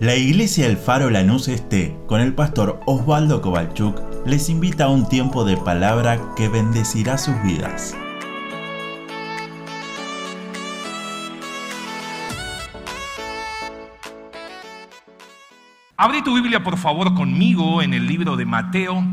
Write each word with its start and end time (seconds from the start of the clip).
La 0.00 0.16
iglesia 0.16 0.66
El 0.66 0.78
Faro 0.78 1.10
Lanús 1.10 1.46
Este, 1.48 1.94
con 2.06 2.22
el 2.22 2.32
pastor 2.32 2.80
Osvaldo 2.86 3.42
Kovalchuk, 3.42 4.00
les 4.24 4.48
invita 4.48 4.84
a 4.84 4.88
un 4.88 5.06
tiempo 5.06 5.44
de 5.44 5.58
palabra 5.58 6.18
que 6.36 6.48
bendecirá 6.48 7.18
sus 7.18 7.34
vidas. 7.42 7.94
Abre 15.98 16.22
tu 16.22 16.34
Biblia 16.34 16.64
por 16.64 16.78
favor 16.78 17.12
conmigo 17.12 17.82
en 17.82 17.92
el 17.92 18.06
libro 18.06 18.36
de 18.36 18.46
Mateo. 18.46 19.04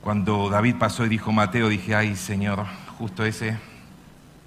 Cuando 0.00 0.50
David 0.50 0.74
pasó 0.80 1.06
y 1.06 1.08
dijo 1.08 1.30
Mateo, 1.30 1.68
dije, 1.68 1.94
ay 1.94 2.16
Señor, 2.16 2.66
justo 2.98 3.24
ese. 3.24 3.56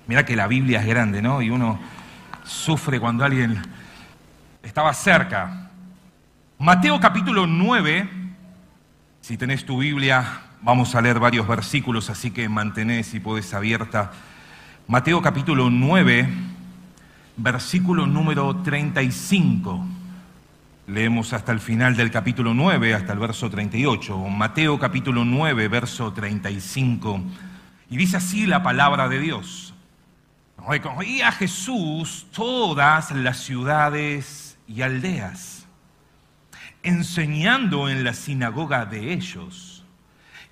Mira 0.06 0.26
que 0.26 0.36
la 0.36 0.48
Biblia 0.48 0.82
es 0.82 0.86
grande, 0.86 1.22
¿no? 1.22 1.42
Y 1.42 1.50
uno 1.50 1.80
sufre 2.44 3.00
cuando 3.00 3.24
alguien 3.24 3.62
estaba 4.78 4.94
cerca. 4.94 5.72
Mateo 6.60 7.00
capítulo 7.00 7.48
9, 7.48 8.08
si 9.22 9.36
tenés 9.36 9.66
tu 9.66 9.80
Biblia, 9.80 10.24
vamos 10.62 10.94
a 10.94 11.02
leer 11.02 11.20
varios 11.20 11.48
versículos, 11.48 12.12
así 12.12 12.30
que 12.30 12.48
mantenés 12.48 13.08
si 13.08 13.20
podés 13.20 13.56
abierta. 13.56 14.12
Mateo 14.88 15.20
capítulo 15.20 15.72
9, 15.72 16.30
versículo 17.38 18.06
número 18.06 18.56
35. 18.58 19.84
Leemos 20.86 21.34
hasta 21.34 21.54
el 21.54 21.60
final 21.60 21.96
del 21.96 22.12
capítulo 22.12 22.54
9, 22.54 22.94
hasta 22.94 23.14
el 23.14 23.20
verso 23.20 23.50
38. 23.50 24.16
Mateo 24.30 24.78
capítulo 24.78 25.26
9, 25.26 25.68
verso 25.70 26.14
35. 26.14 27.20
Y 27.90 27.98
dice 27.98 28.18
así 28.18 28.46
la 28.46 28.62
palabra 28.62 29.10
de 29.10 29.18
Dios. 29.22 29.74
Recorría 30.70 31.32
Jesús 31.32 32.28
todas 32.32 33.10
las 33.10 33.38
ciudades 33.40 34.47
y 34.68 34.82
aldeas, 34.82 35.66
enseñando 36.84 37.90
en 37.90 38.04
la 38.04 38.14
sinagoga 38.14 38.86
de 38.86 39.14
ellos 39.14 39.86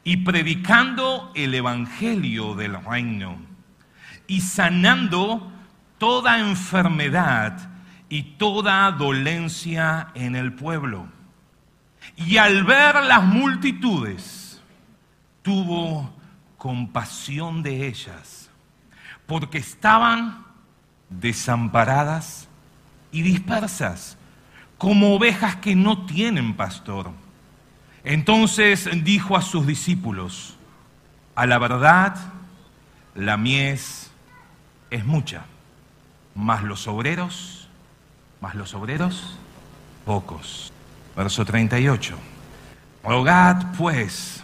y 0.03 0.17
predicando 0.17 1.31
el 1.35 1.53
Evangelio 1.53 2.55
del 2.55 2.83
reino 2.83 3.37
y 4.27 4.41
sanando 4.41 5.51
toda 5.97 6.39
enfermedad 6.39 7.69
y 8.09 8.23
toda 8.37 8.91
dolencia 8.91 10.09
en 10.13 10.35
el 10.35 10.53
pueblo. 10.53 11.07
Y 12.15 12.37
al 12.37 12.63
ver 12.63 13.03
las 13.03 13.23
multitudes, 13.23 14.61
tuvo 15.41 16.13
compasión 16.57 17.61
de 17.61 17.87
ellas, 17.87 18.49
porque 19.25 19.57
estaban 19.57 20.45
desamparadas 21.09 22.47
y 23.15 23.21
dispersas, 23.21 24.17
como 24.77 25.15
ovejas 25.15 25.55
que 25.55 25.73
no 25.73 26.05
tienen 26.05 26.53
pastor. 26.53 27.11
Entonces 28.03 28.89
dijo 29.05 29.37
a 29.37 29.41
sus 29.41 29.65
discípulos, 29.65 30.57
a 31.33 31.45
la 31.45 31.57
verdad, 31.57 32.17
la 33.15 33.37
mies 33.37 34.11
es 34.89 35.05
mucha, 35.05 35.45
mas 36.35 36.61
los 36.61 36.89
obreros, 36.89 37.69
mas 38.41 38.53
los 38.55 38.73
obreros, 38.73 39.37
pocos. 40.03 40.73
Verso 41.15 41.45
38. 41.45 42.17
Rogad 43.01 43.77
pues 43.77 44.43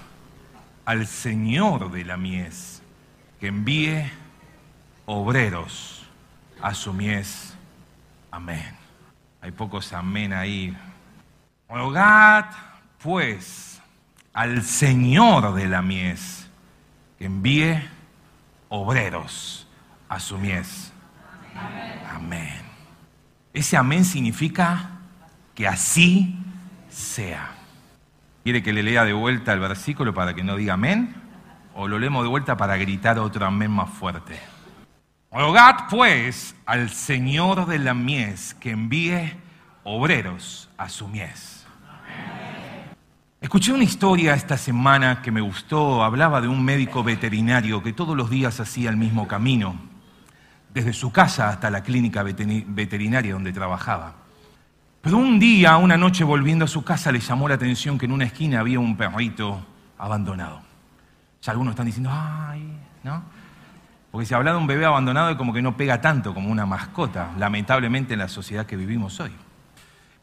al 0.85 1.07
Señor 1.07 1.91
de 1.91 2.05
la 2.05 2.15
mies 2.15 2.81
que 3.41 3.47
envíe 3.47 4.09
obreros 5.05 6.03
a 6.61 6.73
su 6.73 6.93
mies 6.93 7.57
Amén. 8.31 8.75
Hay 9.41 9.51
pocos 9.51 9.91
amén 9.93 10.33
ahí. 10.33 10.75
Rogad, 11.69 12.45
pues, 13.03 13.81
al 14.33 14.63
Señor 14.63 15.53
de 15.53 15.67
la 15.67 15.81
mies 15.81 16.49
que 17.19 17.25
envíe 17.25 17.81
obreros 18.69 19.67
a 20.07 20.19
su 20.19 20.37
mies. 20.37 20.93
Amén. 22.09 22.61
Ese 23.53 23.75
amén 23.75 24.05
significa 24.05 24.91
que 25.53 25.67
así 25.67 26.37
sea. 26.89 27.51
¿Quiere 28.43 28.63
que 28.63 28.73
le 28.73 28.81
lea 28.81 29.03
de 29.03 29.13
vuelta 29.13 29.53
el 29.53 29.59
versículo 29.59 30.13
para 30.13 30.33
que 30.33 30.43
no 30.43 30.55
diga 30.55 30.73
amén? 30.73 31.15
¿O 31.75 31.87
lo 31.87 31.99
leemos 31.99 32.23
de 32.23 32.29
vuelta 32.29 32.57
para 32.57 32.77
gritar 32.77 33.19
otro 33.19 33.45
amén 33.45 33.71
más 33.71 33.89
fuerte? 33.89 34.39
Rogad 35.31 35.87
pues 35.89 36.55
al 36.65 36.89
Señor 36.89 37.65
de 37.65 37.79
la 37.79 37.93
mies 37.93 38.53
que 38.55 38.71
envíe 38.71 39.31
obreros 39.85 40.69
a 40.77 40.89
su 40.89 41.07
mies. 41.07 41.65
Escuché 43.39 43.71
una 43.71 43.85
historia 43.85 44.33
esta 44.33 44.57
semana 44.57 45.21
que 45.21 45.31
me 45.31 45.39
gustó, 45.39 46.03
hablaba 46.03 46.41
de 46.41 46.49
un 46.49 46.61
médico 46.63 47.01
veterinario 47.01 47.81
que 47.81 47.93
todos 47.93 48.15
los 48.17 48.29
días 48.29 48.59
hacía 48.59 48.89
el 48.89 48.97
mismo 48.97 49.25
camino, 49.25 49.75
desde 50.73 50.91
su 50.91 51.13
casa 51.13 51.47
hasta 51.47 51.71
la 51.71 51.81
clínica 51.81 52.23
veterinaria 52.23 53.31
donde 53.31 53.53
trabajaba. 53.53 54.15
Pero 54.99 55.15
un 55.15 55.39
día, 55.39 55.77
una 55.77 55.95
noche 55.95 56.25
volviendo 56.25 56.65
a 56.65 56.67
su 56.67 56.83
casa, 56.83 57.09
le 57.09 57.21
llamó 57.21 57.47
la 57.47 57.55
atención 57.55 57.97
que 57.97 58.05
en 58.05 58.11
una 58.11 58.25
esquina 58.25 58.59
había 58.59 58.81
un 58.81 58.97
perrito 58.97 59.65
abandonado. 59.97 60.61
Ya 61.41 61.53
algunos 61.53 61.71
están 61.71 61.85
diciendo, 61.85 62.11
ay, 62.13 62.77
¿no? 63.01 63.23
Porque 64.11 64.25
si 64.25 64.33
habla 64.33 64.51
de 64.51 64.57
un 64.57 64.67
bebé 64.67 64.85
abandonado 64.85 65.29
es 65.29 65.37
como 65.37 65.53
que 65.53 65.61
no 65.61 65.77
pega 65.77 66.01
tanto 66.01 66.33
como 66.33 66.49
una 66.49 66.65
mascota, 66.65 67.31
lamentablemente 67.37 68.13
en 68.13 68.19
la 68.19 68.27
sociedad 68.27 68.65
que 68.65 68.75
vivimos 68.75 69.19
hoy. 69.19 69.31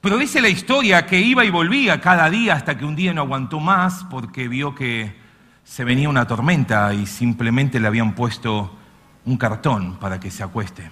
Pero 0.00 0.18
dice 0.18 0.40
la 0.40 0.48
historia 0.48 1.06
que 1.06 1.18
iba 1.18 1.44
y 1.44 1.50
volvía 1.50 2.00
cada 2.00 2.30
día 2.30 2.54
hasta 2.54 2.76
que 2.76 2.84
un 2.84 2.94
día 2.94 3.12
no 3.12 3.22
aguantó 3.22 3.58
más 3.58 4.04
porque 4.04 4.46
vio 4.46 4.74
que 4.74 5.16
se 5.64 5.84
venía 5.84 6.08
una 6.08 6.26
tormenta 6.26 6.94
y 6.94 7.06
simplemente 7.06 7.80
le 7.80 7.88
habían 7.88 8.14
puesto 8.14 8.74
un 9.24 9.36
cartón 9.36 9.96
para 9.96 10.20
que 10.20 10.30
se 10.30 10.42
acueste. 10.42 10.90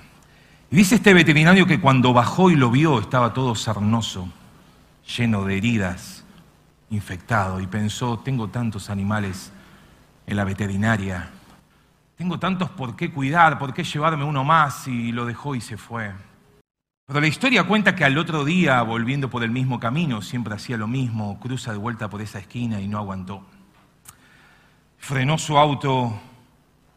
Y 0.71 0.77
dice 0.77 0.97
este 0.97 1.15
veterinario 1.15 1.67
que 1.67 1.81
cuando 1.81 2.13
bajó 2.13 2.51
y 2.51 2.57
lo 2.57 2.71
vio 2.71 2.99
estaba 2.99 3.33
todo 3.33 3.55
sarnoso, 3.55 4.29
lleno 5.17 5.45
de 5.45 5.57
heridas, 5.57 6.25
infectado, 6.91 7.61
y 7.61 7.67
pensó, 7.67 8.19
tengo 8.19 8.49
tantos 8.49 8.91
animales 8.91 9.53
en 10.27 10.37
la 10.37 10.45
veterinaria, 10.45 11.31
tengo 12.17 12.39
tantos 12.39 12.71
por 12.71 12.97
qué 12.97 13.13
cuidar, 13.13 13.59
por 13.59 13.75
qué 13.75 13.85
llevarme 13.85 14.25
uno 14.25 14.43
más 14.43 14.89
y 14.89 15.13
lo 15.13 15.27
dejó 15.27 15.55
y 15.55 15.61
se 15.61 15.77
fue. 15.77 16.13
Pero 17.07 17.21
la 17.21 17.27
historia 17.27 17.65
cuenta 17.65 17.95
que 17.95 18.05
al 18.05 18.19
otro 18.19 18.45
día, 18.45 18.83
volviendo 18.83 19.31
por 19.31 19.45
el 19.45 19.51
mismo 19.51 19.79
camino, 19.79 20.23
siempre 20.23 20.55
hacía 20.55 20.77
lo 20.77 20.89
mismo, 20.89 21.39
cruza 21.39 21.71
de 21.73 21.79
vuelta 21.79 22.11
por 22.11 22.21
esa 22.21 22.39
esquina 22.39 22.81
y 22.81 22.89
no 22.89 22.99
aguantó. 22.99 23.45
Frenó 24.99 25.39
su 25.39 25.57
auto, 25.57 26.19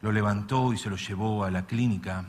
lo 0.01 0.11
levantó 0.11 0.73
y 0.73 0.77
se 0.77 0.89
lo 0.89 0.95
llevó 0.95 1.43
a 1.43 1.51
la 1.51 1.67
clínica 1.67 2.25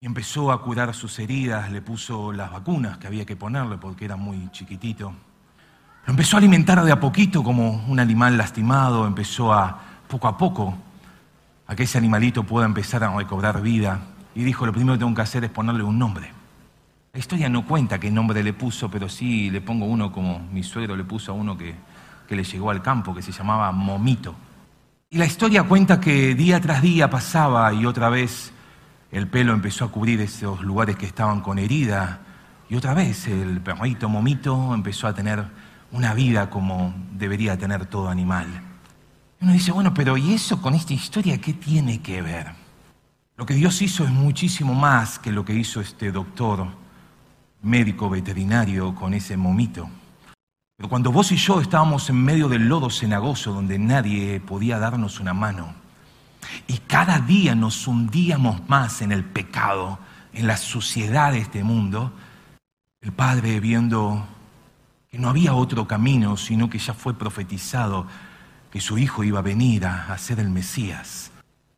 y 0.00 0.06
empezó 0.06 0.52
a 0.52 0.62
curar 0.62 0.94
sus 0.94 1.18
heridas, 1.18 1.72
le 1.72 1.80
puso 1.80 2.30
las 2.30 2.52
vacunas 2.52 2.98
que 2.98 3.06
había 3.06 3.24
que 3.24 3.36
ponerle 3.36 3.78
porque 3.78 4.04
era 4.04 4.16
muy 4.16 4.50
chiquitito. 4.52 5.14
Lo 6.06 6.10
empezó 6.10 6.36
a 6.36 6.40
alimentar 6.40 6.84
de 6.84 6.92
a 6.92 7.00
poquito 7.00 7.42
como 7.42 7.82
un 7.88 7.98
animal 7.98 8.36
lastimado, 8.36 9.06
empezó 9.06 9.54
a 9.54 9.80
poco 10.06 10.28
a 10.28 10.36
poco 10.36 10.76
a 11.66 11.76
que 11.76 11.84
ese 11.84 11.98
animalito 11.98 12.44
pueda 12.44 12.66
empezar 12.66 13.04
a 13.04 13.16
recobrar 13.16 13.62
vida. 13.62 14.00
Y 14.34 14.42
dijo, 14.42 14.66
lo 14.66 14.72
primero 14.72 14.94
que 14.94 15.00
tengo 15.00 15.14
que 15.14 15.22
hacer 15.22 15.44
es 15.44 15.50
ponerle 15.50 15.82
un 15.82 15.98
nombre. 15.98 16.32
La 17.12 17.20
historia 17.20 17.48
no 17.48 17.64
cuenta 17.64 18.00
qué 18.00 18.10
nombre 18.10 18.42
le 18.42 18.52
puso, 18.52 18.90
pero 18.90 19.08
sí 19.08 19.50
le 19.50 19.60
pongo 19.60 19.86
uno 19.86 20.10
como 20.10 20.40
mi 20.50 20.64
suegro 20.64 20.96
le 20.96 21.04
puso 21.04 21.30
a 21.30 21.34
uno 21.34 21.56
que, 21.56 21.74
que 22.26 22.34
le 22.34 22.42
llegó 22.42 22.70
al 22.70 22.82
campo, 22.82 23.14
que 23.14 23.22
se 23.22 23.30
llamaba 23.30 23.70
Momito. 23.70 24.34
Y 25.10 25.18
la 25.18 25.26
historia 25.26 25.62
cuenta 25.62 26.00
que 26.00 26.34
día 26.34 26.60
tras 26.60 26.82
día 26.82 27.08
pasaba 27.08 27.72
y 27.72 27.86
otra 27.86 28.08
vez 28.08 28.52
el 29.12 29.28
pelo 29.28 29.52
empezó 29.52 29.84
a 29.84 29.92
cubrir 29.92 30.20
esos 30.20 30.62
lugares 30.62 30.96
que 30.96 31.06
estaban 31.06 31.40
con 31.40 31.60
herida. 31.60 32.18
Y 32.68 32.74
otra 32.74 32.94
vez 32.94 33.28
el 33.28 33.60
perrito 33.60 34.08
Momito 34.08 34.74
empezó 34.74 35.06
a 35.06 35.14
tener 35.14 35.44
una 35.92 36.14
vida 36.14 36.50
como 36.50 36.92
debería 37.12 37.56
tener 37.56 37.86
todo 37.86 38.08
animal. 38.08 38.73
Uno 39.40 39.52
dice, 39.52 39.72
bueno, 39.72 39.92
pero 39.92 40.16
¿y 40.16 40.32
eso 40.32 40.60
con 40.62 40.74
esta 40.74 40.94
historia 40.94 41.40
qué 41.40 41.52
tiene 41.52 42.00
que 42.00 42.22
ver? 42.22 42.52
Lo 43.36 43.46
que 43.46 43.54
Dios 43.54 43.82
hizo 43.82 44.04
es 44.04 44.10
muchísimo 44.10 44.74
más 44.74 45.18
que 45.18 45.32
lo 45.32 45.44
que 45.44 45.54
hizo 45.54 45.80
este 45.80 46.12
doctor 46.12 46.68
médico 47.62 48.08
veterinario 48.08 48.94
con 48.94 49.12
ese 49.14 49.36
momito. 49.36 49.88
Pero 50.76 50.88
cuando 50.88 51.10
vos 51.10 51.32
y 51.32 51.36
yo 51.36 51.60
estábamos 51.60 52.08
en 52.10 52.22
medio 52.22 52.48
del 52.48 52.68
lodo 52.68 52.90
cenagoso 52.90 53.52
donde 53.52 53.78
nadie 53.78 54.40
podía 54.40 54.78
darnos 54.78 55.20
una 55.20 55.34
mano, 55.34 55.74
y 56.66 56.78
cada 56.78 57.18
día 57.20 57.54
nos 57.54 57.86
hundíamos 57.86 58.68
más 58.68 59.02
en 59.02 59.12
el 59.12 59.24
pecado, 59.24 59.98
en 60.32 60.46
la 60.46 60.56
suciedad 60.56 61.32
de 61.32 61.38
este 61.38 61.64
mundo, 61.64 62.12
el 63.00 63.12
Padre 63.12 63.60
viendo 63.60 64.26
que 65.10 65.18
no 65.18 65.28
había 65.28 65.54
otro 65.54 65.86
camino, 65.86 66.36
sino 66.36 66.68
que 66.68 66.78
ya 66.78 66.94
fue 66.94 67.14
profetizado 67.14 68.06
que 68.74 68.80
su 68.80 68.98
Hijo 68.98 69.22
iba 69.22 69.38
a 69.38 69.42
venir 69.42 69.86
a, 69.86 70.18
ser 70.18 70.40
el 70.40 70.50
Mesías. 70.50 71.30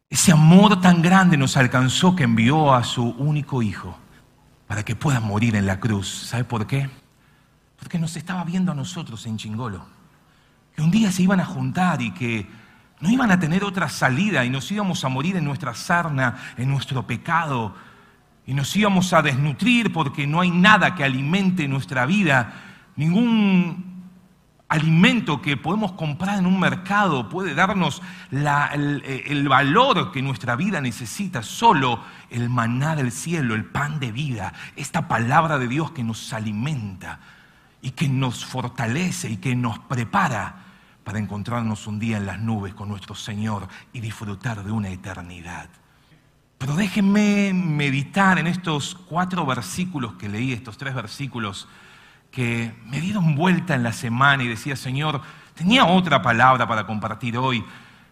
Ese 0.09 0.33
amor 0.33 0.81
tan 0.81 1.03
grande 1.03 1.37
nos 1.37 1.59
alcanzó 1.59 2.17
que 2.17 2.25
envió 2.25 2.73
a 2.73 2.85
su 2.85 3.11
único 3.19 3.61
Hijo 3.61 3.99
para 4.67 4.83
que 4.83 4.97
puedan 4.97 5.25
morir 5.25 5.57
en 5.57 5.67
la 5.67 5.79
cruz. 5.79 6.09
¿Sabe 6.09 6.45
por 6.45 6.67
qué? 6.67 6.89
Porque 7.79 7.99
nos 7.99 8.17
estaba 8.17 8.45
viendo 8.45 8.73
a 8.73 8.75
nosotros 8.75 9.27
en 9.27 9.37
Chingolo. 9.37 9.85
Que 10.75 10.81
un 10.81 10.91
día 10.91 11.13
se 11.13 11.23
iban 11.23 11.39
a 11.39 11.45
juntar 11.45 12.01
y 12.01 12.13
que 12.13 12.47
no 13.01 13.11
iban 13.11 13.31
a 13.31 13.39
tener 13.39 13.63
otra 13.63 13.91
salida 13.91 14.47
y 14.47 14.49
nos 14.49 14.73
íbamos 14.73 15.05
a 15.05 15.11
morir 15.11 15.37
en 15.37 15.45
nuestra 15.45 15.75
sarna, 15.75 16.37
en 16.57 16.71
nuestro 16.71 17.07
pecado, 17.07 17.75
y 18.47 18.55
nos 18.55 18.75
íbamos 18.75 19.13
a 19.13 19.21
desnutrir 19.21 19.93
porque 19.93 20.27
no 20.27 20.41
hay 20.41 20.51
nada 20.51 20.95
que 20.95 21.05
alimente 21.05 21.69
nuestra 21.69 22.07
vida, 22.07 22.55
ningún 22.97 23.96
alimento 24.69 25.41
que 25.41 25.57
podemos 25.57 25.93
comprar 25.93 26.39
en 26.39 26.47
un 26.47 26.59
mercado 26.59 27.29
puede 27.29 27.55
darnos 27.55 28.03
el, 28.33 29.03
el, 29.05 29.49
valor 29.49 30.11
que 30.11 30.23
nuestra 30.23 30.57
vida 30.57 30.81
necesita, 30.81 31.43
solo 31.43 32.01
el 32.31 32.51
maná 32.51 32.97
del 32.97 33.13
cielo, 33.13 33.55
el 33.55 33.65
pan 33.65 34.01
de 34.01 34.11
vida, 34.11 34.53
esta 34.75 35.07
palabra 35.07 35.59
de 35.59 35.69
Dios 35.69 35.93
que 35.93 36.03
nos 36.03 36.33
alimenta 36.33 37.21
y 37.81 37.93
que 37.93 38.09
nos 38.09 38.45
fortalece 38.45 39.31
y 39.31 39.37
que 39.37 39.55
nos 39.55 39.79
prepara 39.79 40.65
para 41.05 41.21
encontrarnos 41.21 41.87
un 41.87 42.01
día 42.01 42.17
en 42.17 42.27
las 42.27 42.41
nubes 42.41 42.75
con 42.75 42.89
nuestro 42.89 43.15
Señor 43.15 43.69
y 43.93 44.01
disfrutar 44.01 44.65
de 44.65 44.73
una 44.73 44.89
eternidad. 44.89 45.69
Pero 46.59 46.75
déjenme 46.75 47.53
meditar 47.55 48.39
en 48.41 48.49
estos 48.49 48.95
cuatro 48.95 49.47
versículos 49.47 50.15
que 50.15 50.29
leí, 50.29 50.53
estos 50.53 50.77
tres 50.77 50.95
versículos 50.95 51.69
que 52.31 52.75
me 52.85 53.01
dieron 53.01 53.35
vuelta 53.35 53.75
en 53.75 53.83
la 53.83 53.93
semana 53.93 54.43
y 54.43 54.49
decía, 54.49 54.77
Señor, 54.77 55.23
tenía 55.55 55.87
otra 55.87 56.23
palabra 56.23 56.69
para 56.69 56.87
compartir 56.87 57.39
hoy, 57.39 57.65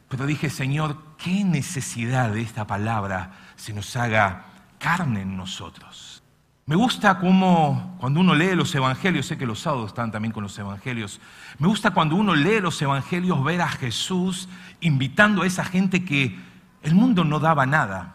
pero 0.09 0.27
dije, 0.27 0.51
Señor, 0.51 0.97
¿qué 1.19 1.45
necesidad 1.45 2.31
de 2.31 2.41
esta 2.41 2.67
palabra 2.67 3.33
se 3.57 3.73
nos 3.73 3.97
haga 3.97 4.45
carne 4.79 5.23
en 5.23 5.37
nosotros? 5.37 6.23
Me 6.67 6.77
gusta 6.77 7.19
cómo 7.19 7.97
cuando 8.01 8.21
uno 8.21 8.35
lee 8.35 8.55
los 8.55 8.75
evangelios, 8.75 9.27
sé 9.27 9.37
que 9.37 9.45
los 9.45 9.61
sábados 9.61 9.89
están 9.89 10.11
también 10.11 10.33
con 10.33 10.43
los 10.43 10.59
evangelios, 10.59 11.21
me 11.59 11.69
gusta 11.69 11.91
cuando 11.91 12.17
uno 12.17 12.35
lee 12.35 12.61
los 12.61 12.81
evangelios 12.81 13.45
ver 13.45 13.61
a 13.61 13.69
Jesús 13.69 14.49
invitando 14.81 15.43
a 15.43 15.47
esa 15.47 15.67
gente 15.67 16.07
que 16.07 16.39
el 16.83 16.95
mundo 16.95 17.25
no 17.25 17.39
daba 17.39 17.67
nada, 17.67 18.15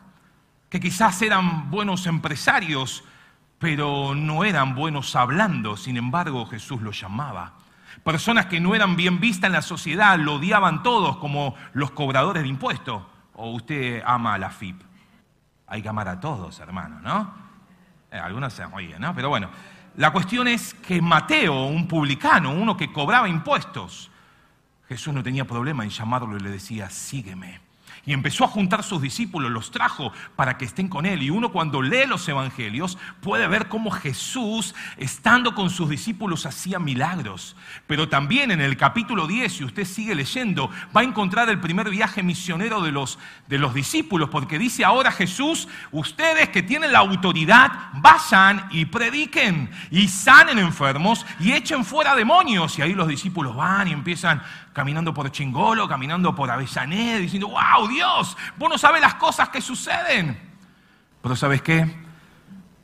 que 0.70 0.80
quizás 0.80 1.22
eran 1.22 1.70
buenos 1.70 2.08
empresarios, 2.08 3.04
pero 3.60 4.16
no 4.16 4.46
eran 4.46 4.74
buenos 4.74 5.16
hablando, 5.16 5.76
sin 5.76 5.98
embargo 5.98 6.46
Jesús 6.46 6.82
los 6.82 7.00
llamaba. 7.00 7.54
Personas 8.04 8.46
que 8.46 8.62
no 8.62 8.74
eran 8.74 8.96
bien 8.96 9.20
vistas 9.20 9.50
en 9.50 9.54
la 9.54 9.62
sociedad, 9.62 10.18
lo 10.18 10.36
odiaban 10.36 10.82
todos 10.82 11.18
como 11.18 11.56
los 11.74 11.92
cobradores 11.92 12.44
de 12.44 12.50
impuestos. 12.50 13.04
O 13.36 13.52
usted 13.52 14.02
ama 14.06 14.34
a 14.34 14.38
la 14.38 14.50
FIP. 14.50 14.82
Hay 15.68 15.82
que 15.82 15.90
amar 15.90 16.08
a 16.08 16.20
todos, 16.20 16.60
hermano, 16.60 17.00
¿no? 17.02 17.34
Eh, 18.12 18.18
algunos 18.18 18.54
se 18.54 18.64
oyen, 18.66 19.00
¿no? 19.00 19.14
Pero 19.14 19.30
bueno, 19.30 19.50
la 19.98 20.12
cuestión 20.12 20.48
es 20.48 20.74
que 20.74 21.02
Mateo, 21.02 21.66
un 21.66 21.88
publicano, 21.88 22.52
uno 22.52 22.76
que 22.76 22.92
cobraba 22.92 23.28
impuestos, 23.28 24.10
Jesús 24.88 25.14
no 25.14 25.22
tenía 25.22 25.46
problema 25.46 25.84
en 25.84 25.90
llamarlo 25.90 26.38
y 26.38 26.40
le 26.40 26.50
decía, 26.50 26.90
sígueme. 26.90 27.60
Y 28.06 28.14
empezó 28.14 28.46
a 28.46 28.48
juntar 28.48 28.84
sus 28.84 29.02
discípulos, 29.02 29.52
los 29.52 29.72
trajo 29.72 30.12
para 30.36 30.58
que 30.58 30.66
estén 30.66 30.88
con 30.88 31.06
él. 31.06 31.24
Y 31.24 31.30
uno 31.30 31.52
cuando 31.52 31.82
lee 31.82 32.06
los 32.08 32.28
evangelios 32.28 32.98
puede 33.22 33.48
ver 33.48 33.68
cómo 33.68 33.92
Jesús, 33.92 34.76
estando 34.98 35.56
con 35.56 35.70
sus 35.70 35.90
discípulos, 35.90 36.46
hacía 36.46 36.80
milagros. 36.80 37.56
Pero 37.88 38.10
también 38.10 38.52
en 38.52 38.62
el 38.62 38.78
capítulo 38.78 39.28
10, 39.28 39.52
si 39.54 39.64
usted 39.64 39.86
sigue 39.86 40.16
leyendo, 40.16 40.70
va 40.96 41.02
a 41.02 41.04
encontrar 41.04 41.50
el 41.50 41.60
primer 41.60 41.90
viaje 41.90 42.24
misionero 42.24 42.82
de 42.82 42.92
los, 42.92 43.20
de 43.48 43.58
los 43.58 43.74
discípulos, 43.74 44.30
porque 44.30 44.60
dice 44.60 44.86
ahora 44.86 45.12
Jesús, 45.12 45.68
ustedes 45.92 46.50
que 46.50 46.64
tienen 46.64 46.94
la 46.94 47.00
autoridad, 47.00 47.72
vayan 47.94 48.68
y 48.72 48.86
prediquen 48.86 49.70
y 49.92 50.08
sanen 50.08 50.60
enfermos 50.60 51.26
y 51.40 51.52
echen 51.52 51.86
fuera 51.86 52.16
demonios. 52.16 52.78
Y 52.78 52.82
ahí 52.82 52.94
los 52.94 53.08
discípulos 53.08 53.56
van 53.56 53.88
y 53.88 53.92
empiezan 53.92 54.42
caminando 54.74 55.14
por 55.14 55.32
Chingolo, 55.32 55.88
caminando 55.88 56.34
por 56.36 56.50
Avellaneda, 56.52 57.18
diciendo, 57.18 57.50
wow, 57.50 57.88
Dios, 57.88 58.38
vos 58.58 58.70
no 58.70 58.78
sabes 58.78 59.02
las 59.02 59.16
cosas 59.16 59.50
que 59.50 59.62
suceden. 59.62 60.40
Pero 61.22 61.36
¿sabes 61.36 61.62
qué? 61.62 62.10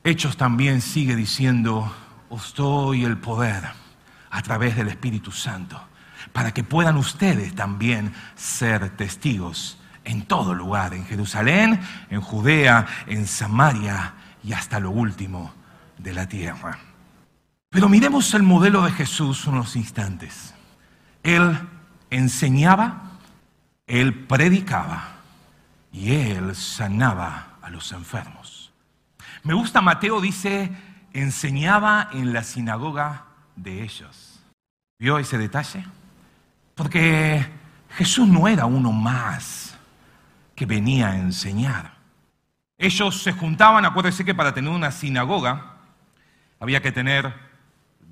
Hechos 0.04 0.38
también 0.38 0.82
sigue 0.82 1.16
diciendo, 1.16 1.92
os 2.30 2.54
doy 2.54 3.06
el 3.06 3.18
poder 3.18 3.64
a 4.30 4.42
través 4.42 4.76
del 4.76 4.90
Espíritu 4.90 5.32
Santo, 5.32 5.82
para 6.34 6.54
que 6.54 6.64
puedan 6.64 6.98
ustedes 6.98 7.56
también 7.56 8.14
ser 8.36 8.90
testigos 8.98 9.80
en 10.04 10.26
todo 10.26 10.54
lugar, 10.54 10.94
en 10.94 11.06
Jerusalén, 11.06 11.80
en 12.10 12.22
Judea, 12.22 12.86
en 13.08 13.28
Samaria 13.28 14.14
y 14.44 14.54
hasta 14.54 14.80
lo 14.80 14.92
último 14.92 15.54
de 15.98 16.14
la 16.14 16.28
tierra. 16.28 16.78
Pero 17.70 17.90
miremos 17.90 18.34
el 18.34 18.44
modelo 18.44 18.84
de 18.84 18.92
Jesús 18.92 19.48
unos 19.48 19.76
instantes. 19.76 20.54
Él 21.24 21.58
enseñaba, 22.10 23.12
él 23.88 24.26
predicaba 24.26 25.16
y 25.92 26.14
él 26.14 26.56
sanaba 26.56 27.58
a 27.62 27.70
los 27.70 27.92
enfermos. 27.92 28.72
Me 29.44 29.54
gusta, 29.54 29.82
Mateo 29.82 30.22
dice, 30.22 30.72
enseñaba 31.14 32.10
en 32.12 32.34
la 32.34 32.44
sinagoga 32.44 33.26
de 33.56 33.84
ellos. 33.84 34.40
¿Vio 34.98 35.18
ese 35.20 35.38
detalle? 35.38 35.86
Porque 36.74 37.46
Jesús 37.92 38.28
no 38.28 38.48
era 38.48 38.66
uno 38.66 38.92
más 38.92 39.78
que 40.56 40.66
venía 40.66 41.10
a 41.10 41.18
enseñar. 41.18 41.94
Ellos 42.78 43.22
se 43.22 43.32
juntaban, 43.32 43.86
acuérdense 43.86 44.26
que 44.26 44.36
para 44.36 44.54
tener 44.54 44.72
una 44.72 44.92
sinagoga 44.92 45.76
había 46.60 46.82
que 46.82 46.92
tener 46.92 47.34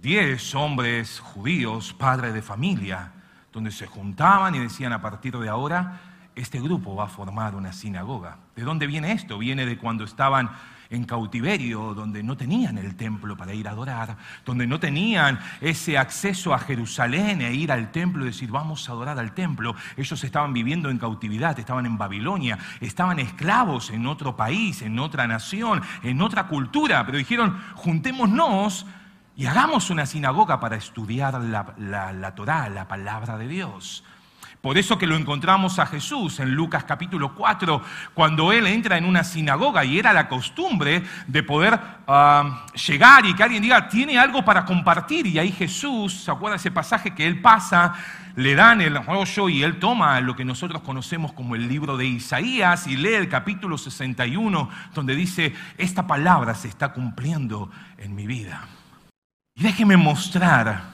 diez 0.02 0.54
hombres 0.56 1.20
judíos, 1.20 1.94
padres 1.94 2.34
de 2.34 2.42
familia, 2.42 3.12
donde 3.54 3.72
se 3.72 3.88
juntaban 3.88 4.56
y 4.56 4.60
decían 4.60 4.92
a 4.92 5.02
partir 5.02 5.38
de 5.38 5.48
ahora, 5.48 6.02
este 6.36 6.60
grupo 6.60 6.96
va 6.96 7.06
a 7.06 7.08
formar 7.08 7.56
una 7.56 7.72
sinagoga. 7.72 8.38
¿De 8.56 8.64
dónde 8.64 8.88
viene 8.88 9.12
esto? 9.12 9.38
Viene 9.38 9.66
de 9.66 9.78
cuando 9.78 10.04
estaban 10.04 10.50
en 10.90 11.06
cautiverio, 11.06 11.94
donde 11.94 12.22
no 12.22 12.38
tenían 12.38 12.78
el 12.78 12.96
templo 12.96 13.36
para 13.36 13.54
ir 13.54 13.68
a 13.68 13.72
adorar, 13.72 14.16
donde 14.46 14.68
no 14.68 14.80
tenían 14.80 15.40
ese 15.62 15.98
acceso 15.98 16.54
a 16.54 16.60
Jerusalén 16.60 17.42
e 17.42 17.54
ir 17.54 17.72
al 17.72 17.92
templo 17.92 18.24
y 18.24 18.28
decir, 18.28 18.52
vamos 18.52 18.88
a 18.88 18.92
adorar 18.92 19.18
al 19.18 19.34
templo. 19.34 19.76
Ellos 19.98 20.24
estaban 20.24 20.54
viviendo 20.54 20.90
en 20.90 21.00
cautividad, 21.00 21.58
estaban 21.58 21.86
en 21.86 21.98
Babilonia, 21.98 22.60
estaban 22.80 23.20
esclavos 23.20 23.90
en 23.90 24.06
otro 24.06 24.36
país, 24.36 24.82
en 24.82 25.00
otra 25.00 25.26
nación, 25.28 25.82
en 26.04 26.22
otra 26.22 26.48
cultura, 26.48 27.06
pero 27.06 27.18
dijeron, 27.18 27.60
juntémonos 27.76 28.86
y 29.36 29.46
hagamos 29.46 29.90
una 29.90 30.06
sinagoga 30.06 30.60
para 30.60 30.76
estudiar 30.76 31.42
la, 31.42 31.74
la, 31.78 32.36
Torá, 32.36 32.70
la 32.70 32.88
palabra 32.88 33.38
de 33.38 33.48
Dios. 33.48 34.04
Por 34.62 34.78
eso 34.78 34.98
que 34.98 35.08
lo 35.08 35.18
encontramos 35.18 35.78
a 35.80 35.86
Jesús 35.86 36.40
en 36.40 36.56
Lucas 36.56 36.86
capítulo 36.86 37.36
4, 37.36 37.82
cuando 38.14 38.54
él 38.54 38.66
entra 38.68 38.98
en 38.98 39.04
una 39.04 39.26
sinagoga 39.26 39.84
y 39.84 40.00
era 40.00 40.14
la 40.14 40.30
costumbre 40.30 41.04
de 41.28 41.44
poder 41.44 41.78
ah, 42.08 42.66
llegar 42.88 43.26
y 43.26 43.34
que 43.34 43.44
alguien 43.44 43.62
diga, 43.62 43.90
tiene 43.90 44.18
algo 44.18 44.46
para 44.46 44.64
compartir. 44.64 45.28
Y 45.28 45.38
ahí 45.38 45.52
Jesús, 45.52 46.24
¿se 46.24 46.32
acuerda 46.32 46.56
ese 46.56 46.72
pasaje 46.72 47.14
que 47.14 47.28
él 47.28 47.42
pasa? 47.42 47.94
Le 48.36 48.56
dan 48.56 48.80
el 48.80 49.04
rollo 49.04 49.50
y 49.50 49.64
él 49.64 49.80
toma 49.80 50.22
lo 50.22 50.34
que 50.36 50.46
nosotros 50.46 50.82
conocemos 50.82 51.34
como 51.34 51.56
el 51.56 51.68
libro 51.68 51.98
de 51.98 52.06
Isaías 52.06 52.88
y 52.88 52.96
lee 52.96 53.16
el 53.16 53.28
capítulo 53.28 53.78
61, 53.78 54.70
donde 54.94 55.16
dice, 55.16 55.54
esta 55.78 56.08
palabra 56.08 56.56
se 56.56 56.70
está 56.70 56.94
cumpliendo 56.94 57.70
en 57.98 58.16
mi 58.16 58.28
vida. 58.28 58.66
Y 59.56 59.64
déjeme 59.64 59.98
mostrar 59.98 60.94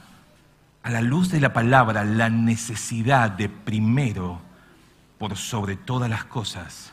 a 0.83 0.89
la 0.89 1.01
luz 1.01 1.29
de 1.29 1.39
la 1.39 1.53
palabra 1.53 2.03
la 2.03 2.29
necesidad 2.29 3.31
de 3.31 3.49
primero, 3.49 4.41
por 5.17 5.37
sobre 5.37 5.75
todas 5.75 6.09
las 6.09 6.25
cosas, 6.25 6.91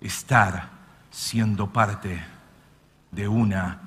estar 0.00 0.68
siendo 1.10 1.72
parte 1.72 2.22
de 3.10 3.28
una 3.28 3.80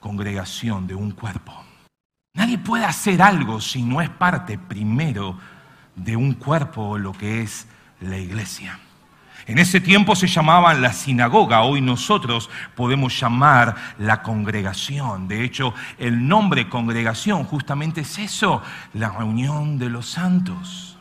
congregación, 0.00 0.86
de 0.86 0.94
un 0.94 1.12
cuerpo. 1.12 1.52
Nadie 2.34 2.58
puede 2.58 2.84
hacer 2.84 3.22
algo 3.22 3.60
si 3.60 3.82
no 3.82 4.00
es 4.00 4.08
parte 4.08 4.58
primero 4.58 5.38
de 5.94 6.16
un 6.16 6.34
cuerpo, 6.34 6.96
lo 6.96 7.12
que 7.12 7.42
es 7.42 7.66
la 8.00 8.18
iglesia. 8.18 8.78
En 9.46 9.58
ese 9.58 9.80
tiempo 9.80 10.14
se 10.14 10.26
llamaba 10.26 10.72
la 10.74 10.92
sinagoga, 10.92 11.62
hoy 11.62 11.80
nosotros 11.80 12.48
podemos 12.76 13.18
llamar 13.18 13.74
la 13.98 14.22
congregación. 14.22 15.26
De 15.26 15.42
hecho, 15.42 15.74
el 15.98 16.28
nombre 16.28 16.68
congregación 16.68 17.44
justamente 17.44 18.02
es 18.02 18.18
eso, 18.18 18.62
la 18.94 19.08
reunión 19.10 19.78
de 19.78 19.90
los 19.90 20.06
santos. 20.06 20.96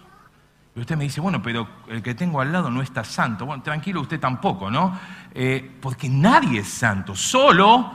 Y 0.76 0.80
usted 0.80 0.96
me 0.96 1.04
dice, 1.04 1.22
bueno, 1.22 1.42
pero 1.42 1.68
el 1.90 2.02
que 2.02 2.16
tengo 2.16 2.42
al 2.42 2.52
lado 2.52 2.72
no 2.72 2.82
está 2.82 3.04
santo. 3.04 3.46
Bueno, 3.46 3.62
tranquilo, 3.62 4.02
usted 4.02 4.20
tampoco, 4.20 4.72
¿no? 4.72 4.98
Eh, 5.34 5.78
porque 5.82 6.10
nadie 6.10 6.62
es 6.62 6.70
santo, 6.70 7.16
solo 7.16 7.92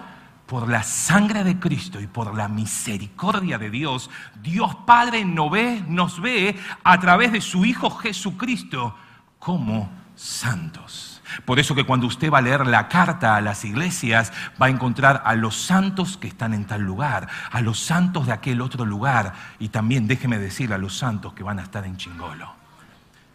por 0.47 0.69
la 0.69 0.83
sangre 0.83 1.43
de 1.43 1.59
Cristo 1.59 2.01
y 2.01 2.07
por 2.07 2.37
la 2.37 2.49
misericordia 2.49 3.59
de 3.59 3.71
Dios, 3.71 4.11
Dios 4.43 4.77
Padre 4.87 5.25
nos 5.25 5.51
ve, 5.51 5.83
nos 5.89 6.21
ve 6.21 6.57
a 6.85 7.01
través 7.01 7.33
de 7.33 7.41
su 7.41 7.65
Hijo 7.65 7.91
Jesucristo 7.91 8.95
como 9.41 9.91
santos. 10.17 11.23
Por 11.45 11.59
eso 11.59 11.75
que 11.75 11.85
cuando 11.85 12.07
usted 12.07 12.31
va 12.33 12.39
a 12.39 12.43
leer 12.43 12.67
la 12.67 12.89
carta 12.89 13.37
a 13.37 13.41
las 13.41 13.65
iglesias, 13.65 14.33
va 14.61 14.67
a 14.67 14.71
encontrar 14.71 15.23
a 15.25 15.35
los 15.35 15.57
santos 15.57 16.17
que 16.17 16.29
están 16.29 16.55
en 16.55 16.65
tal 16.65 16.83
lugar, 16.83 17.29
a 17.51 17.61
los 17.61 17.79
santos 17.79 18.27
de 18.27 18.33
aquel 18.33 18.61
otro 18.61 18.85
lugar 18.85 19.35
y 19.59 19.69
también, 19.69 20.09
déjeme 20.09 20.39
decir, 20.39 20.73
a 20.73 20.79
los 20.79 20.97
santos 20.97 21.35
que 21.35 21.43
van 21.43 21.59
a 21.59 21.63
estar 21.63 21.85
en 21.85 21.97
Chingolo. 21.97 22.55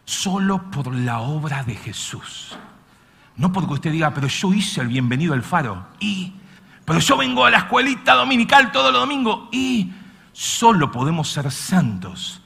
Solo 0.06 0.72
por 0.72 0.94
la 0.94 1.20
obra 1.20 1.64
de 1.64 1.76
Jesús. 1.76 2.58
No 3.38 3.52
porque 3.54 3.74
usted 3.74 3.92
diga, 3.92 4.14
pero 4.14 4.28
yo 4.28 4.54
hice 4.54 4.82
el 4.82 4.88
bienvenido 4.88 5.34
al 5.34 5.44
faro. 5.44 5.88
Y, 6.00 6.34
pero 6.84 7.00
yo 7.00 7.16
vengo 7.18 7.46
a 7.46 7.52
la 7.52 7.60
escuelita 7.60 8.16
dominical 8.16 8.72
todos 8.72 8.92
los 8.92 9.02
domingos. 9.02 9.48
Y 9.52 9.94
solo 10.34 10.92
podemos 10.92 11.30
ser 11.32 11.52
santos 11.52 12.42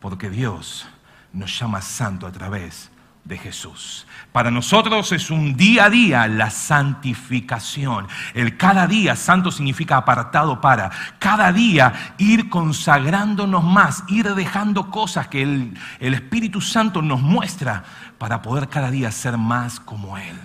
porque 0.00 0.28
Dios 0.28 0.86
nos 1.32 1.58
llama 1.58 1.80
santo 1.80 2.26
a 2.26 2.32
través 2.32 2.91
de 3.24 3.38
Jesús. 3.38 4.06
Para 4.32 4.50
nosotros 4.50 5.12
es 5.12 5.30
un 5.30 5.56
día 5.56 5.84
a 5.84 5.90
día 5.90 6.26
la 6.26 6.50
santificación. 6.50 8.08
El 8.34 8.56
cada 8.56 8.86
día, 8.86 9.14
santo 9.14 9.50
significa 9.50 9.96
apartado 9.96 10.60
para. 10.60 10.90
Cada 11.18 11.52
día 11.52 12.14
ir 12.18 12.48
consagrándonos 12.48 13.62
más, 13.62 14.04
ir 14.08 14.34
dejando 14.34 14.90
cosas 14.90 15.28
que 15.28 15.42
el, 15.42 15.78
Espíritu 16.00 16.60
Santo 16.60 17.02
nos 17.02 17.20
muestra 17.20 17.84
para 18.18 18.42
poder 18.42 18.68
cada 18.68 18.90
día 18.90 19.10
ser 19.12 19.38
más 19.38 19.78
como 19.78 20.18
Él. 20.18 20.38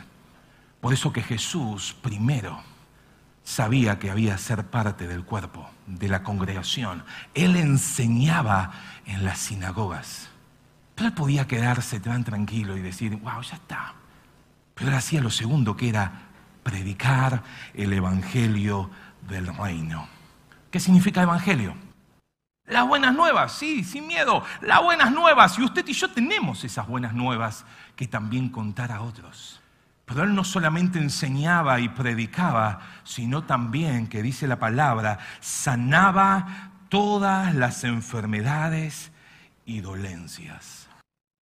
Por 0.79 0.93
eso 0.93 1.11
que 1.11 1.23
Jesús 1.23 1.95
primero 2.01 2.61
sabía 3.43 3.97
que 3.97 4.11
había 4.11 4.37
ser 4.37 4.65
parte 4.65 5.07
del 5.07 5.23
cuerpo, 5.23 5.67
de 5.87 6.09
la 6.09 6.21
congregación. 6.21 7.03
Él 7.33 7.55
enseñaba 7.55 8.71
en 9.05 9.25
las 9.25 9.39
sinagogas. 9.39 10.26
Pero 10.97 11.09
él 11.09 11.13
podía 11.13 11.45
quedarse 11.45 11.99
tan 11.99 12.23
tranquilo 12.23 12.75
y 12.75 12.81
decir, 12.81 13.15
wow, 13.17 13.39
ya 13.43 13.53
está. 13.53 13.93
Pero 14.73 14.89
él 14.89 14.95
hacía 14.95 15.21
lo 15.21 15.29
segundo, 15.29 15.77
que 15.77 15.89
era 15.89 16.11
predicar 16.63 17.43
el 17.75 17.93
Evangelio 17.93 18.89
del 19.29 19.55
reino. 19.55 20.07
¿Qué 20.71 20.79
significa 20.79 21.21
Evangelio? 21.21 21.75
Las 22.65 22.87
buenas 22.87 23.13
nuevas, 23.13 23.51
sí, 23.51 23.83
sin 23.83 24.07
miedo, 24.07 24.43
las 24.61 24.81
buenas 24.81 25.11
nuevas. 25.11 25.59
Y 25.59 25.63
usted 25.65 25.87
y 25.87 25.93
yo 25.93 26.09
tenemos 26.09 26.63
esas 26.63 26.87
buenas 26.87 27.13
nuevas 27.13 27.63
que 27.95 28.07
también 28.07 28.49
contar 28.49 28.91
a 28.91 29.01
otros. 29.01 29.61
Pero 30.03 30.23
él 30.23 30.33
no 30.33 30.43
solamente 30.43 30.97
enseñaba 30.97 31.79
y 31.79 31.89
predicaba, 31.89 32.79
sino 33.03 33.43
también, 33.43 34.07
que 34.07 34.23
dice 34.23 34.47
la 34.47 34.57
palabra, 34.57 35.19
sanaba 35.41 36.71
todas 36.89 37.53
las 37.53 37.83
enfermedades 37.83 39.11
y 39.63 39.81
dolencias. 39.81 40.76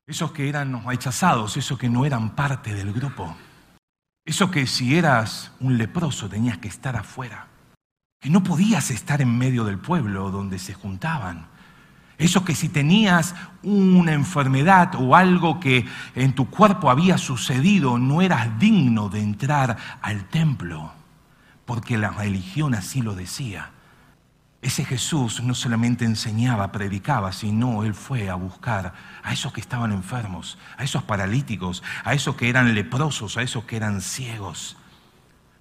Esos 0.08 0.32
que 0.32 0.48
eran 0.48 0.86
rechazados, 0.86 1.58
esos 1.58 1.80
que 1.80 1.90
no 1.90 2.06
eran 2.06 2.36
parte 2.36 2.76
del 2.76 2.94
grupo. 2.94 3.36
Eso 4.24 4.52
que 4.52 4.68
si 4.68 4.96
eras 4.96 5.52
un 5.60 5.78
leproso 5.78 6.30
tenías 6.30 6.60
que 6.60 6.68
estar 6.68 6.96
afuera. 6.96 7.48
Que 8.20 8.30
no 8.30 8.44
podías 8.44 8.92
estar 8.92 9.22
en 9.22 9.36
medio 9.36 9.66
del 9.66 9.80
pueblo 9.80 10.30
donde 10.30 10.60
se 10.60 10.76
juntaban. 10.76 11.48
Eso 12.18 12.46
que 12.46 12.56
si 12.56 12.70
tenías 12.70 13.36
una 13.64 14.14
enfermedad 14.14 14.94
o 14.96 15.16
algo 15.16 15.60
que 15.60 15.86
en 16.14 16.34
tu 16.34 16.50
cuerpo 16.50 16.90
había 16.90 17.18
sucedido, 17.18 17.98
no 17.98 18.22
eras 18.22 18.58
digno 18.60 19.10
de 19.10 19.22
entrar 19.22 19.78
al 20.02 20.30
templo, 20.30 20.94
porque 21.66 21.98
la 21.98 22.12
religión 22.12 22.74
así 22.74 23.02
lo 23.02 23.16
decía. 23.16 23.72
Ese 24.66 24.84
Jesús 24.84 25.44
no 25.44 25.54
solamente 25.54 26.06
enseñaba, 26.06 26.72
predicaba, 26.72 27.32
sino 27.34 27.84
Él 27.84 27.94
fue 27.94 28.32
a 28.32 28.34
buscar 28.34 28.96
a 29.22 29.32
esos 29.32 29.54
que 29.54 29.62
estaban 29.62 29.92
enfermos, 29.92 30.58
a 30.76 30.84
esos 30.84 31.04
paralíticos, 31.04 31.84
a 32.04 32.16
esos 32.16 32.36
que 32.36 32.50
eran 32.50 32.74
leprosos, 32.74 33.38
a 33.38 33.44
esos 33.44 33.66
que 33.66 33.76
eran 33.76 34.02
ciegos. 34.02 34.76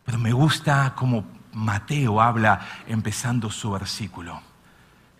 Pero 0.06 0.16
me 0.16 0.32
gusta 0.32 0.94
como 0.94 1.26
Mateo 1.52 2.22
habla 2.22 2.66
empezando 2.86 3.50
su 3.50 3.72
versículo. 3.72 4.40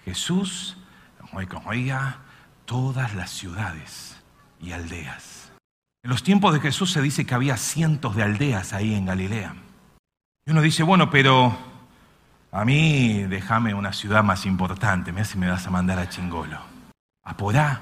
Jesús 0.07 0.79
recorría 1.35 2.21
todas 2.65 3.15
las 3.15 3.29
ciudades 3.33 4.17
y 4.63 4.73
aldeas. 4.73 5.53
En 6.03 6.09
los 6.09 6.23
tiempos 6.23 6.55
de 6.55 6.61
Jesús 6.61 6.91
se 6.91 7.03
dice 7.03 7.27
que 7.27 7.35
había 7.35 7.59
cientos 7.59 8.17
de 8.17 8.23
aldeas 8.23 8.73
ahí 8.73 8.95
en 8.95 9.05
Galilea. 9.05 9.55
Y 10.47 10.53
uno 10.53 10.63
dice, 10.63 10.85
bueno, 10.85 11.11
pero 11.11 11.74
a 12.55 12.65
mí 12.65 13.25
déjame 13.25 13.75
una 13.75 13.93
ciudad 13.93 14.23
más 14.23 14.47
importante, 14.47 15.11
mira 15.11 15.25
si 15.25 15.37
me 15.37 15.51
vas 15.51 15.67
a 15.67 15.71
mandar 15.71 15.99
a 15.99 16.09
Chingolo. 16.09 16.57
¿A 17.25 17.37
Porá? 17.37 17.81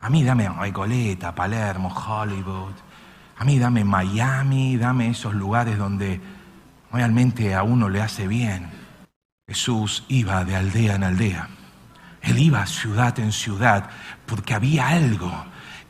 A 0.00 0.08
mí 0.08 0.24
dame 0.24 0.48
Recoleta, 0.48 1.34
Palermo, 1.34 1.90
Hollywood. 1.94 2.72
A 3.36 3.44
mí 3.44 3.58
dame 3.58 3.84
Miami, 3.84 4.78
dame 4.78 5.10
esos 5.10 5.34
lugares 5.34 5.76
donde 5.76 6.18
realmente 6.90 7.54
a 7.54 7.62
uno 7.62 7.90
le 7.90 8.00
hace 8.00 8.26
bien. 8.26 8.70
Jesús 9.46 10.04
iba 10.08 10.42
de 10.46 10.56
aldea 10.56 10.94
en 10.94 11.04
aldea. 11.04 11.48
Él 12.22 12.38
iba 12.38 12.64
ciudad 12.64 13.18
en 13.18 13.32
ciudad 13.32 13.90
porque 14.24 14.54
había 14.54 14.88
algo 14.88 15.30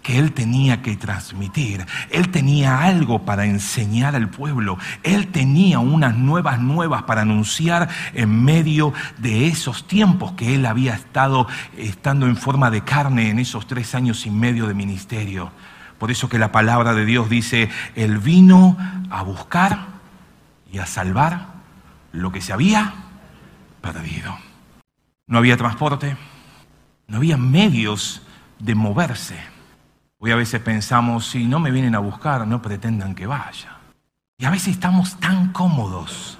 que 0.04 0.18
él 0.18 0.32
tenía 0.32 0.82
que 0.82 0.96
transmitir. 0.96 1.84
Él 2.10 2.30
tenía 2.30 2.82
algo 2.82 3.24
para 3.24 3.46
enseñar 3.46 4.14
al 4.14 4.28
pueblo. 4.28 4.78
Él 5.02 5.28
tenía 5.28 5.78
unas 5.80 6.16
nuevas 6.16 6.60
nuevas 6.60 7.04
para 7.04 7.22
anunciar 7.22 7.88
en 8.12 8.44
medio 8.44 8.92
de 9.18 9.48
esos 9.48 9.88
tiempos 9.88 10.32
que 10.32 10.54
él 10.54 10.66
había 10.66 10.94
estado 10.94 11.48
estando 11.78 12.26
en 12.26 12.36
forma 12.36 12.70
de 12.70 12.84
carne 12.84 13.30
en 13.30 13.38
esos 13.38 13.66
tres 13.66 13.94
años 13.94 14.26
y 14.26 14.30
medio 14.30 14.68
de 14.68 14.74
ministerio. 14.74 15.50
Por 15.98 16.10
eso 16.10 16.28
que 16.28 16.38
la 16.38 16.52
palabra 16.52 16.92
de 16.92 17.06
Dios 17.06 17.30
dice, 17.30 17.70
Él 17.94 18.18
vino 18.18 18.76
a 19.10 19.22
buscar 19.22 19.86
y 20.70 20.78
a 20.78 20.86
salvar 20.86 21.46
lo 22.12 22.30
que 22.30 22.42
se 22.42 22.52
había 22.52 22.92
perdido. 23.80 24.36
No 25.26 25.38
había 25.38 25.56
transporte, 25.56 26.14
no 27.06 27.16
había 27.16 27.38
medios 27.38 28.20
de 28.58 28.74
moverse. 28.74 29.53
Hoy 30.24 30.30
a 30.30 30.36
veces 30.36 30.58
pensamos, 30.62 31.26
si 31.26 31.44
no 31.44 31.60
me 31.60 31.70
vienen 31.70 31.94
a 31.94 31.98
buscar, 31.98 32.46
no 32.46 32.62
pretendan 32.62 33.14
que 33.14 33.26
vaya. 33.26 33.76
Y 34.38 34.46
a 34.46 34.50
veces 34.50 34.68
estamos 34.68 35.20
tan 35.20 35.52
cómodos, 35.52 36.38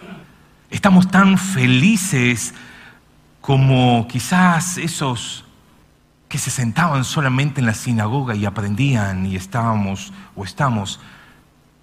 estamos 0.70 1.10
tan 1.10 1.36
felices 1.36 2.54
como 3.42 4.08
quizás 4.08 4.78
esos 4.78 5.44
que 6.30 6.38
se 6.38 6.50
sentaban 6.50 7.04
solamente 7.04 7.60
en 7.60 7.66
la 7.66 7.74
sinagoga 7.74 8.34
y 8.34 8.46
aprendían 8.46 9.26
y 9.26 9.36
estábamos 9.36 10.14
o 10.34 10.44
estamos, 10.44 10.98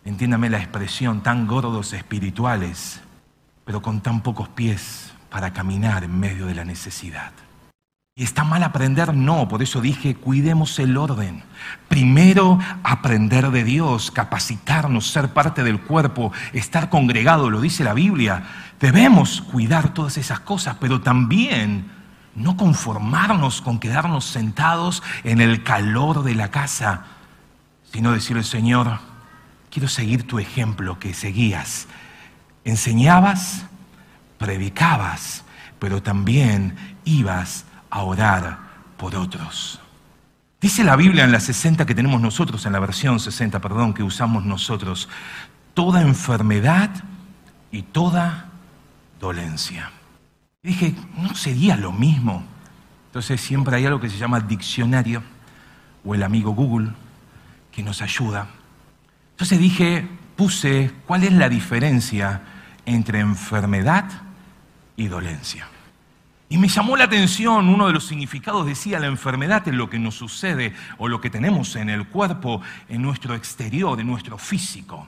entiéndame 0.04 0.50
la 0.50 0.58
expresión, 0.58 1.22
tan 1.22 1.46
gordos 1.46 1.94
espirituales, 1.94 3.00
pero 3.64 3.84
con 3.84 4.02
tan 4.02 4.22
pocos 4.22 4.50
pies 4.50 5.14
para 5.30 5.54
caminar 5.54 6.04
en 6.04 6.20
medio 6.20 6.48
de 6.48 6.56
la 6.56 6.66
necesidad. 6.66 7.32
¿Y 8.22 8.24
está 8.24 8.44
mal 8.44 8.62
aprender? 8.62 9.16
No, 9.16 9.48
por 9.48 9.64
eso 9.64 9.82
dije, 9.82 10.14
cuidemos 10.14 10.78
el 10.78 10.96
orden. 10.96 11.42
Primero, 11.88 12.60
aprender 12.84 13.50
de 13.50 13.64
Dios, 13.64 14.12
capacitarnos, 14.12 15.08
ser 15.08 15.34
parte 15.34 15.64
del 15.64 15.82
cuerpo, 15.82 16.32
estar 16.54 16.92
congregado, 16.92 17.50
lo 17.50 17.60
dice 17.60 17.84
la 17.84 17.96
Biblia. 17.96 18.44
Debemos 18.80 19.42
cuidar 19.42 19.96
todas 19.96 20.20
esas 20.20 20.40
cosas, 20.40 20.78
pero 20.80 21.02
también 21.02 21.92
no 22.36 22.58
conformarnos 22.58 23.60
con 23.60 23.80
quedarnos 23.80 24.26
sentados 24.26 25.02
en 25.24 25.42
el 25.42 25.64
calor 25.64 26.22
de 26.22 26.36
la 26.36 26.52
casa, 26.52 27.06
sino 27.92 28.12
decirle, 28.12 28.44
Señor, 28.44 29.00
quiero 29.72 29.88
seguir 29.88 30.28
tu 30.28 30.38
ejemplo 30.38 31.00
que 31.00 31.16
seguías. 31.16 31.88
Enseñabas, 32.66 33.66
predicabas, 34.38 35.44
pero 35.80 36.04
también 36.04 36.76
ibas 37.04 37.66
a 37.92 38.02
orar 38.02 38.58
por 38.98 39.16
otros. 39.16 39.80
Dice 40.60 40.84
la 40.84 40.96
Biblia 40.96 41.24
en 41.24 41.32
la 41.32 41.40
60 41.40 41.86
que 41.86 41.96
tenemos 41.96 42.22
nosotros, 42.22 42.66
en 42.66 42.74
la 42.74 42.80
versión 42.80 43.20
60, 43.20 43.60
perdón, 43.60 43.94
que 43.94 44.04
usamos 44.04 44.46
nosotros, 44.46 45.10
toda 45.74 46.02
enfermedad 46.02 46.90
y 47.72 47.84
toda 47.84 48.48
dolencia. 49.20 49.92
dije, 50.64 50.96
¿no 51.18 51.36
sería 51.36 51.76
lo 51.76 51.92
mismo? 51.92 52.44
Entonces 53.08 53.42
siempre 53.42 53.76
hay 53.76 53.86
algo 53.86 54.00
que 54.00 54.10
se 54.10 54.18
llama 54.18 54.40
diccionario 54.40 55.24
o 56.06 56.16
el 56.16 56.24
amigo 56.24 56.52
Google 56.52 56.92
que 57.72 57.84
nos 57.84 58.02
ayuda. 58.02 58.48
Entonces 59.32 59.60
dije, 59.60 60.08
puse, 60.36 60.92
¿cuál 61.08 61.24
es 61.24 61.34
la 61.34 61.50
diferencia 61.50 62.42
entre 62.86 63.20
enfermedad 63.20 64.06
y 64.96 65.08
dolencia? 65.08 65.68
Y 66.52 66.58
me 66.58 66.68
llamó 66.68 66.98
la 66.98 67.06
atención, 67.06 67.70
uno 67.70 67.88
de 67.88 67.94
los 67.94 68.04
significados 68.04 68.66
decía, 68.66 69.00
la 69.00 69.08
enfermedad 69.08 69.66
es 69.70 69.74
lo 69.74 69.90
que 69.90 69.98
nos 69.98 70.16
sucede 70.16 70.74
o 70.98 71.08
lo 71.08 71.22
que 71.22 71.30
tenemos 71.30 71.78
en 71.78 71.90
el 71.90 72.10
cuerpo, 72.10 72.62
en 72.90 73.02
nuestro 73.02 73.36
exterior, 73.36 73.98
en 73.98 74.08
nuestro 74.08 74.38
físico. 74.38 75.08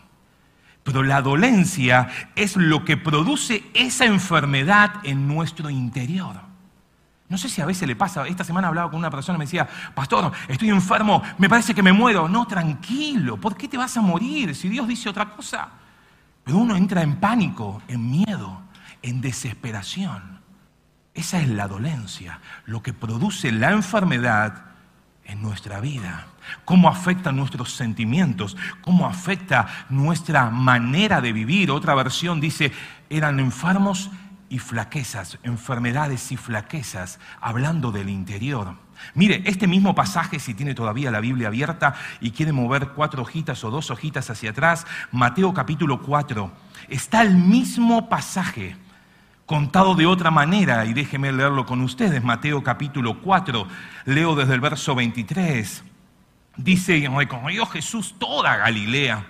Pero 0.84 1.04
la 1.04 1.22
dolencia 1.22 2.08
es 2.38 2.56
lo 2.56 2.86
que 2.86 2.96
produce 2.96 3.62
esa 3.74 4.06
enfermedad 4.06 4.94
en 5.04 5.28
nuestro 5.28 5.70
interior. 5.70 6.40
No 7.28 7.38
sé 7.38 7.50
si 7.50 7.60
a 7.60 7.66
veces 7.66 7.90
le 7.90 7.98
pasa, 7.98 8.26
esta 8.26 8.46
semana 8.46 8.70
hablaba 8.70 8.90
con 8.90 9.00
una 9.00 9.12
persona 9.12 9.36
y 9.36 9.40
me 9.40 9.46
decía, 9.46 9.68
pastor, 9.94 10.32
estoy 10.48 10.70
enfermo, 10.70 11.22
me 11.40 11.50
parece 11.50 11.76
que 11.76 11.84
me 11.84 11.92
muero. 11.92 12.30
No, 12.30 12.48
tranquilo, 12.48 13.36
¿por 13.36 13.58
qué 13.58 13.68
te 13.68 13.76
vas 13.76 13.98
a 13.98 14.02
morir 14.02 14.56
si 14.56 14.70
Dios 14.70 14.88
dice 14.88 15.10
otra 15.10 15.26
cosa? 15.26 15.68
Pero 16.42 16.58
uno 16.60 16.78
entra 16.78 17.02
en 17.02 17.18
pánico, 17.18 17.82
en 17.90 18.10
miedo, 18.10 18.62
en 19.02 19.20
desesperación. 19.20 20.43
Esa 21.14 21.40
es 21.40 21.48
la 21.48 21.68
dolencia, 21.68 22.40
lo 22.66 22.82
que 22.82 22.92
produce 22.92 23.52
la 23.52 23.72
enfermedad 23.72 24.66
en 25.26 25.42
nuestra 25.42 25.80
vida, 25.80 26.26
cómo 26.66 26.90
afecta 26.90 27.32
nuestros 27.32 27.74
sentimientos, 27.74 28.58
cómo 28.82 29.06
afecta 29.06 29.68
nuestra 29.90 30.50
manera 30.50 31.22
de 31.22 31.32
vivir. 31.32 31.70
Otra 31.70 31.94
versión 31.94 32.42
dice, 32.42 32.72
eran 33.10 33.40
enfermos 33.40 34.10
y 34.50 34.58
flaquezas, 34.58 35.38
enfermedades 35.44 36.32
y 36.32 36.38
flaquezas, 36.38 37.20
hablando 37.40 37.92
del 37.92 38.10
interior. 38.10 38.76
Mire, 39.14 39.44
este 39.46 39.68
mismo 39.68 39.94
pasaje, 39.94 40.40
si 40.40 40.56
tiene 40.56 40.74
todavía 40.74 41.12
la 41.12 41.20
Biblia 41.20 41.48
abierta 41.48 41.94
y 42.22 42.32
quiere 42.32 42.54
mover 42.54 42.90
cuatro 42.90 43.22
hojitas 43.22 43.64
o 43.64 43.70
dos 43.70 43.92
hojitas 43.92 44.30
hacia 44.32 44.50
atrás, 44.50 44.88
Mateo 45.12 45.54
capítulo 45.54 46.02
4, 46.02 46.52
está 46.90 47.22
el 47.22 47.36
mismo 47.36 48.10
pasaje 48.10 48.78
contado 49.46 49.96
de 49.96 50.06
otra 50.06 50.32
manera, 50.32 50.86
y 50.86 50.94
déjeme 50.94 51.32
leerlo 51.32 51.66
con 51.66 51.82
ustedes, 51.82 52.24
Mateo 52.24 52.64
capítulo 52.64 53.20
4, 53.22 53.68
leo 54.06 54.36
desde 54.36 54.54
el 54.54 54.62
verso 54.62 54.96
23, 54.96 55.84
dice, 56.56 56.98
y 56.98 57.08
recorrió 57.08 57.66
Jesús 57.66 58.16
toda 58.18 58.56
Galilea, 58.56 59.26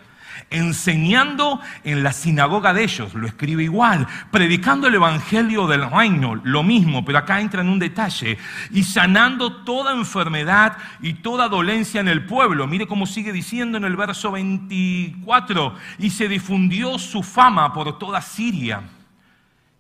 enseñando 0.52 1.60
en 1.84 2.04
la 2.04 2.14
sinagoga 2.14 2.74
de 2.74 2.84
ellos, 2.84 3.16
lo 3.16 3.26
escribe 3.26 3.64
igual, 3.64 4.06
predicando 4.30 4.88
el 4.88 4.96
Evangelio 4.96 5.66
del 5.66 5.90
reino, 5.90 6.36
lo 6.36 6.62
mismo, 6.62 7.04
pero 7.04 7.18
acá 7.18 7.42
entra 7.42 7.62
en 7.62 7.70
un 7.70 7.80
detalle, 7.80 8.38
y 8.70 8.84
sanando 8.84 9.64
toda 9.64 9.94
enfermedad 9.94 10.78
y 11.02 11.14
toda 11.14 11.50
dolencia 11.50 12.02
en 12.02 12.08
el 12.08 12.28
pueblo. 12.28 12.68
Mire 12.68 12.86
cómo 12.86 13.08
sigue 13.08 13.32
diciendo 13.32 13.80
en 13.80 13.84
el 13.84 13.96
verso 13.96 14.32
24, 14.32 15.76
y 15.98 16.12
se 16.12 16.28
difundió 16.28 17.00
su 17.00 17.24
fama 17.24 17.74
por 17.74 17.98
toda 17.98 18.22
Siria 18.22 18.84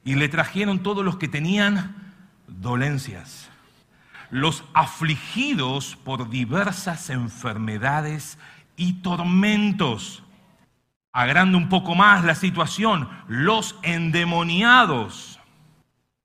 y 0.03 0.15
le 0.15 0.29
trajeron 0.29 0.83
todos 0.83 1.03
los 1.03 1.17
que 1.17 1.27
tenían 1.27 1.95
dolencias, 2.47 3.49
los 4.29 4.63
afligidos 4.73 5.95
por 5.95 6.29
diversas 6.29 7.09
enfermedades 7.09 8.37
y 8.75 8.93
tormentos. 9.01 10.23
Agrando 11.11 11.57
un 11.57 11.69
poco 11.69 11.93
más 11.93 12.23
la 12.23 12.35
situación, 12.35 13.07
los 13.27 13.75
endemoniados, 13.83 15.39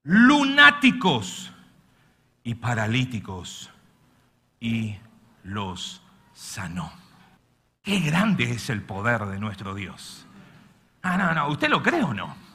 lunáticos 0.02 1.52
y 2.42 2.54
paralíticos, 2.54 3.70
y 4.60 4.96
los 5.42 6.02
sanó. 6.32 6.90
Qué 7.82 8.00
grande 8.00 8.50
es 8.50 8.70
el 8.70 8.82
poder 8.82 9.26
de 9.26 9.38
nuestro 9.38 9.74
Dios. 9.74 10.26
Ah, 11.02 11.16
no, 11.16 11.34
no, 11.34 11.48
¿usted 11.48 11.68
lo 11.68 11.82
cree 11.82 12.02
o 12.02 12.14
no? 12.14 12.47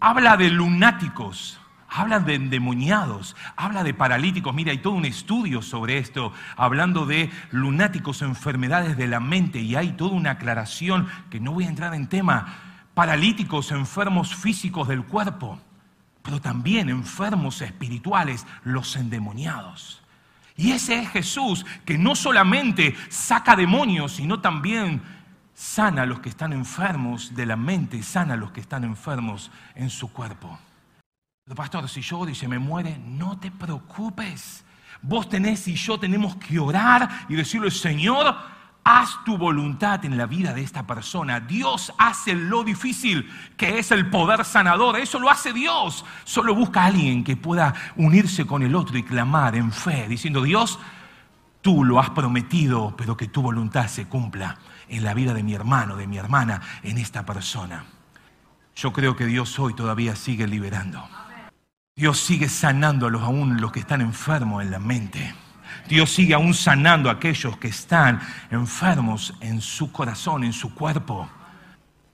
Habla 0.00 0.36
de 0.36 0.50
lunáticos, 0.50 1.58
habla 1.88 2.20
de 2.20 2.34
endemoniados, 2.34 3.36
habla 3.56 3.84
de 3.84 3.94
paralíticos. 3.94 4.54
Mira, 4.54 4.72
hay 4.72 4.78
todo 4.78 4.94
un 4.94 5.04
estudio 5.04 5.62
sobre 5.62 5.98
esto, 5.98 6.32
hablando 6.56 7.06
de 7.06 7.30
lunáticos, 7.50 8.22
enfermedades 8.22 8.96
de 8.96 9.06
la 9.06 9.20
mente, 9.20 9.60
y 9.60 9.76
hay 9.76 9.92
toda 9.92 10.12
una 10.12 10.32
aclaración 10.32 11.08
que 11.30 11.40
no 11.40 11.52
voy 11.52 11.64
a 11.64 11.68
entrar 11.68 11.94
en 11.94 12.08
tema. 12.08 12.54
Paralíticos, 12.94 13.72
enfermos 13.72 14.34
físicos 14.34 14.88
del 14.88 15.04
cuerpo, 15.04 15.58
pero 16.22 16.40
también 16.40 16.88
enfermos 16.88 17.60
espirituales, 17.62 18.46
los 18.64 18.96
endemoniados. 18.96 20.02
Y 20.56 20.72
ese 20.72 21.00
es 21.00 21.10
Jesús 21.10 21.66
que 21.84 21.98
no 21.98 22.16
solamente 22.16 22.96
saca 23.10 23.54
demonios, 23.54 24.12
sino 24.12 24.40
también 24.40 25.02
sana 25.56 26.02
a 26.02 26.06
los 26.06 26.20
que 26.20 26.28
están 26.28 26.52
enfermos 26.52 27.34
de 27.34 27.46
la 27.46 27.56
mente, 27.56 28.02
sana 28.02 28.34
a 28.34 28.36
los 28.36 28.52
que 28.52 28.60
están 28.60 28.84
enfermos 28.84 29.50
en 29.74 29.88
su 29.88 30.12
cuerpo. 30.12 30.58
Pero 31.44 31.56
pastor, 31.56 31.88
si 31.88 32.02
yo 32.02 32.26
dice 32.26 32.46
me 32.46 32.58
muere, 32.58 32.98
no 32.98 33.38
te 33.38 33.50
preocupes. 33.50 34.64
Vos 35.00 35.30
tenés 35.30 35.66
y 35.66 35.74
yo 35.74 35.98
tenemos 35.98 36.36
que 36.36 36.58
orar 36.58 37.08
y 37.30 37.36
decirle, 37.36 37.70
Señor, 37.70 38.36
haz 38.84 39.24
tu 39.24 39.38
voluntad 39.38 40.04
en 40.04 40.18
la 40.18 40.26
vida 40.26 40.52
de 40.52 40.62
esta 40.62 40.86
persona. 40.86 41.40
Dios 41.40 41.90
hace 41.96 42.34
lo 42.34 42.62
difícil, 42.62 43.26
que 43.56 43.78
es 43.78 43.90
el 43.92 44.10
poder 44.10 44.44
sanador. 44.44 44.98
Eso 44.98 45.18
lo 45.18 45.30
hace 45.30 45.54
Dios. 45.54 46.04
Solo 46.24 46.54
busca 46.54 46.82
a 46.82 46.86
alguien 46.86 47.24
que 47.24 47.36
pueda 47.36 47.72
unirse 47.96 48.46
con 48.46 48.62
el 48.62 48.74
otro 48.74 48.98
y 48.98 49.04
clamar 49.04 49.56
en 49.56 49.72
fe, 49.72 50.06
diciendo, 50.06 50.42
Dios, 50.42 50.78
tú 51.62 51.82
lo 51.82 51.98
has 51.98 52.10
prometido, 52.10 52.94
pero 52.94 53.16
que 53.16 53.28
tu 53.28 53.40
voluntad 53.40 53.86
se 53.86 54.06
cumpla 54.06 54.58
en 54.88 55.04
la 55.04 55.14
vida 55.14 55.34
de 55.34 55.42
mi 55.42 55.54
hermano, 55.54 55.96
de 55.96 56.06
mi 56.06 56.18
hermana, 56.18 56.60
en 56.82 56.98
esta 56.98 57.24
persona. 57.24 57.84
Yo 58.74 58.92
creo 58.92 59.16
que 59.16 59.26
Dios 59.26 59.58
hoy 59.58 59.74
todavía 59.74 60.14
sigue 60.16 60.46
liberando. 60.46 61.02
Dios 61.94 62.20
sigue 62.20 62.48
sanando 62.48 63.06
a 63.06 63.10
los 63.10 63.22
aún 63.22 63.58
los 63.60 63.72
que 63.72 63.80
están 63.80 64.02
enfermos 64.02 64.62
en 64.62 64.70
la 64.70 64.78
mente. 64.78 65.34
Dios 65.88 66.10
sigue 66.10 66.34
aún 66.34 66.52
sanando 66.52 67.08
a 67.08 67.14
aquellos 67.14 67.56
que 67.56 67.68
están 67.68 68.20
enfermos 68.50 69.34
en 69.40 69.62
su 69.62 69.92
corazón, 69.92 70.44
en 70.44 70.52
su 70.52 70.74
cuerpo. 70.74 71.28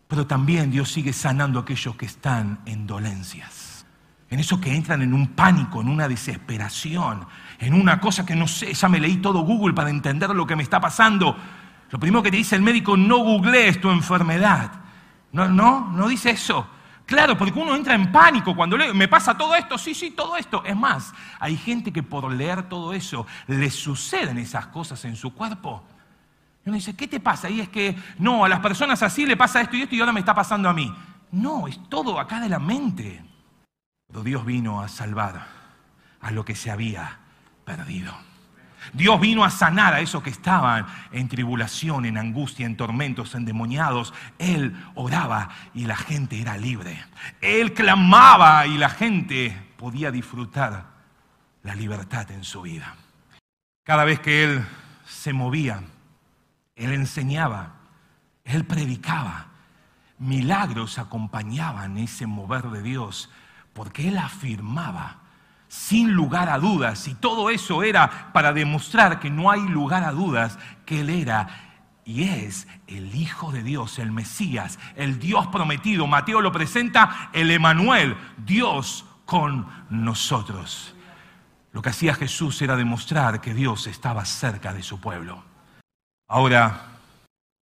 Pero 0.06 0.26
también 0.26 0.70
Dios 0.70 0.92
sigue 0.92 1.12
sanando 1.12 1.58
a 1.58 1.62
aquellos 1.62 1.96
que 1.96 2.06
están 2.06 2.60
en 2.66 2.86
dolencias. 2.86 3.84
En 4.30 4.38
esos 4.38 4.60
que 4.60 4.74
entran 4.74 5.02
en 5.02 5.14
un 5.14 5.28
pánico, 5.28 5.80
en 5.80 5.88
una 5.88 6.06
desesperación, 6.06 7.26
en 7.58 7.74
una 7.74 8.00
cosa 8.00 8.24
que 8.24 8.36
no 8.36 8.46
sé, 8.46 8.72
ya 8.72 8.88
me 8.88 9.00
leí 9.00 9.16
todo 9.16 9.40
Google 9.40 9.74
para 9.74 9.90
entender 9.90 10.30
lo 10.30 10.46
que 10.46 10.54
me 10.54 10.62
está 10.62 10.80
pasando. 10.80 11.36
Lo 11.92 11.98
primero 11.98 12.22
que 12.22 12.30
te 12.30 12.38
dice 12.38 12.56
el 12.56 12.62
médico, 12.62 12.96
no 12.96 13.18
googlees 13.18 13.78
tu 13.78 13.90
enfermedad. 13.90 14.72
No, 15.30 15.46
no, 15.46 15.90
no 15.90 16.08
dice 16.08 16.30
eso. 16.30 16.66
Claro, 17.04 17.36
porque 17.36 17.58
uno 17.58 17.76
entra 17.76 17.94
en 17.94 18.10
pánico 18.10 18.56
cuando 18.56 18.78
lee, 18.78 18.94
me 18.94 19.08
pasa 19.08 19.36
todo 19.36 19.54
esto, 19.54 19.76
sí, 19.76 19.94
sí, 19.94 20.12
todo 20.12 20.36
esto. 20.38 20.64
Es 20.64 20.74
más, 20.74 21.12
hay 21.38 21.54
gente 21.54 21.92
que 21.92 22.02
por 22.02 22.32
leer 22.32 22.62
todo 22.62 22.94
eso 22.94 23.26
le 23.46 23.68
suceden 23.70 24.38
esas 24.38 24.68
cosas 24.68 25.04
en 25.04 25.16
su 25.16 25.34
cuerpo. 25.34 25.84
Y 26.64 26.70
uno 26.70 26.76
dice, 26.76 26.96
¿qué 26.96 27.06
te 27.06 27.20
pasa? 27.20 27.50
Y 27.50 27.60
es 27.60 27.68
que, 27.68 27.94
no, 28.18 28.46
a 28.46 28.48
las 28.48 28.60
personas 28.60 29.02
así 29.02 29.26
le 29.26 29.36
pasa 29.36 29.60
esto 29.60 29.76
y 29.76 29.82
esto 29.82 29.94
y 29.94 30.00
ahora 30.00 30.12
me 30.12 30.20
está 30.20 30.34
pasando 30.34 30.70
a 30.70 30.72
mí. 30.72 30.90
No, 31.32 31.68
es 31.68 31.78
todo 31.90 32.18
acá 32.18 32.40
de 32.40 32.48
la 32.48 32.58
mente. 32.58 33.22
Pero 34.06 34.22
Dios 34.22 34.46
vino 34.46 34.80
a 34.80 34.88
salvar 34.88 35.46
a 36.22 36.30
lo 36.30 36.42
que 36.42 36.54
se 36.54 36.70
había 36.70 37.18
perdido. 37.66 38.31
Dios 38.92 39.20
vino 39.20 39.44
a 39.44 39.50
sanar 39.50 39.94
a 39.94 40.00
esos 40.00 40.22
que 40.22 40.30
estaban 40.30 40.86
en 41.12 41.28
tribulación, 41.28 42.04
en 42.04 42.18
angustia, 42.18 42.66
en 42.66 42.76
tormentos, 42.76 43.34
endemoniados. 43.34 44.12
Él 44.38 44.76
oraba 44.94 45.50
y 45.74 45.86
la 45.86 45.96
gente 45.96 46.40
era 46.40 46.56
libre. 46.56 47.04
Él 47.40 47.72
clamaba 47.72 48.66
y 48.66 48.76
la 48.76 48.88
gente 48.88 49.56
podía 49.76 50.10
disfrutar 50.10 50.86
la 51.62 51.74
libertad 51.74 52.30
en 52.30 52.44
su 52.44 52.62
vida. 52.62 52.96
Cada 53.84 54.04
vez 54.04 54.20
que 54.20 54.44
Él 54.44 54.64
se 55.06 55.32
movía, 55.32 55.82
Él 56.76 56.92
enseñaba, 56.92 57.74
Él 58.44 58.64
predicaba. 58.64 59.46
Milagros 60.18 60.98
acompañaban 60.98 61.98
ese 61.98 62.26
mover 62.26 62.64
de 62.70 62.82
Dios 62.82 63.30
porque 63.72 64.08
Él 64.08 64.18
afirmaba 64.18 65.21
sin 65.72 66.12
lugar 66.12 66.50
a 66.50 66.58
dudas. 66.58 67.08
Y 67.08 67.14
todo 67.14 67.48
eso 67.48 67.82
era 67.82 68.30
para 68.34 68.52
demostrar 68.52 69.18
que 69.20 69.30
no 69.30 69.50
hay 69.50 69.62
lugar 69.62 70.04
a 70.04 70.12
dudas 70.12 70.58
que 70.84 71.00
Él 71.00 71.08
era 71.08 71.48
y 72.04 72.24
es 72.24 72.68
el 72.86 73.14
Hijo 73.14 73.52
de 73.52 73.62
Dios, 73.62 73.98
el 73.98 74.12
Mesías, 74.12 74.78
el 74.96 75.18
Dios 75.18 75.46
prometido. 75.46 76.06
Mateo 76.06 76.42
lo 76.42 76.52
presenta 76.52 77.30
el 77.32 77.50
Emanuel, 77.50 78.18
Dios 78.36 79.06
con 79.24 79.66
nosotros. 79.88 80.94
Lo 81.72 81.80
que 81.80 81.88
hacía 81.88 82.14
Jesús 82.14 82.60
era 82.60 82.76
demostrar 82.76 83.40
que 83.40 83.54
Dios 83.54 83.86
estaba 83.86 84.26
cerca 84.26 84.74
de 84.74 84.82
su 84.82 85.00
pueblo. 85.00 85.42
Ahora, 86.28 86.98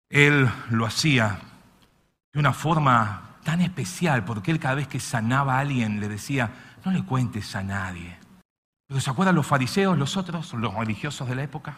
Él 0.08 0.50
lo 0.70 0.84
hacía 0.84 1.38
de 2.32 2.40
una 2.40 2.52
forma 2.52 3.36
tan 3.44 3.60
especial, 3.60 4.24
porque 4.24 4.50
Él 4.50 4.58
cada 4.58 4.74
vez 4.74 4.88
que 4.88 4.98
sanaba 4.98 5.58
a 5.58 5.60
alguien 5.60 6.00
le 6.00 6.08
decía, 6.08 6.50
no 6.84 6.90
le 6.92 7.04
cuentes 7.04 7.54
a 7.56 7.62
nadie. 7.62 8.16
Pero 8.86 9.00
¿se 9.00 9.10
acuerdan 9.10 9.34
los 9.34 9.46
fariseos, 9.46 9.96
los 9.96 10.16
otros, 10.16 10.52
los 10.54 10.74
religiosos 10.74 11.28
de 11.28 11.34
la 11.34 11.42
época? 11.42 11.76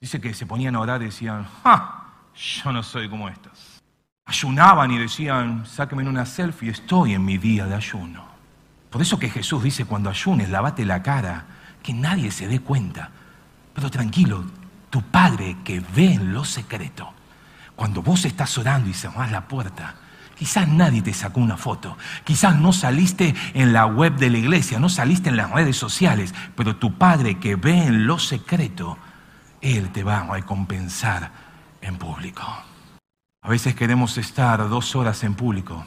Dice 0.00 0.20
que 0.20 0.34
se 0.34 0.46
ponían 0.46 0.74
a 0.74 0.80
orar 0.80 1.02
y 1.02 1.06
decían, 1.06 1.46
¡ah! 1.64 2.00
Yo 2.34 2.72
no 2.72 2.82
soy 2.82 3.08
como 3.08 3.28
estos. 3.28 3.82
Ayunaban 4.26 4.90
y 4.90 4.98
decían, 4.98 5.66
sáquenme 5.66 6.08
una 6.08 6.26
selfie, 6.26 6.70
estoy 6.70 7.14
en 7.14 7.24
mi 7.24 7.38
día 7.38 7.66
de 7.66 7.74
ayuno. 7.74 8.24
Por 8.90 9.02
eso 9.02 9.18
que 9.18 9.28
Jesús 9.28 9.62
dice, 9.62 9.84
cuando 9.84 10.10
ayunes, 10.10 10.50
lavate 10.50 10.84
la 10.84 11.02
cara, 11.02 11.44
que 11.82 11.92
nadie 11.92 12.30
se 12.30 12.48
dé 12.48 12.60
cuenta. 12.60 13.10
Pero 13.74 13.90
tranquilo, 13.90 14.44
tu 14.90 15.02
Padre 15.02 15.58
que 15.64 15.80
ve 15.80 16.14
en 16.14 16.32
lo 16.32 16.44
secreto, 16.44 17.12
cuando 17.76 18.02
vos 18.02 18.24
estás 18.24 18.56
orando 18.56 18.88
y 18.88 18.94
cerrás 18.94 19.30
la 19.30 19.46
puerta, 19.46 19.96
Quizás 20.36 20.68
nadie 20.68 21.02
te 21.02 21.14
sacó 21.14 21.40
una 21.40 21.56
foto, 21.56 21.96
quizás 22.24 22.58
no 22.58 22.72
saliste 22.72 23.34
en 23.54 23.72
la 23.72 23.86
web 23.86 24.16
de 24.16 24.30
la 24.30 24.38
iglesia, 24.38 24.80
no 24.80 24.88
saliste 24.88 25.28
en 25.28 25.36
las 25.36 25.50
redes 25.50 25.76
sociales, 25.76 26.34
pero 26.56 26.76
tu 26.76 26.98
Padre 26.98 27.38
que 27.38 27.56
ve 27.56 27.84
en 27.84 28.06
lo 28.06 28.18
secreto, 28.18 28.98
Él 29.60 29.90
te 29.90 30.02
va 30.02 30.18
a 30.18 30.32
recompensar 30.32 31.30
en 31.80 31.96
público. 31.96 32.42
A 33.42 33.48
veces 33.48 33.74
queremos 33.74 34.18
estar 34.18 34.68
dos 34.68 34.96
horas 34.96 35.22
en 35.22 35.34
público, 35.34 35.84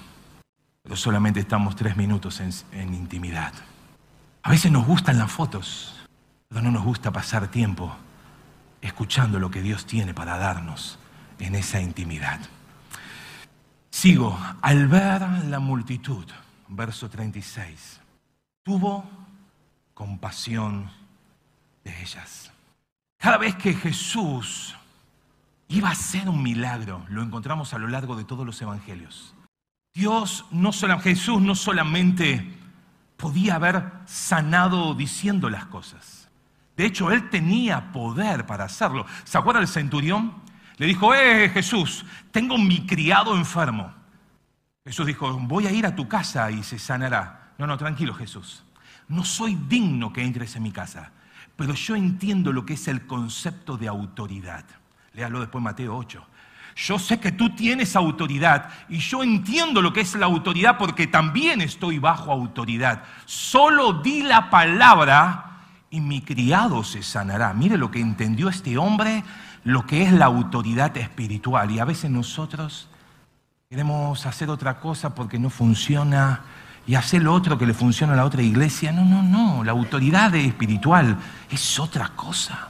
pero 0.83 0.95
solamente 0.95 1.39
estamos 1.39 1.75
tres 1.75 1.97
minutos 1.97 2.39
en, 2.39 2.51
en 2.71 2.93
intimidad. 2.93 3.53
A 4.43 4.51
veces 4.51 4.71
nos 4.71 4.85
gustan 4.85 5.17
las 5.17 5.31
fotos, 5.31 6.07
pero 6.47 6.61
no 6.61 6.71
nos 6.71 6.83
gusta 6.83 7.11
pasar 7.11 7.47
tiempo 7.49 7.93
escuchando 8.81 9.39
lo 9.39 9.51
que 9.51 9.61
Dios 9.61 9.85
tiene 9.85 10.13
para 10.13 10.37
darnos 10.37 10.99
en 11.39 11.55
esa 11.55 11.81
intimidad. 11.81 12.39
Sigo, 13.89 14.37
al 14.61 14.87
ver 14.87 15.21
la 15.45 15.59
multitud, 15.59 16.25
verso 16.67 17.09
36, 17.09 17.99
tuvo 18.63 19.03
compasión 19.93 20.91
de 21.83 22.01
ellas. 22.01 22.51
Cada 23.17 23.37
vez 23.37 23.55
que 23.55 23.73
Jesús 23.73 24.75
iba 25.69 25.89
a 25.89 25.93
hacer 25.93 26.29
un 26.29 26.43
milagro, 26.43 27.05
lo 27.09 27.23
encontramos 27.23 27.73
a 27.73 27.79
lo 27.79 27.87
largo 27.87 28.15
de 28.15 28.23
todos 28.23 28.45
los 28.45 28.61
evangelios. 28.61 29.33
Dios 29.93 30.45
no 30.51 30.71
solo, 30.71 30.99
Jesús 30.99 31.41
no 31.41 31.55
solamente 31.55 32.55
podía 33.17 33.55
haber 33.55 33.91
sanado 34.05 34.93
diciendo 34.93 35.49
las 35.49 35.65
cosas. 35.65 36.29
De 36.75 36.85
hecho, 36.85 37.11
él 37.11 37.29
tenía 37.31 37.91
poder 37.91 38.45
para 38.45 38.65
hacerlo. 38.65 39.07
¿Se 39.23 39.37
acuerda 39.37 39.59
del 39.59 39.67
centurión? 39.67 40.35
Le 40.77 40.85
dijo, 40.85 41.13
eh 41.13 41.49
Jesús, 41.49 42.05
tengo 42.31 42.57
mi 42.57 42.85
criado 42.85 43.35
enfermo. 43.35 43.93
Jesús 44.85 45.05
dijo, 45.05 45.33
voy 45.39 45.67
a 45.67 45.71
ir 45.71 45.85
a 45.85 45.95
tu 45.95 46.07
casa 46.07 46.49
y 46.51 46.63
se 46.63 46.79
sanará. 46.79 47.53
No, 47.57 47.67
no, 47.67 47.77
tranquilo 47.77 48.13
Jesús. 48.13 48.63
No 49.07 49.25
soy 49.25 49.55
digno 49.55 50.13
que 50.13 50.23
entres 50.23 50.55
en 50.55 50.63
mi 50.63 50.71
casa, 50.71 51.11
pero 51.55 51.73
yo 51.73 51.95
entiendo 51.95 52.53
lo 52.53 52.65
que 52.65 52.73
es 52.73 52.87
el 52.87 53.05
concepto 53.07 53.77
de 53.77 53.87
autoridad. 53.87 54.65
Léalo 55.13 55.39
después 55.39 55.63
Mateo 55.63 55.97
8. 55.97 56.25
Yo 56.75 56.99
sé 56.99 57.19
que 57.19 57.31
tú 57.31 57.49
tienes 57.55 57.95
autoridad 57.95 58.69
y 58.87 58.99
yo 58.99 59.23
entiendo 59.23 59.81
lo 59.81 59.91
que 59.91 60.01
es 60.01 60.13
la 60.13 60.27
autoridad 60.27 60.77
porque 60.77 61.07
también 61.07 61.59
estoy 61.61 61.97
bajo 61.97 62.31
autoridad. 62.31 63.03
Solo 63.25 63.93
di 63.93 64.21
la 64.21 64.51
palabra 64.51 65.63
y 65.89 66.01
mi 66.01 66.21
criado 66.21 66.83
se 66.83 67.01
sanará. 67.01 67.53
Mire 67.53 67.77
lo 67.77 67.89
que 67.89 67.99
entendió 67.99 68.47
este 68.49 68.77
hombre 68.77 69.23
lo 69.63 69.85
que 69.85 70.03
es 70.03 70.11
la 70.11 70.25
autoridad 70.25 70.95
espiritual. 70.97 71.71
Y 71.71 71.79
a 71.79 71.85
veces 71.85 72.09
nosotros 72.09 72.87
queremos 73.69 74.25
hacer 74.25 74.49
otra 74.49 74.79
cosa 74.79 75.13
porque 75.13 75.39
no 75.39 75.49
funciona 75.49 76.41
y 76.85 76.95
hacer 76.95 77.21
lo 77.21 77.33
otro 77.33 77.57
que 77.57 77.65
le 77.65 77.73
funciona 77.73 78.13
a 78.13 78.15
la 78.15 78.25
otra 78.25 78.41
iglesia. 78.41 78.91
No, 78.91 79.03
no, 79.03 79.21
no. 79.21 79.63
La 79.63 79.73
autoridad 79.73 80.33
espiritual 80.35 81.17
es 81.49 81.79
otra 81.79 82.09
cosa. 82.15 82.69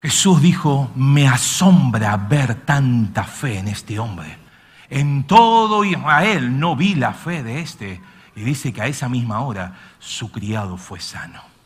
Jesús 0.00 0.40
dijo, 0.40 0.90
me 0.94 1.26
asombra 1.26 2.16
ver 2.16 2.54
tanta 2.66 3.24
fe 3.24 3.58
en 3.58 3.68
este 3.68 3.98
hombre. 3.98 4.38
En 4.90 5.24
todo 5.24 5.84
Israel 5.84 6.58
no 6.58 6.76
vi 6.76 6.94
la 6.94 7.12
fe 7.12 7.42
de 7.42 7.60
este. 7.60 8.00
Y 8.36 8.42
dice 8.42 8.72
que 8.72 8.82
a 8.82 8.86
esa 8.86 9.08
misma 9.08 9.40
hora 9.40 9.74
su 9.98 10.30
criado 10.30 10.76
fue 10.76 11.00
sano. 11.00 11.57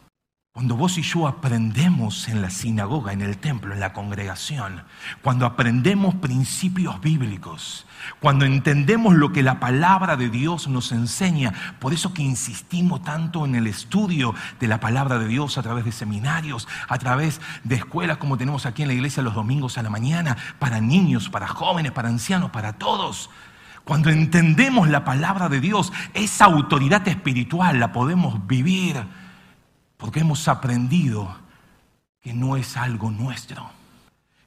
Cuando 0.55 0.77
vos 0.77 0.99
y 0.99 1.03
yo 1.03 1.27
aprendemos 1.27 2.29
en 2.29 2.43
la 2.43 2.51
sinagoga, 2.51 3.15
en 3.15 3.23
el 3.23 3.38
templo, 3.38 3.73
en 3.73 3.81
la 3.81 3.95
congregación, 3.95 4.83
cuando 5.23 5.47
aprendemos 5.47 6.15
principios 6.17 7.01
bíblicos, 7.01 7.87
cuando 8.21 8.45
entendemos 8.45 9.15
lo 9.15 9.33
que 9.33 9.43
la 9.43 9.61
palabra 9.61 10.19
de 10.19 10.29
Dios 10.29 10.69
nos 10.69 10.93
enseña, 10.93 11.55
por 11.79 11.95
eso 11.95 12.12
que 12.12 12.21
insistimos 12.21 13.03
tanto 13.03 13.47
en 13.47 13.55
el 13.55 13.67
estudio 13.67 14.35
de 14.61 14.69
la 14.69 14.79
palabra 14.79 15.19
de 15.19 15.27
Dios 15.27 15.57
a 15.57 15.62
través 15.62 15.87
de 15.87 15.93
seminarios, 15.93 16.69
a 16.87 16.99
través 16.99 17.41
de 17.65 17.77
escuelas 17.77 18.19
como 18.19 18.37
tenemos 18.37 18.67
aquí 18.67 18.83
en 18.83 18.88
la 18.88 18.95
iglesia 18.95 19.23
los 19.23 19.35
domingos 19.35 19.79
a 19.79 19.83
la 19.83 19.88
mañana, 19.88 20.37
para 20.59 20.83
niños, 20.83 21.31
para 21.31 21.49
jóvenes, 21.49 21.93
para 21.93 22.11
ancianos, 22.11 22.51
para 22.51 22.75
todos. 22.75 23.31
Cuando 23.85 24.11
entendemos 24.11 24.91
la 24.91 25.03
palabra 25.07 25.49
de 25.49 25.61
Dios, 25.61 25.95
esa 26.12 26.45
autoridad 26.45 27.09
espiritual 27.09 27.81
la 27.81 27.91
podemos 27.91 28.47
vivir 28.47 29.03
porque 30.03 30.19
hemos 30.19 30.49
aprendido 30.49 31.33
que 32.21 32.35
no 32.35 32.57
es 32.57 32.77
algo 32.77 33.12
nuestro, 33.12 33.71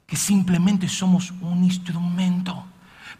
que 0.06 0.14
simplemente 0.14 0.86
somos 0.86 1.30
un 1.40 1.64
instrumento. 1.64 2.62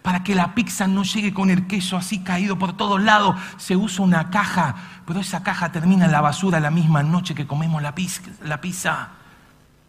Para 0.03 0.23
que 0.23 0.35
la 0.35 0.55
pizza 0.55 0.87
no 0.87 1.03
llegue 1.03 1.33
con 1.33 1.49
el 1.49 1.67
queso 1.67 1.97
así 1.97 2.19
caído 2.19 2.59
por 2.59 2.77
todos 2.77 3.03
lados, 3.03 3.37
se 3.57 3.75
usa 3.75 4.05
una 4.05 4.29
caja, 4.29 4.75
pero 5.07 5.21
esa 5.21 5.43
caja 5.43 5.73
termina 5.73 6.05
en 6.05 6.13
la 6.13 6.21
basura 6.21 6.61
la 6.61 6.71
misma 6.71 7.03
noche 7.03 7.35
que 7.35 7.47
comemos 7.47 7.81
la 7.81 7.95
pizza. 7.95 8.21
La 8.43 8.61
pizza. 8.61 9.13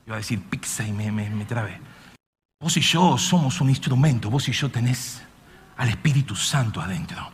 Iba 0.06 0.16
a 0.16 0.20
decir 0.20 0.42
pizza 0.44 0.88
y 0.88 0.94
me, 0.94 1.12
me, 1.12 1.30
me 1.30 1.44
trabé. 1.44 1.82
Vos 2.62 2.78
y 2.78 2.82
yo 2.82 3.18
somos 3.18 3.60
un 3.60 3.68
instrumento, 3.68 4.30
vos 4.30 4.48
y 4.48 4.54
yo 4.54 4.72
tenés 4.72 5.22
al 5.76 5.90
Espíritu 5.90 6.34
Santo 6.34 6.80
adentro. 6.80 7.30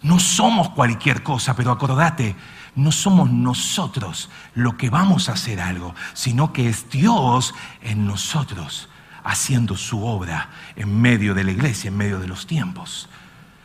No 0.00 0.18
somos 0.18 0.70
cualquier 0.70 1.22
cosa, 1.22 1.54
pero 1.54 1.72
acordate, 1.72 2.34
no 2.76 2.92
somos 2.92 3.30
nosotros 3.30 4.30
lo 4.54 4.76
que 4.76 4.90
vamos 4.90 5.28
a 5.28 5.32
hacer 5.32 5.60
algo, 5.60 5.94
sino 6.12 6.52
que 6.52 6.68
es 6.68 6.88
Dios 6.90 7.54
en 7.82 8.06
nosotros 8.06 8.88
haciendo 9.24 9.76
su 9.76 10.04
obra 10.04 10.50
en 10.76 11.00
medio 11.00 11.34
de 11.34 11.42
la 11.42 11.50
iglesia, 11.50 11.88
en 11.88 11.96
medio 11.96 12.20
de 12.20 12.28
los 12.28 12.46
tiempos. 12.46 13.08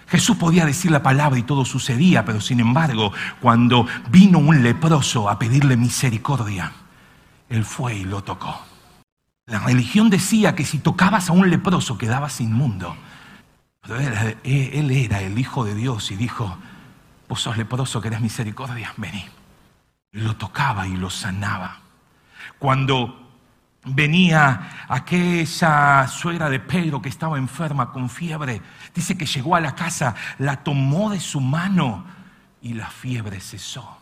Jesús 0.07 0.35
podía 0.35 0.65
decir 0.65 0.91
la 0.91 1.03
palabra 1.03 1.39
y 1.39 1.43
todo 1.43 1.63
sucedía, 1.65 2.25
pero 2.25 2.41
sin 2.41 2.59
embargo, 2.59 3.13
cuando 3.39 3.85
vino 4.09 4.39
un 4.39 4.63
leproso 4.63 5.29
a 5.29 5.37
pedirle 5.37 5.77
misericordia, 5.77 6.71
él 7.47 7.63
fue 7.63 7.95
y 7.97 8.03
lo 8.03 8.23
tocó. 8.23 8.59
La 9.45 9.59
religión 9.59 10.09
decía 10.09 10.55
que 10.55 10.65
si 10.65 10.79
tocabas 10.79 11.29
a 11.29 11.33
un 11.33 11.49
leproso 11.49 11.97
quedabas 11.97 12.41
inmundo. 12.41 12.95
Pero 13.81 13.99
él, 13.99 14.37
él 14.43 14.91
era 14.91 15.21
el 15.21 15.37
Hijo 15.37 15.63
de 15.63 15.75
Dios 15.75 16.11
y 16.11 16.15
dijo, 16.15 16.57
vos 17.31 17.39
sos 17.39 17.55
leproso, 17.55 18.01
querés 18.01 18.19
misericordia, 18.19 18.93
vení. 18.97 19.25
Lo 20.11 20.35
tocaba 20.35 20.85
y 20.85 20.97
lo 20.97 21.09
sanaba. 21.09 21.79
Cuando 22.59 23.31
venía 23.85 24.85
aquella 24.89 26.09
suegra 26.09 26.49
de 26.49 26.59
Pedro 26.59 27.01
que 27.01 27.07
estaba 27.07 27.37
enferma 27.37 27.93
con 27.93 28.09
fiebre, 28.09 28.61
dice 28.93 29.17
que 29.17 29.25
llegó 29.25 29.55
a 29.55 29.61
la 29.61 29.73
casa, 29.75 30.13
la 30.39 30.57
tomó 30.57 31.09
de 31.09 31.21
su 31.21 31.39
mano 31.39 32.03
y 32.61 32.73
la 32.73 32.87
fiebre 32.87 33.39
cesó. 33.39 33.97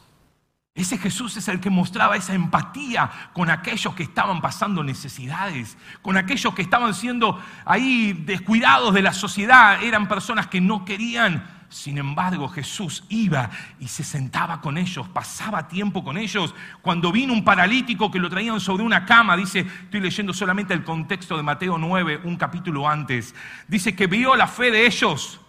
Ese 0.74 0.98
Jesús 0.98 1.38
es 1.38 1.48
el 1.50 1.60
que 1.60 1.70
mostraba 1.70 2.16
esa 2.16 2.34
empatía 2.34 3.12
con 3.34 3.52
aquellos 3.52 3.94
que 3.94 4.02
estaban 4.02 4.42
pasando 4.42 4.84
necesidades, 4.84 5.78
con 6.02 6.18
aquellos 6.18 6.56
que 6.56 6.64
estaban 6.64 6.96
siendo 6.96 7.40
ahí 7.64 8.14
descuidados 8.26 8.92
de 8.92 9.04
la 9.04 9.14
sociedad, 9.14 9.84
eran 9.84 10.08
personas 10.08 10.48
que 10.48 10.62
no 10.62 10.84
querían 10.84 11.59
sin 11.70 12.00
embargo, 12.00 12.50
Jesús 12.50 13.04
iba 13.10 13.52
y 13.80 13.88
se 13.88 14.04
sentaba 14.04 14.60
con 14.60 14.78
ellos, 14.78 15.08
pasaba 15.10 15.68
tiempo 15.68 16.04
con 16.04 16.18
ellos. 16.18 16.56
Cuando 16.82 17.12
vino 17.12 17.32
un 17.32 17.44
paralítico 17.44 18.10
que 18.10 18.20
lo 18.20 18.30
traían 18.30 18.60
sobre 18.60 18.84
una 18.84 19.06
cama, 19.06 19.38
dice, 19.38 19.60
estoy 19.60 20.02
leyendo 20.02 20.34
solamente 20.34 20.74
el 20.74 20.84
contexto 20.84 21.38
de 21.38 21.44
Mateo 21.44 21.78
9, 21.78 22.22
un 22.24 22.38
capítulo 22.38 22.90
antes, 22.90 23.36
dice 23.68 23.96
que 23.96 24.08
vio 24.08 24.36
la 24.36 24.48
fe 24.48 24.72
de 24.72 24.88
ellos 24.88 25.40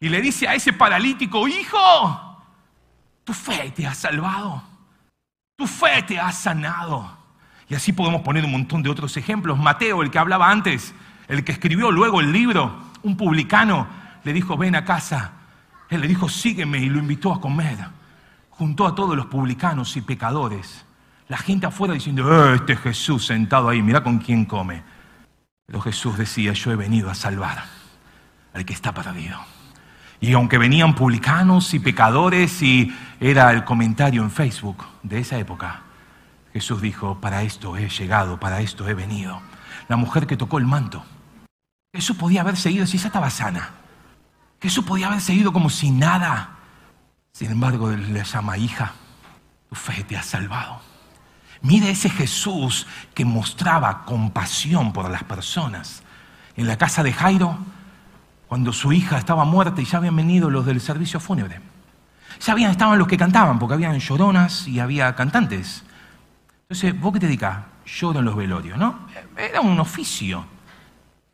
y 0.00 0.08
le 0.08 0.20
dice 0.20 0.48
a 0.48 0.54
ese 0.54 0.72
paralítico, 0.72 1.46
hijo, 1.46 2.44
tu 3.22 3.32
fe 3.32 3.72
te 3.74 3.86
ha 3.86 3.94
salvado, 3.94 4.62
tu 5.56 5.66
fe 5.66 6.02
te 6.02 6.18
ha 6.18 6.32
sanado. 6.32 7.16
Y 7.68 7.74
así 7.74 7.92
podemos 7.92 8.22
poner 8.22 8.44
un 8.44 8.52
montón 8.52 8.82
de 8.82 8.90
otros 8.90 9.16
ejemplos. 9.16 9.58
Mateo, 9.58 10.02
el 10.02 10.10
que 10.10 10.18
hablaba 10.18 10.50
antes, 10.50 10.94
el 11.28 11.44
que 11.44 11.52
escribió 11.52 11.90
luego 11.90 12.20
el 12.20 12.32
libro, 12.32 12.78
un 13.02 13.16
publicano, 13.16 13.88
le 14.26 14.32
dijo, 14.32 14.56
ven 14.56 14.74
a 14.74 14.84
casa. 14.84 15.30
Él 15.88 16.00
le 16.00 16.08
dijo, 16.08 16.28
sígueme 16.28 16.78
y 16.78 16.88
lo 16.88 16.98
invitó 16.98 17.32
a 17.32 17.40
comer. 17.40 17.78
Juntó 18.50 18.84
a 18.84 18.94
todos 18.94 19.16
los 19.16 19.26
publicanos 19.26 19.96
y 19.96 20.00
pecadores. 20.00 20.84
La 21.28 21.38
gente 21.38 21.66
afuera 21.66 21.94
diciendo, 21.94 22.50
eh, 22.52 22.56
este 22.56 22.76
Jesús 22.76 23.24
sentado 23.24 23.68
ahí, 23.68 23.82
mira 23.82 24.02
con 24.02 24.18
quién 24.18 24.44
come. 24.44 24.82
Pero 25.64 25.80
Jesús 25.80 26.18
decía, 26.18 26.52
yo 26.54 26.72
he 26.72 26.76
venido 26.76 27.08
a 27.08 27.14
salvar 27.14 27.64
al 28.52 28.64
que 28.64 28.72
está 28.72 28.92
perdido. 28.92 29.38
Y 30.20 30.32
aunque 30.32 30.58
venían 30.58 30.96
publicanos 30.96 31.72
y 31.72 31.78
pecadores 31.78 32.60
y 32.62 32.92
era 33.20 33.52
el 33.52 33.62
comentario 33.62 34.22
en 34.22 34.32
Facebook 34.32 34.84
de 35.04 35.20
esa 35.20 35.38
época, 35.38 35.82
Jesús 36.52 36.82
dijo, 36.82 37.20
para 37.20 37.44
esto 37.44 37.76
he 37.76 37.88
llegado, 37.88 38.40
para 38.40 38.60
esto 38.60 38.88
he 38.88 38.94
venido. 38.94 39.40
La 39.86 39.96
mujer 39.96 40.26
que 40.26 40.36
tocó 40.36 40.58
el 40.58 40.66
manto. 40.66 41.04
Jesús 41.94 42.16
podía 42.16 42.40
haber 42.40 42.56
seguido 42.56 42.86
si 42.86 42.96
esa 42.96 43.06
estaba 43.06 43.30
sana. 43.30 43.85
Jesús 44.60 44.84
podía 44.84 45.08
haber 45.08 45.20
seguido 45.20 45.52
como 45.52 45.70
si 45.70 45.90
nada. 45.90 46.56
Sin 47.32 47.50
embargo, 47.50 47.90
le 47.90 48.24
llama 48.24 48.56
hija, 48.56 48.92
tu 49.68 49.74
fe 49.74 50.04
te 50.04 50.16
ha 50.16 50.22
salvado. 50.22 50.80
Mire 51.62 51.90
ese 51.90 52.08
Jesús 52.08 52.86
que 53.14 53.24
mostraba 53.24 54.04
compasión 54.04 54.92
por 54.92 55.10
las 55.10 55.24
personas. 55.24 56.02
En 56.56 56.66
la 56.66 56.78
casa 56.78 57.02
de 57.02 57.12
Jairo, 57.12 57.58
cuando 58.48 58.72
su 58.72 58.92
hija 58.92 59.18
estaba 59.18 59.44
muerta 59.44 59.80
y 59.80 59.84
ya 59.84 59.98
habían 59.98 60.16
venido 60.16 60.48
los 60.48 60.64
del 60.64 60.80
servicio 60.80 61.20
fúnebre. 61.20 61.60
Ya 62.40 62.52
habían, 62.52 62.70
estaban 62.70 62.98
los 62.98 63.08
que 63.08 63.16
cantaban, 63.16 63.58
porque 63.58 63.74
habían 63.74 63.98
lloronas 63.98 64.68
y 64.68 64.80
había 64.80 65.14
cantantes. 65.14 65.82
Entonces, 66.62 66.98
¿vos 66.98 67.12
qué 67.12 67.20
te 67.20 67.26
dedicas? 67.26 67.58
Lloro 67.84 68.18
en 68.20 68.24
los 68.24 68.36
velorios, 68.36 68.78
¿no? 68.78 69.06
Era 69.36 69.60
un 69.60 69.78
oficio. 69.80 70.44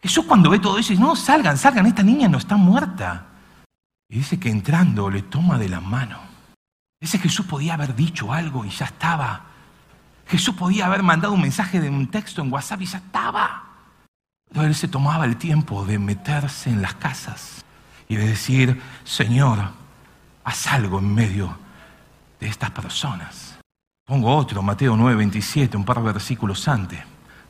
Jesús 0.02 0.24
cuando 0.26 0.50
ve 0.50 0.58
todo 0.58 0.78
eso 0.78 0.90
dice, 0.90 1.00
no, 1.00 1.14
salgan, 1.14 1.56
salgan, 1.56 1.86
esta 1.86 2.02
niña 2.02 2.28
no 2.28 2.38
está 2.38 2.56
muerta. 2.56 3.26
Y 4.08 4.16
dice 4.16 4.40
que 4.40 4.50
entrando 4.50 5.08
le 5.08 5.22
toma 5.22 5.58
de 5.58 5.68
la 5.68 5.80
mano. 5.80 6.18
Ese 7.00 7.18
Jesús 7.18 7.46
podía 7.46 7.74
haber 7.74 7.94
dicho 7.94 8.32
algo 8.32 8.64
y 8.64 8.70
ya 8.70 8.86
estaba. 8.86 9.46
Jesús 10.26 10.54
podía 10.54 10.86
haber 10.86 11.02
mandado 11.02 11.34
un 11.34 11.40
mensaje 11.40 11.80
de 11.80 11.88
un 11.88 12.08
texto 12.08 12.42
en 12.42 12.52
WhatsApp 12.52 12.82
y 12.82 12.86
ya 12.86 12.98
estaba. 12.98 13.64
Pero 14.52 14.66
él 14.66 14.74
se 14.74 14.88
tomaba 14.88 15.24
el 15.24 15.36
tiempo 15.36 15.84
de 15.84 15.98
meterse 15.98 16.68
en 16.68 16.82
las 16.82 16.94
casas 16.94 17.64
y 18.08 18.16
de 18.16 18.26
decir, 18.26 18.82
Señor, 19.04 19.70
haz 20.44 20.66
algo 20.66 20.98
en 20.98 21.14
medio 21.14 21.56
de 22.40 22.48
estas 22.48 22.70
personas. 22.72 23.58
Pongo 24.04 24.34
otro, 24.34 24.62
Mateo 24.62 24.96
9, 24.96 25.16
27, 25.16 25.76
un 25.76 25.84
par 25.84 25.98
de 25.98 26.12
versículos 26.12 26.66
antes. 26.66 27.00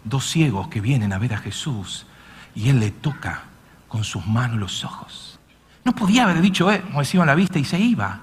Dos 0.04 0.26
ciegos 0.26 0.68
que 0.68 0.82
vienen 0.82 1.12
a 1.12 1.18
ver 1.18 1.34
a 1.34 1.38
Jesús 1.38 2.06
y 2.54 2.68
él 2.68 2.80
le 2.80 2.90
toca 2.90 3.44
con 3.88 4.04
sus 4.04 4.26
manos 4.26 4.58
los 4.58 4.84
ojos. 4.84 5.38
No 5.84 5.94
podía 5.94 6.24
haber 6.24 6.40
dicho, 6.40 6.70
eh, 6.70 6.82
reciban 6.94 7.26
la 7.26 7.34
vista 7.34 7.58
y 7.58 7.64
se 7.64 7.78
iba. 7.78 8.20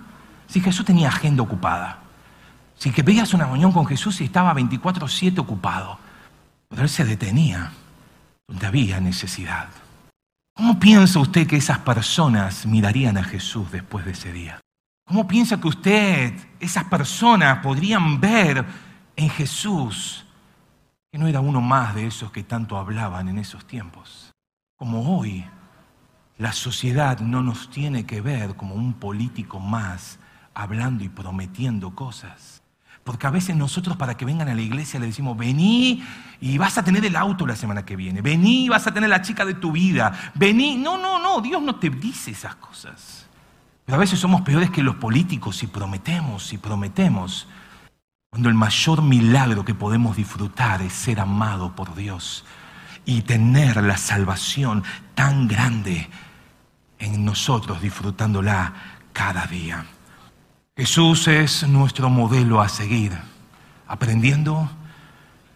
Si 0.47 0.61
Jesús 0.61 0.85
tenía 0.85 1.09
agenda 1.09 1.43
ocupada. 1.43 1.99
Si 2.77 2.91
que 2.91 3.03
veías 3.03 3.33
una 3.33 3.45
reunión 3.45 3.71
con 3.71 3.85
Jesús 3.85 4.21
y 4.21 4.25
estaba 4.25 4.53
24-7 4.53 5.39
ocupado. 5.39 5.99
Pero 6.69 6.83
él 6.83 6.89
se 6.89 7.03
detenía 7.03 7.71
donde 8.47 8.65
había 8.65 8.99
necesidad. 8.99 9.67
¿Cómo 10.55 10.79
piensa 10.79 11.19
usted 11.19 11.47
que 11.47 11.57
esas 11.57 11.79
personas 11.79 12.65
mirarían 12.65 13.17
a 13.17 13.23
Jesús 13.23 13.71
después 13.71 14.05
de 14.05 14.11
ese 14.11 14.31
día? 14.31 14.59
¿Cómo 15.05 15.27
piensa 15.27 15.59
que 15.59 15.67
usted, 15.67 16.33
esas 16.59 16.85
personas, 16.85 17.59
podrían 17.59 18.19
ver 18.19 18.65
en 19.15 19.29
Jesús 19.29 20.25
que 21.11 21.17
no 21.17 21.27
era 21.27 21.39
uno 21.39 21.61
más 21.61 21.95
de 21.95 22.05
esos 22.05 22.31
que 22.31 22.43
tanto 22.43 22.77
hablaban 22.77 23.27
en 23.29 23.39
esos 23.39 23.65
tiempos? 23.65 24.31
Como 24.77 25.17
hoy, 25.17 25.45
la 26.37 26.53
sociedad 26.53 27.19
no 27.19 27.41
nos 27.41 27.69
tiene 27.69 28.05
que 28.05 28.21
ver 28.21 28.55
como 28.55 28.75
un 28.75 28.93
político 28.93 29.59
más 29.59 30.19
hablando 30.53 31.03
y 31.03 31.09
prometiendo 31.09 31.95
cosas. 31.95 32.61
Porque 33.03 33.25
a 33.25 33.31
veces 33.31 33.55
nosotros 33.55 33.97
para 33.97 34.15
que 34.15 34.25
vengan 34.25 34.49
a 34.49 34.53
la 34.53 34.61
iglesia 34.61 34.99
le 34.99 35.07
decimos, 35.07 35.35
vení 35.35 36.03
y 36.39 36.57
vas 36.57 36.77
a 36.77 36.83
tener 36.83 37.03
el 37.03 37.15
auto 37.15 37.47
la 37.47 37.55
semana 37.55 37.85
que 37.85 37.95
viene, 37.95 38.21
vení 38.21 38.65
y 38.65 38.69
vas 38.69 38.85
a 38.85 38.93
tener 38.93 39.09
la 39.09 39.21
chica 39.21 39.45
de 39.45 39.55
tu 39.55 39.71
vida, 39.71 40.13
vení. 40.35 40.77
No, 40.77 40.97
no, 40.97 41.17
no, 41.17 41.41
Dios 41.41 41.61
no 41.61 41.75
te 41.75 41.89
dice 41.89 42.31
esas 42.31 42.55
cosas. 42.55 43.27
Pero 43.85 43.95
a 43.95 43.99
veces 43.99 44.19
somos 44.19 44.41
peores 44.41 44.69
que 44.69 44.83
los 44.83 44.95
políticos 44.97 45.63
y 45.63 45.67
prometemos 45.67 46.53
y 46.53 46.59
prometemos. 46.59 47.47
Cuando 48.31 48.49
el 48.49 48.55
mayor 48.55 49.01
milagro 49.01 49.65
que 49.65 49.73
podemos 49.73 50.15
disfrutar 50.15 50.81
es 50.83 50.93
ser 50.93 51.19
amado 51.19 51.75
por 51.75 51.95
Dios 51.95 52.45
y 53.03 53.23
tener 53.23 53.83
la 53.83 53.97
salvación 53.97 54.83
tan 55.15 55.47
grande 55.47 56.07
en 56.99 57.25
nosotros, 57.25 57.81
disfrutándola 57.81 58.73
cada 59.13 59.47
día. 59.47 59.85
Jesús 60.77 61.27
es 61.27 61.67
nuestro 61.67 62.09
modelo 62.09 62.61
a 62.61 62.69
seguir, 62.69 63.17
aprendiendo, 63.87 64.69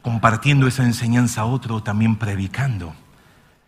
compartiendo 0.02 0.66
esa 0.66 0.84
enseñanza 0.84 1.42
a 1.42 1.46
otro, 1.46 1.84
también 1.84 2.16
predicando, 2.16 2.96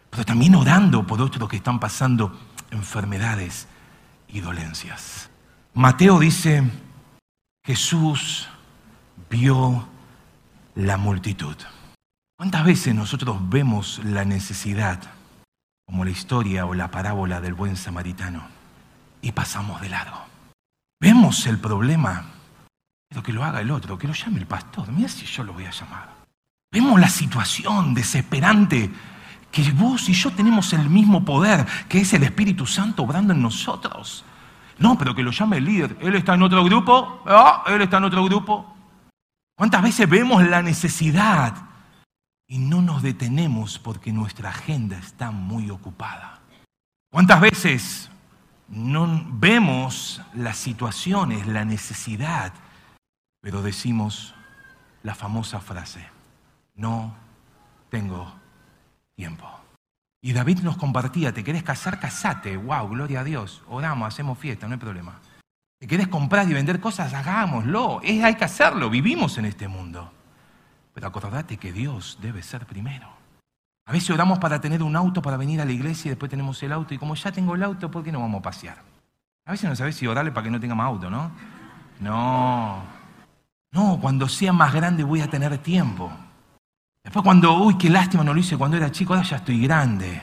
pero 0.09 0.25
también 0.25 0.55
orando 0.55 1.05
por 1.05 1.21
otros 1.21 1.47
que 1.47 1.57
están 1.57 1.79
pasando 1.79 2.37
enfermedades 2.71 3.67
y 4.27 4.39
dolencias. 4.39 5.29
Mateo 5.75 6.19
dice, 6.19 6.63
Jesús 7.63 8.49
vio 9.29 9.87
la 10.75 10.97
multitud. 10.97 11.55
¿Cuántas 12.37 12.65
veces 12.65 12.93
nosotros 12.93 13.37
vemos 13.49 14.01
la 14.03 14.25
necesidad, 14.25 14.99
como 15.85 16.03
la 16.03 16.11
historia 16.11 16.65
o 16.65 16.73
la 16.73 16.91
parábola 16.91 17.39
del 17.41 17.53
buen 17.53 17.77
samaritano, 17.77 18.43
y 19.21 19.31
pasamos 19.31 19.81
de 19.81 19.89
lado? 19.89 20.25
Vemos 20.99 21.45
el 21.47 21.59
problema, 21.59 22.25
pero 23.07 23.23
que 23.23 23.33
lo 23.33 23.43
haga 23.43 23.61
el 23.61 23.71
otro, 23.71 23.97
que 23.97 24.07
lo 24.07 24.13
llame 24.13 24.39
el 24.39 24.47
pastor. 24.47 24.91
Mira 24.91 25.07
si 25.07 25.25
yo 25.25 25.43
lo 25.43 25.53
voy 25.53 25.65
a 25.65 25.71
llamar. 25.71 26.09
Vemos 26.71 26.99
la 26.99 27.09
situación 27.09 27.93
desesperante 27.93 28.91
que 29.51 29.71
vos 29.71 30.09
y 30.09 30.13
yo 30.13 30.31
tenemos 30.31 30.73
el 30.73 30.89
mismo 30.89 31.23
poder, 31.23 31.65
que 31.87 32.01
es 32.01 32.13
el 32.13 32.23
Espíritu 32.23 32.65
Santo 32.65 33.03
obrando 33.03 33.31
en 33.31 33.41
nosotros. 33.41 34.25
No, 34.77 34.97
pero 34.97 35.15
que 35.15 35.23
lo 35.23 35.31
llame 35.31 35.57
el 35.57 35.65
líder. 35.65 35.97
Él 36.01 36.15
está 36.15 36.33
en 36.33 36.43
otro 36.43 36.63
grupo, 36.65 37.23
ah, 37.25 37.63
él 37.67 37.81
está 37.81 37.97
en 37.97 38.03
otro 38.03 38.25
grupo. 38.25 38.74
¿Cuántas 39.55 39.81
veces 39.81 40.09
vemos 40.09 40.43
la 40.45 40.61
necesidad 40.61 41.55
y 42.47 42.59
no 42.59 42.81
nos 42.81 43.01
detenemos 43.01 43.79
porque 43.79 44.11
nuestra 44.11 44.49
agenda 44.49 44.97
está 44.97 45.31
muy 45.31 45.69
ocupada? 45.69 46.41
¿Cuántas 47.09 47.39
veces 47.39 48.09
no 48.67 49.23
vemos 49.29 50.21
las 50.33 50.57
situaciones, 50.57 51.47
la 51.47 51.65
necesidad, 51.65 52.51
pero 53.41 53.61
decimos 53.61 54.33
la 55.03 55.15
famosa 55.15 55.59
frase, 55.59 56.05
no 56.73 57.15
tengo 57.89 58.33
tiempo. 59.15 59.47
Y 60.21 60.33
David 60.33 60.59
nos 60.59 60.77
compartía, 60.77 61.33
¿te 61.33 61.43
querés 61.43 61.63
casar? 61.63 61.99
Casate, 61.99 62.57
wow, 62.57 62.89
gloria 62.89 63.19
a 63.19 63.23
Dios, 63.23 63.61
oramos, 63.67 64.07
hacemos 64.07 64.39
fiesta, 64.39 64.67
no 64.67 64.73
hay 64.73 64.79
problema. 64.79 65.19
¿Te 65.77 65.87
querés 65.87 66.07
comprar 66.07 66.49
y 66.49 66.53
vender 66.53 66.79
cosas? 66.79 67.13
Hagámoslo, 67.13 67.99
es, 68.03 68.23
hay 68.23 68.35
que 68.35 68.45
hacerlo, 68.45 68.89
vivimos 68.89 69.37
en 69.37 69.45
este 69.45 69.67
mundo. 69.67 70.11
Pero 70.93 71.07
acordate 71.07 71.57
que 71.57 71.73
Dios 71.73 72.17
debe 72.21 72.41
ser 72.41 72.65
primero. 72.65 73.09
A 73.85 73.91
veces 73.91 74.09
oramos 74.09 74.39
para 74.39 74.59
tener 74.59 74.81
un 74.81 74.95
auto 74.95 75.21
para 75.21 75.37
venir 75.37 75.61
a 75.61 75.65
la 75.65 75.71
iglesia 75.71 76.09
y 76.09 76.11
después 76.11 76.29
tenemos 76.29 76.61
el 76.63 76.71
auto 76.71 76.93
y 76.93 76.97
como 76.97 77.13
ya 77.15 77.31
tengo 77.31 77.53
el 77.53 77.63
auto, 77.63 77.91
¿por 77.91 78.03
qué 78.03 78.11
no 78.11 78.19
vamos 78.19 78.39
a 78.39 78.43
pasear? 78.43 78.81
A 79.45 79.51
veces 79.51 79.69
no 79.69 79.75
sabes 79.75 79.95
si 79.95 80.07
orarle 80.07 80.31
para 80.31 80.45
que 80.45 80.51
no 80.51 80.59
tenga 80.59 80.73
más 80.73 80.87
auto, 80.87 81.09
¿no? 81.09 81.31
No. 81.99 82.81
No, 83.71 83.99
cuando 84.01 84.27
sea 84.27 84.53
más 84.53 84.73
grande 84.73 85.03
voy 85.03 85.21
a 85.21 85.29
tener 85.29 85.57
tiempo. 85.59 86.11
Después 87.03 87.23
cuando, 87.23 87.53
uy, 87.53 87.77
qué 87.77 87.89
lástima 87.89 88.23
no 88.23 88.33
lo 88.33 88.39
hice 88.39 88.57
cuando 88.57 88.77
era 88.77 88.91
chico, 88.91 89.13
ahora 89.13 89.27
ya 89.27 89.35
estoy 89.35 89.61
grande. 89.61 90.19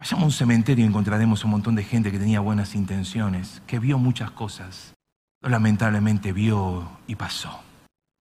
Vayamos 0.00 0.22
a 0.22 0.26
un 0.26 0.32
cementerio 0.32 0.82
y 0.82 0.88
encontraremos 0.88 1.44
un 1.44 1.50
montón 1.50 1.74
de 1.74 1.84
gente 1.84 2.10
que 2.10 2.18
tenía 2.18 2.40
buenas 2.40 2.74
intenciones, 2.74 3.60
que 3.66 3.78
vio 3.78 3.98
muchas 3.98 4.30
cosas, 4.30 4.94
pero 5.38 5.50
lamentablemente 5.50 6.32
vio 6.32 6.88
y 7.06 7.16
pasó. 7.16 7.60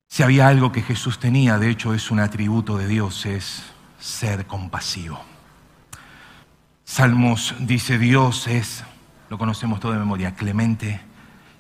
Si 0.10 0.22
había 0.22 0.50
algo 0.50 0.74
que 0.74 0.82
Jesús 0.82 1.20
tenía, 1.20 1.58
de 1.58 1.70
hecho 1.70 1.94
es 1.94 2.12
un 2.12 2.20
atributo 2.20 2.78
de 2.78 2.88
Dios, 2.88 3.26
es 3.26 3.64
ser 3.98 4.46
compasivo. 4.46 5.22
Salmos 6.84 7.56
dice 7.62 7.98
Dios 7.98 8.48
es, 8.48 8.84
lo 9.30 9.38
conocemos 9.38 9.80
todo 9.80 9.94
de 9.94 10.00
memoria, 10.00 10.36
clemente 10.36 11.00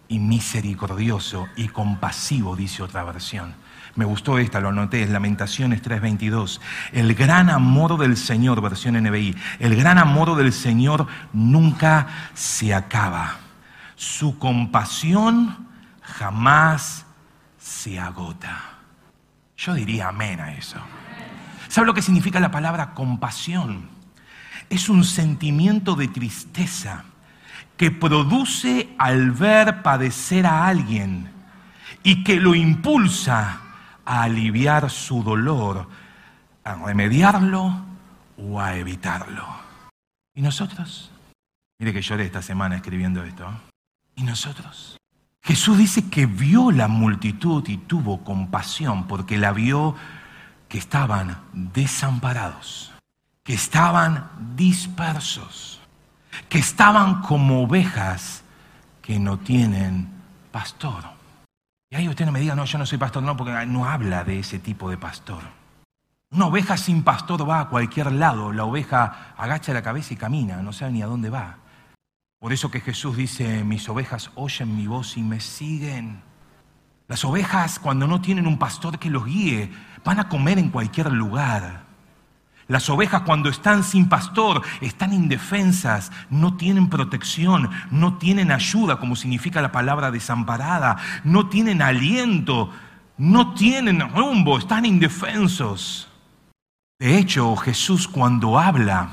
y 0.10 0.20
misericordioso 0.20 1.48
y 1.56 1.70
compasivo, 1.70 2.58
dice 2.58 2.84
otra 2.84 3.06
versión. 3.06 3.54
Me 3.96 4.06
gustó 4.06 4.38
esta, 4.38 4.60
lo 4.60 4.70
anoté, 4.70 5.04
es 5.04 5.10
Lamentaciones 5.10 5.82
3:22. 5.82 6.62
El 6.92 7.16
gran 7.16 7.50
amor 7.50 7.98
del 7.98 8.18
Señor, 8.18 8.62
versión 8.62 8.96
NBI, 8.96 9.36
el 9.60 9.76
gran 9.76 9.98
amor 9.98 10.36
del 10.36 10.54
Señor 10.54 11.08
nunca 11.34 12.08
se 12.34 12.74
acaba. 12.74 13.38
Su 13.96 14.38
compasión 14.40 15.68
jamás 16.02 17.06
se 17.58 18.00
agota. 18.00 18.80
Yo 19.58 19.74
diría 19.74 20.10
amén 20.10 20.40
a 20.40 20.54
eso. 20.54 20.78
¿Sabe 21.68 21.88
lo 21.88 21.94
que 21.94 22.02
significa 22.02 22.40
la 22.40 22.52
palabra 22.52 22.94
compasión? 22.94 23.90
Es 24.70 24.90
un 24.90 25.04
sentimiento 25.04 25.96
de 25.96 26.08
tristeza 26.08 27.04
que 27.76 27.92
produce 27.92 28.90
al 28.98 29.32
ver 29.32 29.82
padecer 29.84 30.46
a 30.46 30.68
alguien 30.68 31.32
y 32.04 32.24
que 32.24 32.40
lo 32.40 32.56
impulsa 32.56 33.62
a 34.10 34.24
aliviar 34.24 34.90
su 34.90 35.22
dolor, 35.22 35.88
a 36.64 36.74
remediarlo 36.74 37.86
o 38.40 38.60
a 38.60 38.76
evitarlo. 38.76 39.46
¿Y 40.34 40.42
nosotros? 40.42 41.12
Mire 41.78 41.94
que 41.94 42.02
lloré 42.02 42.26
esta 42.26 42.42
semana 42.42 42.76
escribiendo 42.76 43.24
esto. 43.24 43.48
¿Y 44.16 44.24
nosotros? 44.24 44.98
Jesús 45.44 45.78
dice 45.78 46.10
que 46.10 46.26
vio 46.26 46.72
la 46.72 46.88
multitud 46.88 47.64
y 47.68 47.78
tuvo 47.78 48.24
compasión 48.24 49.06
porque 49.06 49.38
la 49.38 49.52
vio 49.52 49.96
que 50.70 50.80
estaban 50.80 51.38
desamparados, 51.54 52.92
que 53.44 53.54
estaban 53.54 54.28
dispersos, 54.56 55.82
que 56.50 56.58
estaban 56.58 57.22
como 57.22 57.62
ovejas 57.62 58.42
que 59.04 59.20
no 59.20 59.38
tienen 59.38 60.10
pastor. 60.52 61.19
Y 61.90 61.96
ahí 61.96 62.08
usted 62.08 62.26
no 62.26 62.32
me 62.32 62.40
diga, 62.40 62.56
no, 62.56 62.66
yo 62.66 62.78
no 62.78 62.86
soy 62.86 62.98
pastor, 62.98 63.24
no, 63.24 63.36
porque 63.36 63.66
no 63.66 63.86
habla 63.86 64.24
de 64.24 64.40
ese 64.40 64.60
tipo 64.60 64.90
de 64.90 64.98
pastor. 64.98 65.42
Una 66.32 66.46
oveja 66.46 66.78
sin 66.78 67.04
pastor 67.04 67.50
va 67.50 67.62
a 67.62 67.70
cualquier 67.70 68.12
lado, 68.12 68.54
la 68.54 68.64
oveja 68.66 69.34
agacha 69.36 69.74
la 69.74 69.82
cabeza 69.82 70.14
y 70.14 70.18
camina, 70.18 70.62
no 70.62 70.72
sabe 70.72 70.92
ni 70.92 71.02
a 71.02 71.08
dónde 71.08 71.32
va. 71.32 71.58
Por 72.40 72.54
eso 72.54 72.70
que 72.70 72.80
Jesús 72.80 73.18
dice, 73.18 73.64
mis 73.64 73.90
ovejas 73.90 74.30
oyen 74.36 74.78
mi 74.78 74.86
voz 74.86 75.18
y 75.18 75.24
me 75.24 75.40
siguen. 75.40 76.22
Las 77.08 77.26
ovejas 77.26 77.80
cuando 77.80 78.06
no 78.06 78.22
tienen 78.22 78.46
un 78.46 78.60
pastor 78.60 79.00
que 79.00 79.10
los 79.10 79.26
guíe, 79.26 79.72
van 80.06 80.20
a 80.20 80.30
comer 80.30 80.60
en 80.60 80.70
cualquier 80.70 81.12
lugar. 81.12 81.89
Las 82.70 82.88
ovejas 82.88 83.24
cuando 83.24 83.50
están 83.50 83.84
sin 83.84 84.10
pastor, 84.10 84.62
están 84.80 85.12
indefensas, 85.12 86.12
no 86.30 86.56
tienen 86.56 86.88
protección, 86.88 87.72
no 87.90 88.20
tienen 88.20 88.52
ayuda, 88.52 89.00
como 89.00 89.16
significa 89.16 89.60
la 89.60 89.72
palabra 89.72 90.12
desamparada, 90.12 90.98
no 91.24 91.50
tienen 91.50 91.82
aliento, 91.82 92.72
no 93.18 93.56
tienen 93.56 94.08
rumbo, 94.12 94.60
están 94.60 94.86
indefensos. 94.86 96.10
De 97.00 97.18
hecho, 97.18 97.56
Jesús 97.56 98.08
cuando 98.08 98.60
habla 98.60 99.10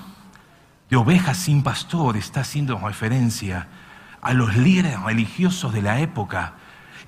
de 0.91 0.97
ovejas 0.97 1.39
sin 1.39 1.63
pastor 1.63 2.19
está 2.19 2.41
haciendo 2.41 2.79
referencia 2.79 3.69
a 4.21 4.35
los 4.35 4.55
líderes 4.55 5.01
religiosos 5.01 5.73
de 5.73 5.81
la 5.81 6.01
época 6.01 6.57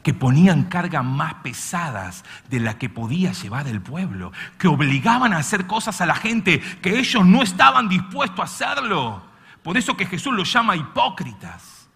que 0.03 0.15
ponían 0.15 0.65
cargas 0.65 1.05
más 1.05 1.35
pesadas 1.35 2.25
de 2.49 2.61
la 2.61 2.79
que 2.79 2.89
podía 2.89 3.33
llevar 3.33 3.67
el 3.69 3.81
pueblo, 3.81 4.33
que 4.59 4.69
obligaban 4.69 5.33
a 5.33 5.39
hacer 5.39 5.67
cosas 5.67 6.01
a 6.01 6.07
la 6.07 6.15
gente 6.15 6.61
que 6.83 6.99
ellos 6.99 7.27
no 7.27 7.43
estaban 7.43 7.89
dispuestos 7.89 8.41
a 8.41 8.43
hacerlo. 8.45 9.23
Por 9.63 9.77
eso 9.77 9.97
que 9.97 10.07
Jesús 10.07 10.33
los 10.33 10.53
llama 10.53 10.77
hipócritas. 10.77 11.89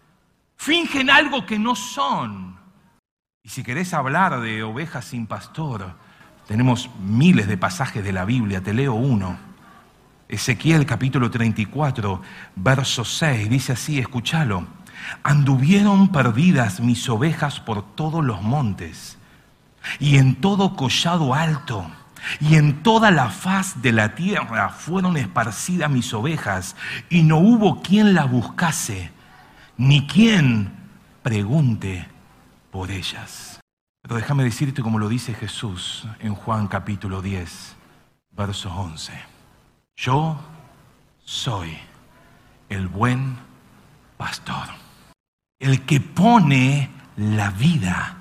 Fingen 0.55 1.09
algo 1.09 1.45
que 1.45 1.57
no 1.57 1.75
son. 1.75 2.57
Y 3.41 3.49
si 3.49 3.63
querés 3.63 3.93
hablar 3.93 4.39
de 4.41 4.63
ovejas 4.63 5.05
sin 5.05 5.27
pastor, 5.27 5.95
tenemos 6.47 6.89
miles 6.99 7.47
de 7.47 7.57
pasajes 7.57 8.03
de 8.03 8.13
la 8.13 8.25
Biblia, 8.25 8.61
te 8.61 8.73
leo 8.73 8.93
uno. 8.93 9.37
Ezequiel 10.29 10.85
capítulo 10.85 11.29
34, 11.29 12.21
verso 12.55 13.03
6, 13.03 13.49
dice 13.49 13.73
así, 13.73 13.99
escúchalo. 13.99 14.65
Anduvieron 15.23 16.09
perdidas 16.09 16.79
mis 16.79 17.07
ovejas 17.09 17.59
por 17.59 17.95
todos 17.95 18.23
los 18.23 18.41
montes 18.41 19.17
y 19.99 20.17
en 20.17 20.35
todo 20.35 20.75
collado 20.75 21.33
alto 21.33 21.89
y 22.39 22.55
en 22.55 22.83
toda 22.83 23.11
la 23.11 23.29
faz 23.29 23.81
de 23.81 23.91
la 23.91 24.15
tierra 24.15 24.69
fueron 24.69 25.17
esparcidas 25.17 25.89
mis 25.89 26.13
ovejas 26.13 26.75
y 27.09 27.23
no 27.23 27.37
hubo 27.37 27.81
quien 27.81 28.13
las 28.13 28.29
buscase 28.29 29.11
ni 29.77 30.07
quien 30.07 30.71
pregunte 31.21 32.07
por 32.71 32.91
ellas. 32.91 33.59
Pero 34.01 34.15
déjame 34.15 34.43
decirte 34.43 34.81
como 34.81 34.99
lo 34.99 35.09
dice 35.09 35.33
Jesús 35.33 36.07
en 36.19 36.35
Juan 36.35 36.67
capítulo 36.67 37.21
10, 37.21 37.75
verso 38.31 38.73
11. 38.73 39.13
Yo 39.95 40.37
soy 41.23 41.77
el 42.69 42.87
buen 42.87 43.37
pastor 44.17 44.82
el 45.59 45.81
que 45.85 46.01
pone 46.01 46.89
la 47.17 47.51
vida 47.51 48.17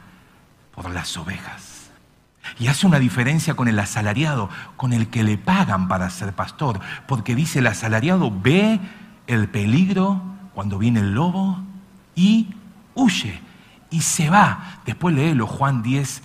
por 0.74 0.90
las 0.90 1.16
ovejas. 1.16 1.90
Y 2.58 2.66
hace 2.66 2.86
una 2.86 2.98
diferencia 2.98 3.54
con 3.54 3.68
el 3.68 3.78
asalariado, 3.78 4.50
con 4.76 4.92
el 4.92 5.08
que 5.08 5.22
le 5.22 5.38
pagan 5.38 5.88
para 5.88 6.10
ser 6.10 6.32
pastor, 6.32 6.80
porque 7.06 7.34
dice 7.34 7.60
el 7.60 7.66
asalariado 7.66 8.30
ve 8.30 8.80
el 9.26 9.48
peligro 9.48 10.20
cuando 10.54 10.78
viene 10.78 11.00
el 11.00 11.14
lobo 11.14 11.58
y 12.14 12.54
huye 12.94 13.40
y 13.90 14.00
se 14.02 14.28
va. 14.28 14.80
Después 14.84 15.14
léelo 15.14 15.46
Juan 15.46 15.82
10, 15.82 16.22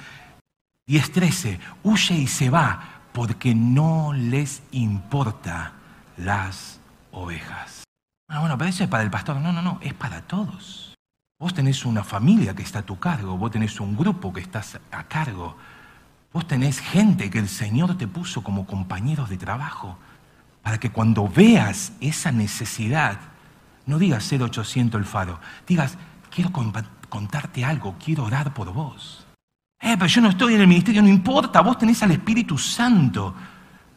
10, 0.87 1.11
13, 1.11 1.59
huye 1.83 2.15
y 2.15 2.27
se 2.27 2.49
va 2.49 3.01
porque 3.13 3.55
no 3.55 4.13
les 4.13 4.61
importa 4.71 5.73
las 6.17 6.79
ovejas. 7.11 7.83
Bueno, 8.27 8.39
ah, 8.39 8.39
bueno, 8.41 8.57
pero 8.57 8.69
eso 8.69 8.83
es 8.83 8.89
para 8.89 9.03
el 9.03 9.09
pastor. 9.09 9.37
No, 9.37 9.53
no, 9.53 9.61
no, 9.61 9.79
es 9.81 9.93
para 9.93 10.21
todos. 10.21 10.86
Vos 11.39 11.53
tenés 11.53 11.85
una 11.85 12.03
familia 12.03 12.55
que 12.55 12.63
está 12.63 12.79
a 12.79 12.85
tu 12.85 12.97
cargo, 12.97 13.37
vos 13.37 13.51
tenés 13.51 13.79
un 13.79 13.95
grupo 13.95 14.33
que 14.33 14.41
estás 14.41 14.79
a 14.91 15.03
cargo, 15.03 15.55
vos 16.33 16.47
tenés 16.47 16.79
gente 16.79 17.29
que 17.29 17.37
el 17.37 17.47
Señor 17.47 17.95
te 17.95 18.07
puso 18.07 18.41
como 18.41 18.65
compañeros 18.65 19.29
de 19.29 19.37
trabajo, 19.37 19.99
para 20.63 20.79
que 20.79 20.89
cuando 20.89 21.27
veas 21.27 21.93
esa 22.01 22.31
necesidad, 22.31 23.19
no 23.85 23.99
digas 23.99 24.27
0800 24.31 24.99
el 24.99 25.05
faro, 25.05 25.39
digas, 25.67 25.95
quiero 26.31 26.51
contarte 27.07 27.63
algo, 27.63 27.95
quiero 28.03 28.23
orar 28.23 28.55
por 28.55 28.73
vos. 28.73 29.27
Eh, 29.79 29.93
pero 29.95 30.07
yo 30.07 30.21
no 30.21 30.29
estoy 30.29 30.55
en 30.55 30.61
el 30.61 30.67
ministerio, 30.67 31.03
no 31.03 31.07
importa, 31.07 31.61
vos 31.61 31.77
tenés 31.77 32.01
al 32.01 32.09
Espíritu 32.09 32.57
Santo. 32.57 33.35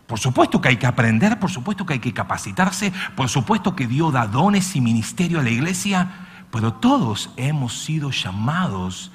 Por 0.06 0.18
supuesto 0.18 0.60
que 0.60 0.68
hay 0.68 0.76
que 0.76 0.86
aprender, 0.86 1.40
por 1.40 1.50
supuesto 1.50 1.86
que 1.86 1.94
hay 1.94 2.00
que 2.00 2.12
capacitarse, 2.12 2.92
por 3.16 3.30
supuesto 3.30 3.74
que 3.74 3.86
Dios 3.86 4.12
da 4.12 4.26
dones 4.26 4.76
y 4.76 4.82
ministerio 4.82 5.40
a 5.40 5.42
la 5.42 5.50
iglesia, 5.50 6.26
pero 6.50 6.74
todos 6.74 7.30
hemos 7.36 7.82
sido 7.82 8.10
llamados 8.10 9.10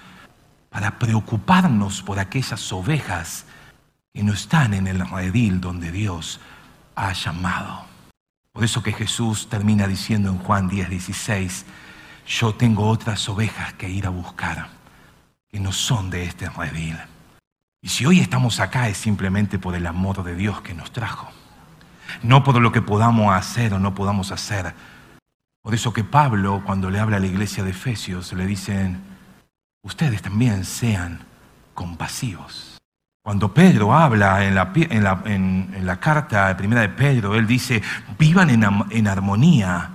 para 0.70 1.00
preocuparnos 1.00 2.02
por 2.02 2.20
aquellas 2.20 2.72
ovejas 2.74 3.46
que 4.14 4.24
no 4.24 4.34
están 4.34 4.74
en 4.74 4.88
el 4.88 5.08
redil 5.10 5.62
donde 5.62 5.92
Dios 5.92 6.40
ha 6.96 7.14
llamado. 7.14 7.86
Por 8.52 8.64
eso 8.64 8.82
que 8.82 8.94
Jesús 8.94 9.50
termina 9.50 9.88
diciendo 9.88 10.30
en 10.30 10.38
Juan 10.38 10.70
10, 10.70 10.90
16, 10.90 11.66
yo 12.28 12.56
tengo 12.56 12.88
otras 12.88 13.28
ovejas 13.28 13.74
que 13.74 13.90
ir 13.90 14.06
a 14.08 14.10
buscar, 14.10 14.70
que 15.50 15.60
no 15.60 15.72
son 15.72 16.10
de 16.10 16.24
este 16.24 16.50
redil. 16.50 16.98
Y 17.82 17.90
si 17.90 18.06
hoy 18.06 18.20
estamos 18.20 18.60
acá 18.60 18.88
es 18.88 18.98
simplemente 18.98 19.60
por 19.60 19.76
el 19.76 19.86
amor 19.86 20.24
de 20.24 20.36
Dios 20.36 20.62
que 20.62 20.74
nos 20.74 20.92
trajo, 20.92 21.30
no 22.24 22.44
por 22.44 22.60
lo 22.62 22.72
que 22.72 22.82
podamos 22.82 23.34
hacer 23.36 23.74
o 23.74 23.80
no 23.80 23.94
podamos 23.94 24.32
hacer, 24.32 24.74
por 25.66 25.74
eso 25.74 25.92
que 25.92 26.04
Pablo, 26.04 26.62
cuando 26.64 26.92
le 26.92 27.00
habla 27.00 27.18
a 27.18 27.20
la 27.20 27.26
iglesia 27.26 27.64
de 27.64 27.72
Efesios, 27.72 28.32
le 28.34 28.46
dicen, 28.46 29.02
ustedes 29.82 30.22
también 30.22 30.64
sean 30.64 31.22
compasivos. 31.74 32.78
Cuando 33.24 33.52
Pedro 33.52 33.92
habla 33.92 34.46
en 34.46 34.54
la, 34.54 34.72
en 35.26 35.84
la, 35.84 36.00
carta 36.00 36.56
primera 36.56 36.82
de 36.82 36.90
Pedro, 36.90 37.34
él 37.34 37.48
dice, 37.48 37.82
vivan 38.20 38.52
en, 38.52 38.64
en 38.92 39.08
armonía, 39.08 39.90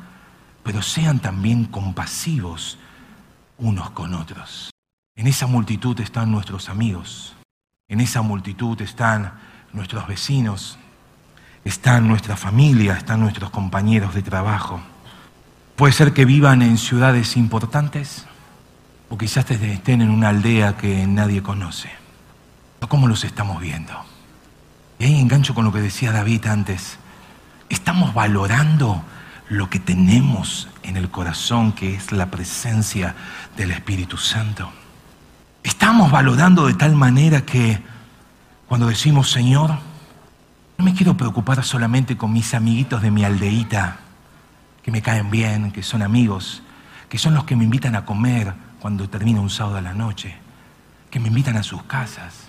pero 0.64 0.82
sean 0.82 1.20
también 1.20 1.66
compasivos 1.66 2.76
unos 3.56 3.90
con 3.90 4.14
otros. 4.14 4.72
En 5.14 5.28
esa 5.28 5.46
multitud 5.46 6.00
están 6.00 6.32
nuestros 6.32 6.68
amigos, 6.68 7.36
en 7.88 8.00
esa 8.00 8.22
multitud 8.22 8.80
están 8.82 9.34
nuestros 9.72 10.08
vecinos, 10.08 10.80
están 11.62 12.08
nuestra 12.08 12.36
familia, 12.36 12.96
están 12.96 13.20
nuestros 13.20 13.50
compañeros 13.50 14.16
de 14.16 14.22
trabajo. 14.22 14.80
Puede 15.80 15.94
ser 15.94 16.12
que 16.12 16.26
vivan 16.26 16.60
en 16.60 16.76
ciudades 16.76 17.38
importantes 17.38 18.26
o 19.08 19.16
quizás 19.16 19.50
estén 19.50 20.02
en 20.02 20.10
una 20.10 20.28
aldea 20.28 20.76
que 20.76 21.06
nadie 21.06 21.42
conoce. 21.42 21.88
¿Cómo 22.86 23.08
los 23.08 23.24
estamos 23.24 23.62
viendo? 23.62 23.94
Y 24.98 25.04
ahí 25.06 25.18
engancho 25.18 25.54
con 25.54 25.64
lo 25.64 25.72
que 25.72 25.80
decía 25.80 26.12
David 26.12 26.44
antes. 26.48 26.98
Estamos 27.70 28.12
valorando 28.12 29.02
lo 29.48 29.70
que 29.70 29.78
tenemos 29.78 30.68
en 30.82 30.98
el 30.98 31.10
corazón, 31.10 31.72
que 31.72 31.94
es 31.94 32.12
la 32.12 32.26
presencia 32.26 33.14
del 33.56 33.70
Espíritu 33.70 34.18
Santo. 34.18 34.70
Estamos 35.62 36.10
valorando 36.10 36.66
de 36.66 36.74
tal 36.74 36.94
manera 36.94 37.46
que 37.46 37.82
cuando 38.68 38.86
decimos, 38.86 39.30
Señor, 39.30 39.70
no 40.76 40.84
me 40.84 40.92
quiero 40.92 41.16
preocupar 41.16 41.64
solamente 41.64 42.18
con 42.18 42.34
mis 42.34 42.52
amiguitos 42.52 43.00
de 43.00 43.10
mi 43.10 43.24
aldeíta, 43.24 44.00
que 44.82 44.90
me 44.90 45.02
caen 45.02 45.30
bien, 45.30 45.72
que 45.72 45.82
son 45.82 46.02
amigos, 46.02 46.62
que 47.08 47.18
son 47.18 47.34
los 47.34 47.44
que 47.44 47.56
me 47.56 47.64
invitan 47.64 47.94
a 47.96 48.04
comer 48.04 48.54
cuando 48.80 49.08
termina 49.08 49.40
un 49.40 49.50
sábado 49.50 49.76
a 49.76 49.82
la 49.82 49.94
noche, 49.94 50.36
que 51.10 51.20
me 51.20 51.28
invitan 51.28 51.56
a 51.56 51.62
sus 51.62 51.82
casas. 51.82 52.48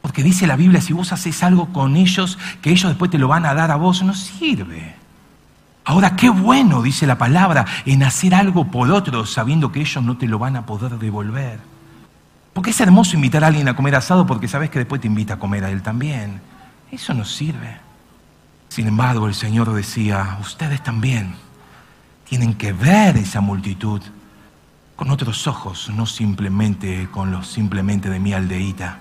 Porque 0.00 0.22
dice 0.22 0.46
la 0.46 0.56
Biblia, 0.56 0.80
si 0.80 0.92
vos 0.92 1.12
haces 1.12 1.42
algo 1.42 1.72
con 1.72 1.96
ellos, 1.96 2.38
que 2.62 2.70
ellos 2.70 2.90
después 2.90 3.10
te 3.10 3.18
lo 3.18 3.28
van 3.28 3.44
a 3.44 3.54
dar 3.54 3.70
a 3.70 3.76
vos, 3.76 4.02
no 4.02 4.14
sirve. 4.14 4.94
Ahora, 5.84 6.16
qué 6.16 6.30
bueno, 6.30 6.82
dice 6.82 7.06
la 7.06 7.18
palabra, 7.18 7.66
en 7.84 8.02
hacer 8.02 8.34
algo 8.34 8.70
por 8.70 8.90
otros 8.90 9.32
sabiendo 9.32 9.72
que 9.72 9.80
ellos 9.80 10.02
no 10.02 10.16
te 10.16 10.28
lo 10.28 10.38
van 10.38 10.56
a 10.56 10.64
poder 10.64 10.98
devolver. 10.98 11.58
Porque 12.52 12.70
es 12.70 12.80
hermoso 12.80 13.16
invitar 13.16 13.44
a 13.44 13.48
alguien 13.48 13.68
a 13.68 13.76
comer 13.76 13.94
asado 13.96 14.26
porque 14.26 14.48
sabes 14.48 14.70
que 14.70 14.78
después 14.78 15.00
te 15.00 15.06
invita 15.06 15.34
a 15.34 15.38
comer 15.38 15.64
a 15.64 15.70
él 15.70 15.82
también. 15.82 16.40
Eso 16.90 17.14
no 17.14 17.24
sirve. 17.24 17.76
Sin 18.68 18.86
embargo, 18.86 19.26
el 19.26 19.34
Señor 19.34 19.72
decía, 19.72 20.38
ustedes 20.40 20.82
también 20.82 21.34
tienen 22.30 22.54
que 22.54 22.72
ver 22.72 23.16
esa 23.16 23.40
multitud 23.40 24.00
con 24.94 25.10
otros 25.10 25.48
ojos, 25.48 25.90
no 25.92 26.06
simplemente 26.06 27.08
con 27.10 27.32
los 27.32 27.48
simplemente 27.48 28.08
de 28.08 28.20
mi 28.20 28.32
aldeíta. 28.32 28.98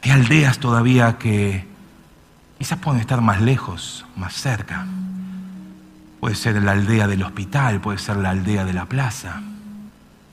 Hay 0.00 0.10
aldeas 0.10 0.58
todavía 0.58 1.18
que 1.18 1.66
quizás 2.58 2.78
pueden 2.78 2.98
estar 3.02 3.20
más 3.20 3.42
lejos, 3.42 4.06
más 4.16 4.32
cerca. 4.32 4.86
Puede 6.18 6.34
ser 6.34 6.62
la 6.62 6.72
aldea 6.72 7.06
del 7.06 7.24
hospital, 7.24 7.82
puede 7.82 7.98
ser 7.98 8.16
la 8.16 8.30
aldea 8.30 8.64
de 8.64 8.72
la 8.72 8.86
plaza. 8.86 9.42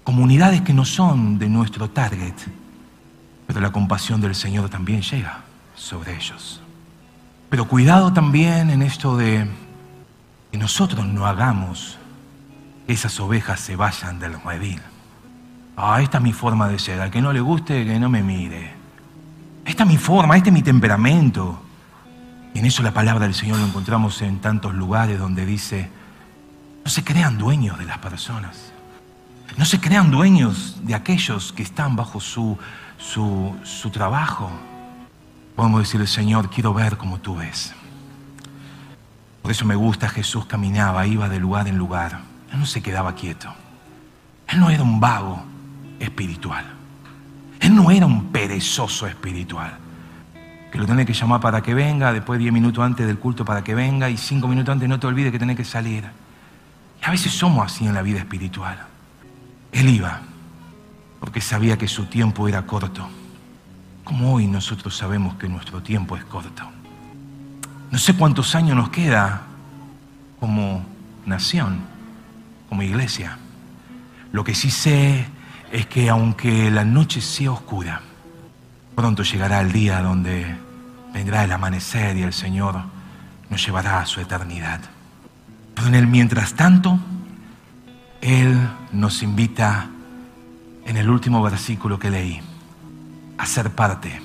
Comunidades 0.05 0.62
que 0.62 0.74
no 0.74 0.86
son 0.86 1.38
de 1.38 1.49
nuestro 1.49 1.89
target, 1.89 2.36
pero 3.47 3.60
la 3.60 3.74
compasión 3.74 4.22
del 4.22 4.34
Señor 4.34 4.70
también 4.70 5.01
llega 5.01 5.41
sobre 5.76 6.16
ellos. 6.16 6.62
Pero 7.49 7.68
cuidado 7.68 8.14
también 8.14 8.70
en 8.70 8.82
esto 8.82 9.18
de 9.18 9.45
nosotros 10.58 11.05
no 11.05 11.26
hagamos 11.26 11.97
que 12.86 12.93
esas 12.93 13.20
ovejas 13.20 13.60
se 13.60 13.76
vayan 13.76 14.20
del 14.20 14.41
redil. 14.41 14.82
Ah, 15.76 16.01
esta 16.01 16.18
es 16.18 16.24
mi 16.24 16.34
forma 16.34 16.68
de 16.68 16.80
ser. 16.80 16.99
Al 16.99 17.12
que 17.12 17.22
no 17.22 17.32
le 17.32 17.39
guste, 17.39 17.86
que 17.86 17.99
no 17.99 18.10
me 18.10 18.24
mire. 18.24 18.74
Esta 19.66 19.84
es 19.84 19.89
mi 19.89 19.97
forma, 19.97 20.36
este 20.36 20.49
es 20.49 20.53
mi 20.53 20.64
temperamento. 20.64 21.62
Y 22.53 22.60
en 22.60 22.66
eso 22.66 22.82
la 22.82 22.93
palabra 22.93 23.26
del 23.26 23.36
Señor 23.36 23.60
lo 23.60 23.66
encontramos 23.66 24.22
en 24.22 24.39
tantos 24.39 24.74
lugares 24.74 25.20
donde 25.20 25.45
dice, 25.45 25.89
no 26.84 26.89
se 26.89 27.03
crean 27.03 27.38
dueños 27.38 27.78
de 27.78 27.86
las 27.86 27.99
personas. 27.99 28.72
No 29.58 29.66
se 29.66 29.80
crean 29.80 30.10
dueños 30.10 30.78
de 30.84 30.95
aquellos 30.95 31.53
que 31.53 31.64
están 31.64 31.95
bajo 31.95 32.20
su, 32.20 32.58
su, 32.97 33.55
su 33.64 33.89
trabajo. 33.89 34.49
Podemos 35.55 35.82
decirle, 35.82 36.08
Señor, 36.08 36.49
quiero 36.49 36.74
ver 36.74 36.97
como 36.97 37.20
tú 37.20 37.36
ves. 37.36 37.74
Por 39.48 39.54
eso 39.54 39.64
me 39.64 39.78
gusta, 39.78 40.10
Jesús 40.10 40.45
caminaba, 40.45 41.08
iba 41.08 41.30
de 41.30 41.39
lugar 41.39 41.70
en 41.70 41.78
lugar. 41.78 42.20
Él 42.52 42.60
no 42.60 42.66
se 42.66 42.82
quedaba 42.82 43.16
quieto. 43.16 43.48
Él 44.45 44.60
no 44.60 44.70
era 44.70 44.84
un 44.84 45.00
vago 45.00 45.41
espiritual. 46.02 46.66
Él 47.62 47.74
no 47.74 47.89
era 47.89 48.06
un 48.06 48.26
perezoso 48.26 49.08
espiritual. 49.08 49.78
Que 50.70 50.78
lo 50.78 50.86
tenés 50.86 51.06
que 51.06 51.14
llamar 51.14 51.39
para 51.39 51.62
que 51.62 51.74
venga, 51.74 52.12
después 52.12 52.39
diez 52.39 52.52
minutos 52.52 52.84
antes 52.84 53.08
del 53.08 53.20
culto 53.20 53.45
para 53.45 53.64
que 53.64 53.74
venga 53.74 54.10
y 54.10 54.18
cinco 54.18 54.50
minutos 54.50 54.74
antes 54.74 54.89
no 54.89 55.00
te 55.00 55.08
olvides 55.08 55.32
que 55.32 55.39
tenés 55.39 55.56
que 55.56 55.64
salir. 55.64 56.04
Y 57.02 57.06
a 57.06 57.12
veces 57.12 57.32
somos 57.32 57.66
así 57.66 57.88
en 57.88 57.93
la 57.93 58.02
vida 58.02 58.20
espiritual. 58.20 58.78
Él 59.72 59.88
iba 59.88 60.24
porque 61.22 61.39
sabía 61.39 61.78
que 61.78 61.88
su 61.88 62.08
tiempo 62.08 62.50
era 62.50 62.64
corto. 62.64 63.08
Como 64.04 64.34
hoy 64.34 64.45
nosotros 64.45 64.98
sabemos 64.98 65.36
que 65.36 65.48
nuestro 65.48 65.82
tiempo 65.82 66.18
es 66.18 66.26
corto. 66.26 66.70
No 67.91 67.97
sé 67.97 68.15
cuántos 68.15 68.53
años 68.55 68.75
nos 68.75 68.89
queda 68.89 69.43
como 70.39 70.85
nación, 71.25 71.79
como 72.69 72.81
iglesia. 72.83 73.38
Lo 74.31 74.43
que 74.43 74.53
sí 74.53 74.69
sé 74.71 75.25
es 75.71 75.85
que 75.88 76.09
aunque 76.09 76.69
la 76.69 76.83
noche 76.83 77.21
sea 77.21 77.51
oscura, 77.51 78.01
pronto 78.95 79.23
llegará 79.23 79.61
el 79.61 79.71
día 79.71 80.01
donde 80.01 80.57
vendrá 81.13 81.43
el 81.43 81.51
amanecer 81.51 82.17
y 82.17 82.23
el 82.23 82.33
Señor 82.33 82.81
nos 83.49 83.65
llevará 83.65 84.01
a 84.01 84.05
su 84.05 84.19
eternidad. 84.19 84.81
Pero 85.73 85.88
en 85.88 85.95
el 85.95 86.07
mientras 86.07 86.55
tanto, 86.55 86.99
Él 88.21 88.57
nos 88.91 89.23
invita 89.23 89.88
en 90.85 90.97
el 90.97 91.09
último 91.09 91.41
versículo 91.41 91.99
que 91.99 92.09
leí 92.09 92.41
a 93.38 93.45
ser 93.45 93.71
parte 93.71 94.21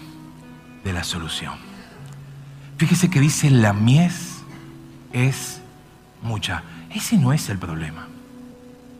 de 0.83 0.93
la 0.93 1.05
solución. 1.05 1.72
Fíjese 2.83 3.09
que 3.09 3.21
dice 3.21 3.49
la 3.49 3.73
mies 3.73 4.43
es 5.13 5.63
mucha. 6.21 6.65
Ese 6.91 7.17
no 7.17 7.33
es 7.33 7.49
el 7.49 7.57
problema. 7.57 8.09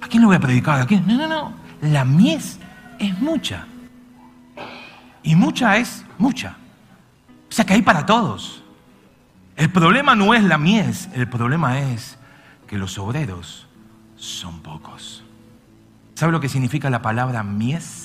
¿A 0.01 0.07
quién 0.07 0.21
le 0.21 0.29
voy 0.29 0.37
a 0.37 0.39
predicar? 0.39 0.81
¿A 0.81 0.87
quién? 0.87 1.05
No, 1.05 1.17
no, 1.17 1.27
no. 1.27 1.53
La 1.81 2.05
mies 2.05 2.61
es 3.01 3.19
mucha. 3.19 3.67
Y 5.25 5.35
mucha 5.35 5.79
es 5.79 6.05
mucha. 6.17 6.55
O 7.51 7.53
sea 7.53 7.67
que 7.67 7.73
hay 7.73 7.83
para 7.83 8.07
todos. 8.07 8.63
El 9.57 9.69
problema 9.73 10.15
no 10.15 10.33
es 10.33 10.45
la 10.45 10.59
mies, 10.59 11.09
el 11.15 11.29
problema 11.29 11.81
es 11.81 12.19
que 12.69 12.79
los 12.79 12.99
obreros 12.99 13.67
son 14.15 14.61
pocos. 14.61 15.25
¿Sabe 16.15 16.31
lo 16.31 16.39
que 16.39 16.49
significa 16.49 16.89
la 16.89 17.03
palabra 17.03 17.43
mies? 17.43 18.02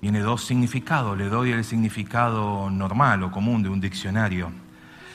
Tiene 0.00 0.20
dos 0.20 0.44
significados. 0.44 1.16
Le 1.16 1.28
doy 1.28 1.52
el 1.52 1.64
significado 1.64 2.70
normal 2.70 3.22
o 3.22 3.30
común 3.30 3.62
de 3.62 3.68
un 3.68 3.80
diccionario. 3.80 4.52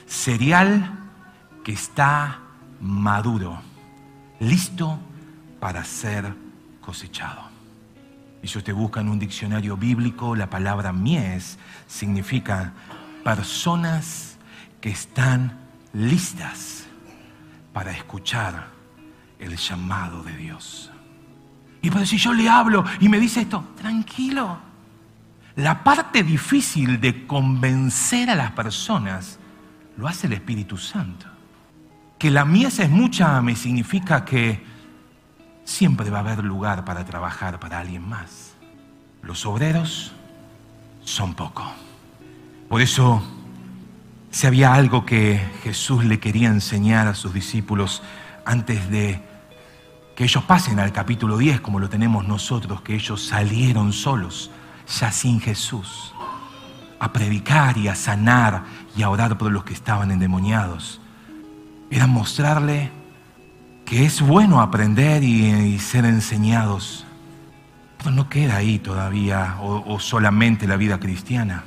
Cereal 0.07 0.99
que 1.63 1.71
está 1.71 2.39
maduro, 2.81 3.61
listo 4.39 4.99
para 5.59 5.83
ser 5.83 6.33
cosechado. 6.81 7.43
Y 8.43 8.47
si 8.47 8.57
usted 8.57 8.73
busca 8.73 9.01
en 9.01 9.09
un 9.09 9.19
diccionario 9.19 9.77
bíblico, 9.77 10.35
la 10.35 10.49
palabra 10.49 10.91
mies 10.91 11.59
significa 11.87 12.73
personas 13.23 14.37
que 14.81 14.89
están 14.89 15.59
listas 15.93 16.87
para 17.71 17.91
escuchar 17.91 18.67
el 19.39 19.55
llamado 19.55 20.23
de 20.23 20.35
Dios. 20.35 20.91
Y 21.83 21.89
pues 21.89 22.09
si 22.09 22.17
yo 22.17 22.33
le 22.33 22.49
hablo 22.49 22.83
y 22.99 23.09
me 23.09 23.19
dice 23.19 23.41
esto, 23.41 23.63
tranquilo. 23.77 24.70
La 25.55 25.83
parte 25.83 26.23
difícil 26.23 27.01
de 27.01 27.27
convencer 27.27 28.29
a 28.29 28.35
las 28.35 28.51
personas 28.51 29.39
lo 29.97 30.07
hace 30.07 30.27
el 30.27 30.33
Espíritu 30.33 30.77
Santo. 30.77 31.27
Que 32.17 32.31
la 32.31 32.45
mies 32.45 32.79
es 32.79 32.89
mucha 32.89 33.41
me 33.41 33.55
significa 33.55 34.23
que 34.23 34.63
siempre 35.65 36.09
va 36.09 36.19
a 36.19 36.21
haber 36.21 36.43
lugar 36.43 36.85
para 36.85 37.05
trabajar 37.05 37.59
para 37.59 37.79
alguien 37.79 38.07
más. 38.07 38.55
Los 39.21 39.45
obreros 39.45 40.13
son 41.03 41.33
pocos. 41.33 41.67
Por 42.69 42.81
eso, 42.81 43.21
si 44.29 44.47
había 44.47 44.73
algo 44.73 45.05
que 45.05 45.41
Jesús 45.63 46.05
le 46.05 46.19
quería 46.19 46.47
enseñar 46.47 47.07
a 47.07 47.15
sus 47.15 47.33
discípulos 47.33 48.01
antes 48.45 48.89
de 48.89 49.21
que 50.15 50.23
ellos 50.23 50.43
pasen 50.43 50.79
al 50.79 50.91
capítulo 50.91 51.37
10 51.37 51.61
como 51.61 51.79
lo 51.79 51.89
tenemos 51.89 52.27
nosotros, 52.27 52.81
que 52.81 52.95
ellos 52.95 53.25
salieron 53.25 53.93
solos, 53.93 54.51
ya 54.99 55.11
sin 55.11 55.39
Jesús, 55.39 56.13
a 56.99 57.11
predicar 57.13 57.77
y 57.77 57.87
a 57.87 57.95
sanar 57.95 58.63
y 58.95 59.01
a 59.01 59.09
orar 59.09 59.37
por 59.37 59.51
los 59.51 59.63
que 59.63 59.73
estaban 59.73 60.11
endemoniados, 60.11 61.01
era 61.89 62.07
mostrarle 62.07 62.91
que 63.85 64.05
es 64.05 64.21
bueno 64.21 64.61
aprender 64.61 65.23
y, 65.23 65.77
ser 65.79 66.05
enseñados, 66.05 67.05
pero 67.97 68.11
no 68.11 68.29
queda 68.29 68.57
ahí 68.57 68.79
todavía 68.79 69.57
o, 69.61 69.93
o 69.93 69.99
solamente 69.99 70.67
la 70.67 70.77
vida 70.77 70.99
cristiana, 70.99 71.63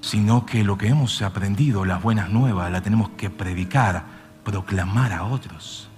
sino 0.00 0.46
que 0.46 0.62
lo 0.62 0.78
que 0.78 0.88
hemos 0.88 1.22
aprendido, 1.22 1.84
las 1.84 2.02
buenas 2.02 2.30
nuevas, 2.30 2.70
la 2.70 2.82
tenemos 2.82 3.10
que 3.10 3.30
predicar, 3.30 4.04
proclamar 4.44 5.12
a 5.12 5.24
otros. 5.24 5.88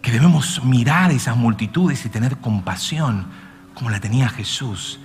Que 0.00 0.12
debemos 0.12 0.62
mirar 0.64 1.10
esas 1.10 1.36
multitudes 1.36 2.04
y 2.04 2.08
tener 2.08 2.38
compasión 2.38 3.26
como 3.74 3.90
la 3.90 4.00
tenía 4.00 4.28
Jesús. 4.28 5.00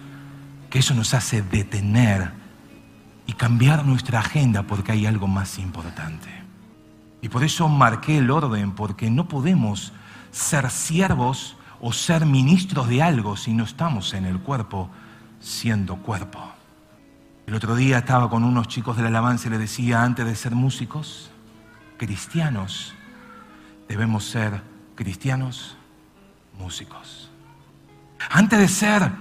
Que 0.69 0.79
eso 0.79 0.93
nos 0.93 1.13
hace 1.13 1.41
detener 1.41 2.31
y 3.25 3.33
cambiar 3.33 3.85
nuestra 3.85 4.19
agenda 4.19 4.63
porque 4.63 4.91
hay 4.91 5.05
algo 5.05 5.27
más 5.27 5.59
importante. 5.59 6.29
Y 7.21 7.29
por 7.29 7.43
eso 7.43 7.67
marqué 7.67 8.17
el 8.17 8.31
orden, 8.31 8.71
porque 8.71 9.09
no 9.09 9.27
podemos 9.27 9.93
ser 10.31 10.69
siervos 10.69 11.57
o 11.81 11.93
ser 11.93 12.25
ministros 12.25 12.87
de 12.87 13.01
algo 13.01 13.37
si 13.37 13.53
no 13.53 13.63
estamos 13.63 14.13
en 14.13 14.25
el 14.25 14.39
cuerpo 14.39 14.89
siendo 15.39 15.97
cuerpo. 15.97 16.39
El 17.45 17.55
otro 17.55 17.75
día 17.75 17.99
estaba 17.99 18.29
con 18.29 18.43
unos 18.43 18.67
chicos 18.67 18.97
de 18.97 19.03
la 19.03 19.09
alabanza 19.09 19.47
y 19.47 19.51
les 19.51 19.59
decía, 19.59 20.03
antes 20.03 20.25
de 20.25 20.35
ser 20.35 20.53
músicos, 20.53 21.31
cristianos, 21.97 22.93
debemos 23.87 24.25
ser 24.25 24.61
cristianos 24.95 25.77
músicos. 26.59 27.31
Antes 28.29 28.59
de 28.59 28.67
ser 28.67 29.11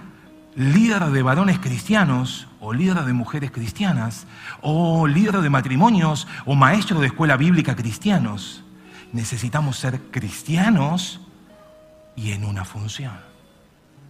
líder 0.57 1.05
de 1.11 1.23
varones 1.23 1.59
cristianos 1.59 2.49
o 2.61 2.73
líder 2.73 3.05
de 3.05 3.13
mujeres 3.13 3.51
cristianas 3.51 4.27
o 4.63 5.07
líder 5.07 5.43
de 5.43 5.51
matrimonios 5.51 6.27
o 6.47 6.55
maestro 6.55 6.99
de 7.01 7.09
escuela 7.09 7.37
bíblica 7.37 7.77
cristianos. 7.77 8.65
Necesitamos 9.13 9.77
ser 9.77 10.01
cristianos 10.11 11.21
y 12.17 12.33
en 12.33 12.45
una 12.45 12.65
función. 12.65 13.13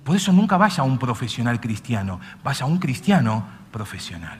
Por 0.05 0.15
eso 0.15 0.33
nunca 0.33 0.57
vaya 0.57 0.83
a 0.83 0.87
un 0.87 0.99
profesional 0.99 1.61
cristiano, 1.61 2.21
vaya 2.45 2.65
a 2.65 2.69
un 2.69 2.79
cristiano 2.79 3.45
profesional. 3.73 4.39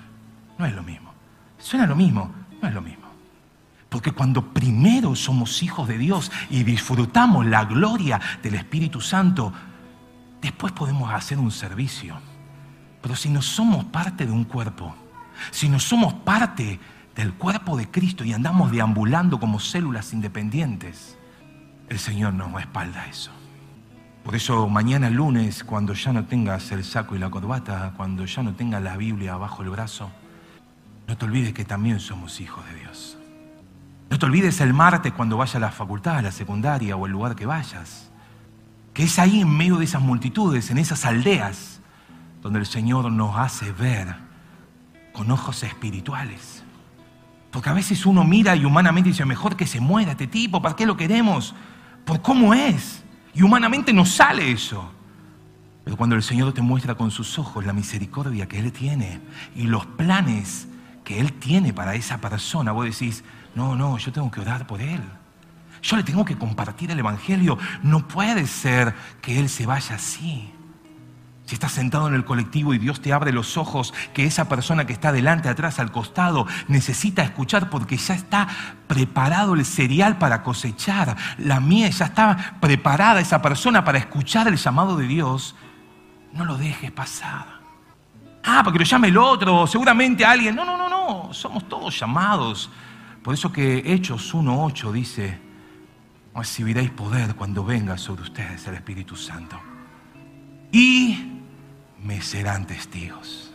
No 0.59 0.65
es 0.65 0.73
lo 0.73 0.85
mismo. 0.85 1.13
Suena 1.59 1.87
lo 1.87 1.97
mismo, 1.97 2.33
no 2.63 2.69
es 2.69 2.75
lo 2.75 2.81
mismo. 2.81 3.07
Porque 3.89 4.13
cuando 4.13 4.53
primero 4.53 5.17
somos 5.17 5.63
hijos 5.65 5.89
de 5.89 5.99
Dios 5.99 6.31
y 6.51 6.63
disfrutamos 6.63 7.47
la 7.47 7.65
gloria 7.65 8.21
del 8.43 8.55
Espíritu 8.55 9.01
Santo, 9.01 9.53
después 10.47 10.73
podemos 10.73 11.13
hacer 11.13 11.39
un 11.39 11.51
servicio. 11.51 12.17
Pero 13.03 13.17
si 13.17 13.29
no 13.29 13.43
somos 13.43 13.85
parte 13.85 14.27
de 14.27 14.33
un 14.33 14.45
cuerpo, 14.45 14.95
si 15.51 15.69
no 15.69 15.79
somos 15.79 16.15
parte 16.15 16.81
del 17.15 17.35
cuerpo 17.35 17.77
de 17.77 17.91
Cristo 17.91 18.25
y 18.25 18.33
andamos 18.33 18.71
deambulando 18.71 19.41
como 19.41 19.59
células 19.61 20.13
independientes, 20.13 21.19
el 21.89 21.99
Señor 21.99 22.35
nos 22.35 22.53
respalda 22.53 23.07
eso. 23.07 23.33
Por 24.25 24.35
eso 24.35 24.69
mañana 24.69 25.11
lunes, 25.11 25.63
cuando 25.65 25.95
ya 25.95 26.13
no 26.13 26.25
tengas 26.25 26.71
el 26.73 26.85
saco 26.85 27.15
y 27.17 27.19
la 27.19 27.31
corbata, 27.31 27.93
cuando 27.97 28.25
ya 28.25 28.43
no 28.43 28.55
tengas 28.55 28.83
la 28.83 28.97
Biblia 28.97 29.37
bajo 29.37 29.63
el 29.63 29.71
brazo, 29.71 30.11
no 31.07 31.17
te 31.17 31.25
olvides 31.25 31.55
que 31.55 31.65
también 31.65 32.01
somos 32.01 32.41
hijos 32.41 32.65
de 32.67 32.75
Dios. 32.75 33.19
No 34.11 34.19
te 34.19 34.27
olvides 34.27 34.61
el 34.61 34.73
martes 34.75 35.13
cuando 35.13 35.37
vayas 35.37 35.57
a 35.57 35.61
la 35.61 35.71
facultad, 35.71 36.19
a 36.19 36.23
la 36.23 36.33
secundaria 36.33 36.97
o 36.97 37.07
el 37.07 37.13
lugar 37.13 37.35
que 37.35 37.47
vayas 37.47 38.11
que 38.97 39.03
es 39.03 39.19
ahí 39.19 39.43
en 39.43 39.55
medio 39.55 39.77
de 39.77 39.85
esas 39.85 40.01
multitudes, 40.01 40.71
en 40.71 40.79
esas 40.79 41.05
aldeas, 41.05 41.83
donde 42.41 42.61
el 42.61 42.65
Señor 42.65 43.13
nos 43.13 43.37
hace 43.37 43.71
ver 43.71 44.17
con 45.13 45.31
ojos 45.31 45.63
espirituales. 45.65 46.65
Porque 47.51 47.69
a 47.69 47.75
veces 47.75 48.07
uno 48.07 48.25
mira 48.25 48.57
y 48.57 48.65
humanamente 48.65 49.11
dice, 49.11 49.27
mejor 49.27 49.55
que 49.55 49.67
se 49.67 49.81
muera 49.81 50.13
este 50.13 50.27
tipo, 50.27 50.63
¿para 50.63 50.77
qué 50.77 50.87
lo 50.87 50.97
queremos? 50.97 51.55
Por 52.07 52.23
cómo 52.23 52.55
es. 52.55 53.05
Y 53.35 53.43
humanamente 53.43 53.93
no 53.93 54.07
sale 54.07 54.51
eso. 54.51 54.91
Pero 55.85 55.99
cuando 55.99 56.17
el 56.17 56.23
Señor 56.23 56.55
te 56.55 56.63
muestra 56.63 56.95
con 56.95 57.11
sus 57.11 57.39
ojos 57.39 57.67
la 57.67 57.75
misericordia 57.75 58.49
que 58.49 58.59
Él 58.59 58.73
tiene 58.73 59.21
y 59.55 59.65
los 59.65 59.85
planes 59.85 60.69
que 61.05 61.21
Él 61.21 61.35
tiene 61.35 61.75
para 61.75 61.95
esa 61.97 62.17
persona, 62.19 62.73
vos 62.73 62.87
decís, 62.87 63.25
no, 63.55 63.77
no, 63.77 63.99
yo 63.99 64.11
tengo 64.11 64.31
que 64.31 64.41
orar 64.41 64.67
por 64.67 64.81
Él. 64.81 65.03
Yo 65.83 65.97
le 65.97 66.03
tengo 66.03 66.25
que 66.25 66.37
compartir 66.37 66.91
el 66.91 66.99
Evangelio. 66.99 67.59
No 67.83 68.07
puede 68.09 68.47
ser 68.47 68.95
que 69.21 69.39
Él 69.39 69.49
se 69.49 69.67
vaya 69.67 69.97
así. 69.97 70.53
Si 71.47 71.55
estás 71.55 71.71
sentado 71.73 72.09
en 72.09 72.15
el 72.15 72.25
colectivo 72.25 72.75
y 72.75 72.79
Dios 72.79 73.01
te 73.01 73.13
abre 73.13 73.33
los 73.33 73.57
ojos, 73.57 73.95
que 74.13 74.25
esa 74.25 74.49
persona 74.49 74.85
que 74.85 74.93
está 74.93 75.13
delante, 75.13 75.49
atrás, 75.49 75.79
al 75.79 75.93
costado, 75.93 76.45
necesita 76.67 77.23
escuchar 77.23 77.71
porque 77.71 77.97
ya 77.97 78.15
está 78.15 78.49
preparado 78.89 79.55
el 79.55 79.65
cereal 79.65 80.19
para 80.19 80.43
cosechar, 80.43 81.17
la 81.39 81.61
miel, 81.61 81.93
ya 81.93 82.07
está 82.07 82.59
preparada 82.61 83.21
esa 83.21 83.41
persona 83.43 83.85
para 83.85 83.99
escuchar 83.99 84.49
el 84.49 84.57
llamado 84.57 84.97
de 84.97 85.07
Dios, 85.07 85.55
no 86.33 86.45
lo 86.45 86.59
dejes 86.59 86.91
pasar. 86.91 87.61
Ah, 88.43 88.63
porque 88.65 88.81
lo 88.81 88.85
llame 88.85 89.09
el 89.09 89.19
otro, 89.19 89.69
seguramente 89.69 90.25
alguien. 90.25 90.55
No, 90.55 90.65
no, 90.65 90.77
no, 90.77 90.89
no, 90.89 91.33
somos 91.33 91.69
todos 91.69 91.99
llamados. 91.99 92.71
Por 93.23 93.35
eso 93.35 93.53
que 93.53 93.83
Hechos 93.87 94.35
1.8 94.35 94.93
dice, 94.93 95.46
recibiréis 96.37 96.91
poder 96.91 97.35
cuando 97.35 97.65
venga 97.65 97.97
sobre 97.97 98.23
ustedes 98.23 98.67
el 98.67 98.75
Espíritu 98.75 99.17
Santo. 99.17 99.59
Y 100.71 101.43
me 102.03 102.21
serán 102.21 102.67
testigos. 102.67 103.53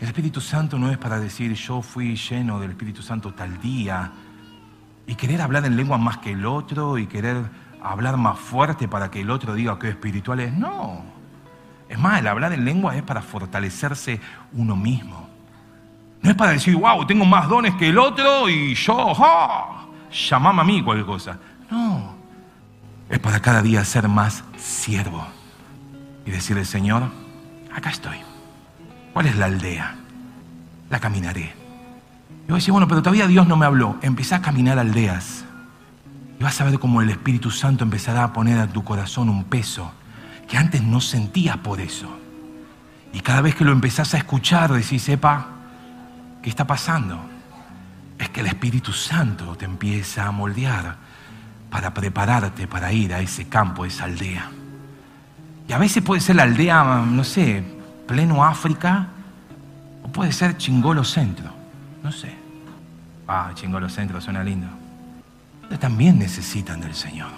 El 0.00 0.08
Espíritu 0.08 0.40
Santo 0.40 0.78
no 0.78 0.90
es 0.90 0.98
para 0.98 1.18
decir 1.18 1.52
yo 1.54 1.82
fui 1.82 2.16
lleno 2.16 2.60
del 2.60 2.70
Espíritu 2.70 3.02
Santo 3.02 3.32
tal 3.34 3.60
día 3.60 4.12
y 5.06 5.14
querer 5.14 5.40
hablar 5.40 5.64
en 5.64 5.76
lengua 5.76 5.98
más 5.98 6.18
que 6.18 6.32
el 6.32 6.44
otro 6.44 6.98
y 6.98 7.06
querer 7.06 7.44
hablar 7.82 8.16
más 8.16 8.38
fuerte 8.38 8.88
para 8.88 9.10
que 9.10 9.20
el 9.20 9.30
otro 9.30 9.54
diga 9.54 9.78
que 9.78 9.88
espiritual 9.88 10.40
es. 10.40 10.52
No. 10.52 11.02
Es 11.88 11.98
más, 11.98 12.20
el 12.20 12.26
hablar 12.26 12.52
en 12.52 12.64
lengua 12.64 12.96
es 12.96 13.02
para 13.02 13.22
fortalecerse 13.22 14.20
uno 14.52 14.76
mismo. 14.76 15.28
No 16.20 16.30
es 16.30 16.36
para 16.36 16.50
decir, 16.50 16.74
wow, 16.74 17.06
tengo 17.06 17.24
más 17.24 17.48
dones 17.48 17.74
que 17.76 17.88
el 17.88 17.98
otro 17.98 18.48
y 18.48 18.74
yo, 18.74 19.12
llamame 20.10 20.60
a 20.60 20.64
mí 20.64 20.82
cualquier 20.82 21.06
cosa. 21.06 21.38
No. 21.70 22.14
Es 23.08 23.18
para 23.18 23.40
cada 23.40 23.62
día 23.62 23.84
ser 23.84 24.08
más 24.08 24.44
siervo 24.56 25.26
y 26.24 26.30
decirle, 26.30 26.64
Señor, 26.64 27.10
acá 27.74 27.90
estoy. 27.90 28.16
¿Cuál 29.12 29.26
es 29.26 29.36
la 29.36 29.46
aldea? 29.46 29.96
La 30.90 30.98
caminaré. 30.98 31.54
Y 32.44 32.48
voy 32.48 32.54
a 32.54 32.54
decir, 32.56 32.72
bueno, 32.72 32.88
pero 32.88 33.02
todavía 33.02 33.26
Dios 33.26 33.46
no 33.46 33.56
me 33.56 33.66
habló. 33.66 33.96
Empecé 34.02 34.34
a 34.34 34.42
caminar 34.42 34.78
aldeas. 34.78 35.44
Y 36.38 36.42
vas 36.42 36.60
a 36.60 36.64
ver 36.64 36.78
cómo 36.78 37.00
el 37.00 37.10
Espíritu 37.10 37.50
Santo 37.50 37.84
empezará 37.84 38.24
a 38.24 38.32
poner 38.32 38.58
a 38.58 38.66
tu 38.66 38.84
corazón 38.84 39.28
un 39.28 39.44
peso 39.44 39.92
que 40.48 40.56
antes 40.56 40.82
no 40.82 41.00
sentías 41.00 41.56
por 41.58 41.80
eso. 41.80 42.08
Y 43.12 43.20
cada 43.20 43.40
vez 43.40 43.54
que 43.54 43.64
lo 43.64 43.72
empezás 43.72 44.14
a 44.14 44.18
escuchar, 44.18 44.72
decís, 44.72 45.02
sepa, 45.02 45.46
¿qué 46.42 46.50
está 46.50 46.66
pasando? 46.66 47.20
Es 48.18 48.28
que 48.30 48.40
el 48.40 48.46
Espíritu 48.46 48.92
Santo 48.92 49.56
te 49.56 49.64
empieza 49.64 50.26
a 50.26 50.30
moldear 50.30 50.96
para 51.70 51.92
prepararte 51.92 52.66
para 52.66 52.92
ir 52.92 53.12
a 53.12 53.20
ese 53.20 53.48
campo, 53.48 53.84
a 53.84 53.86
esa 53.86 54.04
aldea. 54.04 54.50
Y 55.68 55.72
a 55.72 55.78
veces 55.78 56.02
puede 56.02 56.20
ser 56.20 56.36
la 56.36 56.44
aldea, 56.44 57.04
no 57.06 57.24
sé, 57.24 57.62
pleno 58.06 58.44
África, 58.44 59.08
o 60.02 60.08
puede 60.08 60.32
ser 60.32 60.56
Chingolo 60.56 61.02
Centro, 61.04 61.50
no 62.02 62.12
sé. 62.12 62.32
Ah, 63.26 63.50
Chingolo 63.54 63.88
Centro 63.88 64.20
suena 64.20 64.44
lindo. 64.44 64.68
Pero 65.68 65.80
también 65.80 66.18
necesitan 66.18 66.80
del 66.80 66.94
Señor. 66.94 67.30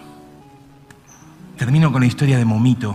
Termino 1.56 1.90
con 1.90 2.02
la 2.02 2.06
historia 2.06 2.36
de 2.36 2.44
Momito. 2.44 2.94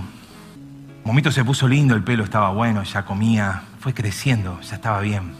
Momito 1.03 1.31
se 1.31 1.43
puso 1.43 1.67
lindo, 1.67 1.95
el 1.95 2.03
pelo 2.03 2.23
estaba 2.23 2.51
bueno, 2.51 2.83
ya 2.83 3.03
comía, 3.03 3.63
fue 3.79 3.93
creciendo, 3.93 4.61
ya 4.61 4.75
estaba 4.75 5.01
bien. 5.01 5.33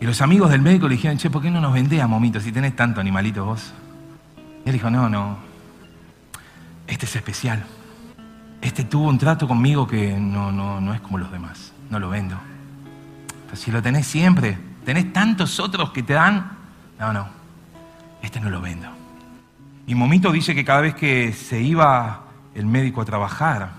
Y 0.00 0.06
los 0.06 0.20
amigos 0.22 0.50
del 0.50 0.62
médico 0.62 0.88
le 0.88 0.96
dijeron, 0.96 1.18
che, 1.18 1.30
¿por 1.30 1.42
qué 1.42 1.50
no 1.50 1.60
nos 1.60 1.72
vendés 1.72 2.00
a 2.00 2.06
Momito 2.08 2.40
si 2.40 2.50
tenés 2.50 2.74
tanto 2.74 3.00
animalito 3.00 3.44
vos? 3.44 3.72
Y 4.64 4.68
él 4.68 4.72
dijo, 4.72 4.90
no, 4.90 5.08
no, 5.08 5.38
este 6.86 7.06
es 7.06 7.16
especial 7.16 7.64
este 8.64 8.84
tuvo 8.84 9.08
un 9.08 9.18
trato 9.18 9.46
conmigo 9.46 9.86
que 9.86 10.18
no, 10.18 10.50
no, 10.50 10.80
no 10.80 10.94
es 10.94 11.00
como 11.02 11.18
los 11.18 11.30
demás, 11.30 11.72
no 11.90 11.98
lo 11.98 12.08
vendo. 12.08 12.36
Si 13.52 13.70
lo 13.70 13.82
tenés 13.82 14.06
siempre, 14.06 14.58
tenés 14.86 15.12
tantos 15.12 15.60
otros 15.60 15.90
que 15.90 16.02
te 16.02 16.14
dan, 16.14 16.50
no, 16.98 17.12
no, 17.12 17.28
este 18.22 18.40
no 18.40 18.48
lo 18.48 18.62
vendo. 18.62 18.88
Y 19.86 19.94
Momito 19.94 20.32
dice 20.32 20.54
que 20.54 20.64
cada 20.64 20.80
vez 20.80 20.94
que 20.94 21.34
se 21.34 21.60
iba 21.60 22.22
el 22.54 22.64
médico 22.64 23.02
a 23.02 23.04
trabajar, 23.04 23.72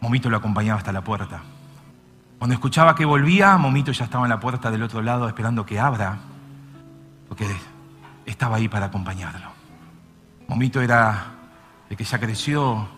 Momito 0.00 0.30
lo 0.30 0.36
acompañaba 0.36 0.78
hasta 0.78 0.92
la 0.92 1.02
puerta. 1.02 1.42
Cuando 2.38 2.54
escuchaba 2.54 2.94
que 2.94 3.04
volvía, 3.04 3.56
Momito 3.58 3.90
ya 3.90 4.04
estaba 4.04 4.24
en 4.24 4.30
la 4.30 4.38
puerta 4.38 4.70
del 4.70 4.84
otro 4.84 5.02
lado 5.02 5.26
esperando 5.26 5.66
que 5.66 5.80
abra, 5.80 6.16
porque 7.28 7.48
estaba 8.24 8.56
ahí 8.56 8.68
para 8.68 8.86
acompañarlo. 8.86 9.49
Momito 10.50 10.82
era 10.82 11.26
el 11.88 11.96
que 11.96 12.02
ya 12.02 12.18
creció, 12.18 12.88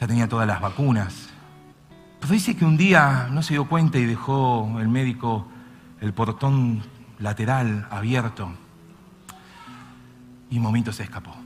ya 0.00 0.06
tenía 0.06 0.26
todas 0.26 0.46
las 0.46 0.58
vacunas. 0.58 1.28
Pero 2.18 2.32
dice 2.32 2.56
que 2.56 2.64
un 2.64 2.78
día 2.78 3.28
no 3.30 3.42
se 3.42 3.52
dio 3.52 3.68
cuenta 3.68 3.98
y 3.98 4.06
dejó 4.06 4.80
el 4.80 4.88
médico 4.88 5.46
el 6.00 6.14
portón 6.14 6.82
lateral 7.18 7.86
abierto. 7.90 8.54
Y 10.48 10.56
un 10.56 10.62
momento 10.62 10.94
se 10.94 11.02
escapó. 11.02 11.36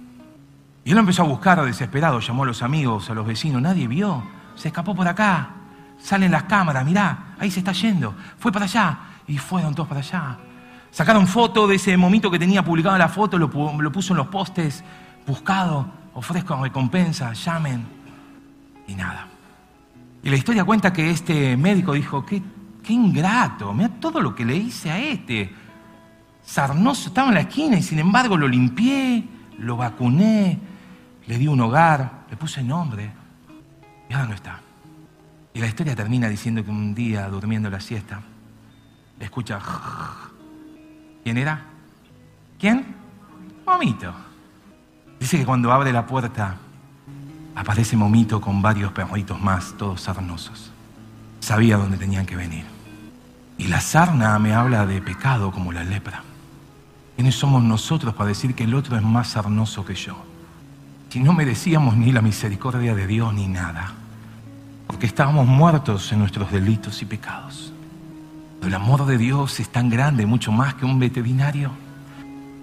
Y 0.85 0.93
él 0.93 0.99
empezó 0.99 1.23
a 1.23 1.27
buscar 1.27 1.61
desesperado, 1.65 2.21
llamó 2.21 2.45
a 2.45 2.47
los 2.47 2.63
amigos, 2.63 3.11
a 3.11 3.15
los 3.15 3.27
vecinos, 3.27 3.61
nadie 3.61 3.89
vio. 3.89 4.23
Se 4.55 4.69
escapó 4.69 4.95
por 4.95 5.09
acá, 5.09 5.51
salen 5.99 6.31
las 6.31 6.45
cámaras, 6.45 6.85
mirá, 6.85 7.35
ahí 7.41 7.51
se 7.51 7.59
está 7.59 7.73
yendo, 7.73 8.15
fue 8.39 8.53
para 8.53 8.67
allá. 8.67 8.99
Y 9.27 9.39
fueron 9.39 9.75
todos 9.75 9.89
para 9.89 10.03
allá. 10.03 10.39
Sacaron 10.93 11.27
foto 11.27 11.67
de 11.67 11.75
ese 11.75 11.97
momento 11.97 12.31
que 12.31 12.39
tenía 12.39 12.65
publicado 12.65 12.97
la 12.97 13.09
foto, 13.09 13.37
lo, 13.37 13.49
lo 13.49 13.91
puso 13.91 14.13
en 14.13 14.19
los 14.19 14.29
postes, 14.29 14.85
buscado, 15.27 15.87
ofrezco 16.15 16.63
recompensa, 16.63 17.33
llamen 17.33 17.85
y 18.87 18.95
nada. 18.95 19.27
Y 20.23 20.31
la 20.31 20.37
historia 20.37 20.65
cuenta 20.65 20.93
que 20.93 21.11
este 21.11 21.57
médico 21.57 21.93
dijo, 21.93 22.25
qué, 22.25 22.43
qué 22.83 22.93
ingrato, 22.93 23.73
mira 23.73 23.89
todo 24.01 24.21
lo 24.21 24.35
que 24.35 24.45
le 24.45 24.57
hice 24.57 24.91
a 24.91 24.99
este. 24.99 25.53
Sarnoso 26.45 27.09
estaba 27.09 27.29
en 27.29 27.35
la 27.35 27.41
esquina 27.41 27.77
y 27.77 27.83
sin 27.83 27.99
embargo 27.99 28.37
lo 28.37 28.47
limpié, 28.47 29.25
lo 29.59 29.77
vacuné, 29.77 30.59
le 31.27 31.39
di 31.39 31.49
un 31.49 31.61
hogar, 31.61 32.25
le 32.31 32.37
puse 32.37 32.63
nombre 32.63 33.13
y 34.09 34.13
ahora 34.13 34.29
no 34.29 34.35
está. 34.35 34.61
Y 35.55 35.61
la 35.61 35.67
historia 35.67 35.97
termina 35.97 36.29
diciendo 36.29 36.65
que 36.65 36.71
un 36.71 36.95
día, 36.95 37.29
durmiendo 37.29 37.71
la 37.71 37.81
siesta, 37.81 38.21
escucha, 39.19 39.59
¿quién 41.25 41.39
era? 41.39 41.65
¿Quién? 42.59 42.95
Momito. 43.65 44.26
Dice 45.19 45.39
que 45.39 45.47
cuando 45.47 45.73
abre 45.73 45.93
la 45.93 46.07
puerta 46.07 46.57
aparece 47.55 47.97
Momito 47.97 48.41
con 48.41 48.61
varios 48.61 48.93
perritos 48.93 49.41
más, 49.41 49.75
todos 49.79 50.03
sarnosos. 50.03 50.71
Sabía 51.41 51.77
dónde 51.77 51.97
tenían 51.97 52.27
que 52.27 52.37
venir. 52.37 52.67
Y 53.59 53.69
la 53.69 53.81
sarna 53.81 54.39
me 54.39 54.53
habla 54.53 54.85
de 54.85 55.01
pecado 55.01 55.51
como 55.51 55.73
la 55.73 55.83
lepra. 55.83 56.23
¿Quiénes 57.17 57.35
somos 57.35 57.63
nosotros 57.63 58.15
para 58.15 58.29
decir 58.29 58.55
que 58.55 58.65
el 58.65 58.75
otro 58.75 58.97
es 58.97 59.03
más 59.03 59.29
sarnoso 59.29 59.85
que 59.85 59.95
yo? 59.95 60.17
Si 61.09 61.21
no 61.21 61.33
merecíamos 61.33 61.97
ni 61.97 62.13
la 62.13 62.21
misericordia 62.21 62.95
de 62.95 63.07
Dios 63.07 63.33
ni 63.33 63.49
nada. 63.49 63.93
Porque 64.87 65.07
estábamos 65.07 65.47
muertos 65.47 66.13
en 66.13 66.19
nuestros 66.19 66.53
delitos 66.53 67.01
y 67.01 67.07
pecados. 67.07 67.73
Pero 68.61 68.69
el 68.69 68.75
amor 68.75 69.07
de 69.07 69.17
Dios 69.17 69.59
es 69.61 69.71
tan 69.71 69.89
grande, 69.89 70.27
mucho 70.27 70.53
más 70.53 70.75
que 70.75 70.85
un 70.85 70.99
veterinario, 70.99 71.71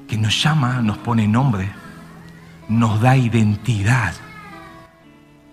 que 0.07 0.17
nos 0.17 0.39
llama, 0.43 0.81
nos 0.81 0.99
pone 0.99 1.27
nombre, 1.27 1.71
nos 2.69 3.01
da 3.01 3.15
identidad 3.15 4.13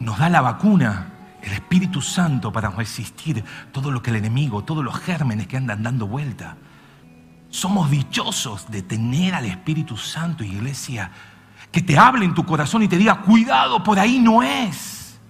nos 0.01 0.19
da 0.19 0.31
la 0.31 0.41
vacuna, 0.41 1.13
el 1.43 1.53
Espíritu 1.53 2.01
Santo, 2.01 2.51
para 2.51 2.71
resistir 2.71 3.45
todo 3.71 3.91
lo 3.91 4.03
que 4.03 4.11
el 4.11 4.17
enemigo, 4.17 4.65
todos 4.65 4.83
los 4.83 4.99
gérmenes 4.99 5.47
que 5.47 5.59
andan 5.59 5.83
dando 5.83 6.07
vuelta. 6.07 6.57
Somos 7.51 7.91
dichosos 7.91 8.71
de 8.71 8.83
tener 8.83 9.35
al 9.35 9.45
Espíritu 9.45 9.97
Santo, 9.97 10.43
iglesia, 10.43 11.11
que 11.71 11.83
te 11.83 11.99
hable 11.99 12.25
en 12.25 12.35
tu 12.35 12.45
corazón 12.45 12.83
y 12.83 12.89
te 12.89 12.97
diga, 12.97 13.21
cuidado, 13.21 13.83
por 13.85 13.99
ahí 13.99 14.19
no 14.19 14.43
es. 14.43 15.21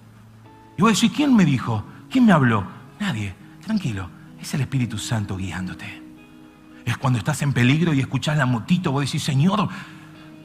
Y 0.77 0.81
voy 0.81 0.91
a 0.91 0.93
decir, 0.93 1.11
¿quién 1.11 1.35
me 1.35 1.43
dijo? 1.43 1.83
¿Quién 2.09 2.25
me 2.25 2.31
habló? 2.31 2.65
Nadie. 2.99 3.35
Tranquilo, 3.61 4.09
es 4.39 4.53
el 4.53 4.61
Espíritu 4.61 4.97
Santo 4.97 5.35
guiándote. 5.35 6.01
Es 6.85 6.97
cuando 6.97 7.19
estás 7.19 7.41
en 7.41 7.53
peligro 7.53 7.93
y 7.93 7.99
escuchas 7.99 8.37
la 8.37 8.45
motito, 8.45 8.91
vos 8.91 9.05
decís, 9.05 9.23
Señor, 9.23 9.67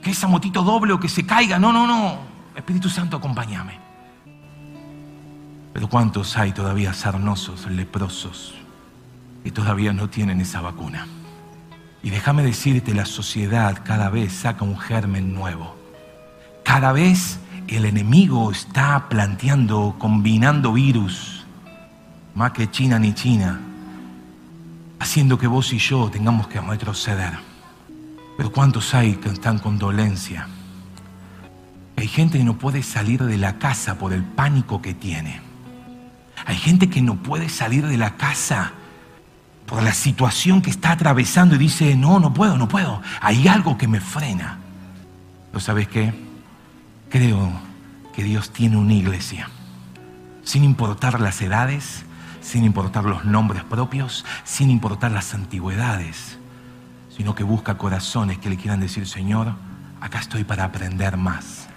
que 0.06 0.12
esa 0.12 0.28
motito 0.28 0.62
doble 0.62 0.92
o 0.92 1.00
que 1.00 1.08
se 1.08 1.26
caiga. 1.26 1.58
No, 1.58 1.72
no, 1.72 1.84
no. 1.84 2.18
Espíritu 2.54 2.88
Santo, 2.88 3.16
acompáñame. 3.16 3.80
Pero 5.72 5.88
¿cuántos 5.88 6.38
hay 6.38 6.52
todavía 6.52 6.94
sarnosos, 6.94 7.66
leprosos, 7.68 8.54
que 9.42 9.50
todavía 9.50 9.92
no 9.92 10.08
tienen 10.08 10.40
esa 10.40 10.60
vacuna? 10.60 11.08
Y 12.04 12.10
déjame 12.10 12.44
decirte, 12.44 12.94
la 12.94 13.04
sociedad 13.04 13.82
cada 13.82 14.08
vez 14.08 14.32
saca 14.32 14.64
un 14.64 14.78
germen 14.78 15.34
nuevo. 15.34 15.74
Cada 16.62 16.92
vez 16.92 17.40
el 17.66 17.84
enemigo 17.84 18.52
está 18.52 19.08
planteando, 19.08 19.96
combinando 19.98 20.72
virus, 20.72 21.44
más 22.36 22.52
que 22.52 22.70
China 22.70 23.00
ni 23.00 23.12
China, 23.12 23.60
haciendo 25.00 25.36
que 25.36 25.48
vos 25.48 25.72
y 25.72 25.78
yo 25.78 26.08
tengamos 26.12 26.46
que 26.46 26.60
retroceder. 26.60 27.55
Pero 28.36 28.52
¿cuántos 28.52 28.94
hay 28.94 29.14
que 29.14 29.30
están 29.30 29.58
con 29.58 29.78
dolencia? 29.78 30.46
Hay 31.96 32.08
gente 32.08 32.38
que 32.38 32.44
no 32.44 32.58
puede 32.58 32.82
salir 32.82 33.22
de 33.22 33.38
la 33.38 33.58
casa 33.58 33.98
por 33.98 34.12
el 34.12 34.22
pánico 34.22 34.82
que 34.82 34.92
tiene. 34.92 35.40
Hay 36.44 36.56
gente 36.56 36.90
que 36.90 37.00
no 37.00 37.16
puede 37.16 37.48
salir 37.48 37.86
de 37.86 37.96
la 37.96 38.16
casa 38.16 38.72
por 39.66 39.82
la 39.82 39.94
situación 39.94 40.62
que 40.62 40.70
está 40.70 40.92
atravesando 40.92 41.54
y 41.54 41.58
dice, 41.58 41.96
no, 41.96 42.20
no 42.20 42.34
puedo, 42.34 42.58
no 42.58 42.68
puedo. 42.68 43.00
Hay 43.20 43.48
algo 43.48 43.78
que 43.78 43.88
me 43.88 44.00
frena. 44.00 44.58
¿Lo 45.52 45.58
sabes 45.58 45.88
qué? 45.88 46.12
Creo 47.08 47.50
que 48.14 48.22
Dios 48.22 48.50
tiene 48.50 48.76
una 48.76 48.94
iglesia, 48.94 49.48
sin 50.44 50.64
importar 50.64 51.20
las 51.20 51.40
edades, 51.40 52.04
sin 52.42 52.64
importar 52.64 53.04
los 53.04 53.24
nombres 53.24 53.64
propios, 53.64 54.24
sin 54.44 54.70
importar 54.70 55.10
las 55.12 55.34
antigüedades, 55.34 56.38
sino 57.16 57.34
que 57.34 57.44
busca 57.44 57.78
corazones 57.78 58.38
que 58.38 58.50
le 58.50 58.56
quieran 58.56 58.80
decir, 58.80 59.06
Señor, 59.06 59.54
acá 60.00 60.18
estoy 60.18 60.44
para 60.44 60.64
aprender 60.64 61.16
más. 61.16 61.68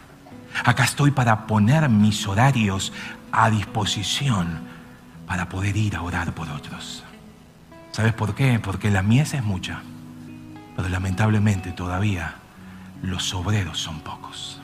Acá 0.65 0.83
estoy 0.83 1.11
para 1.11 1.47
poner 1.47 1.87
mis 1.89 2.27
horarios 2.27 2.91
a 3.31 3.49
disposición 3.49 4.59
para 5.25 5.47
poder 5.47 5.77
ir 5.77 5.95
a 5.95 6.01
orar 6.01 6.33
por 6.33 6.49
otros. 6.49 7.03
¿Sabes 7.91 8.13
por 8.13 8.35
qué? 8.35 8.59
Porque 8.59 8.89
la 8.89 9.01
mies 9.01 9.33
es 9.33 9.43
mucha, 9.43 9.81
pero 10.75 10.89
lamentablemente 10.89 11.71
todavía 11.71 12.35
los 13.01 13.33
obreros 13.33 13.79
son 13.79 13.99
pocos. 14.01 14.59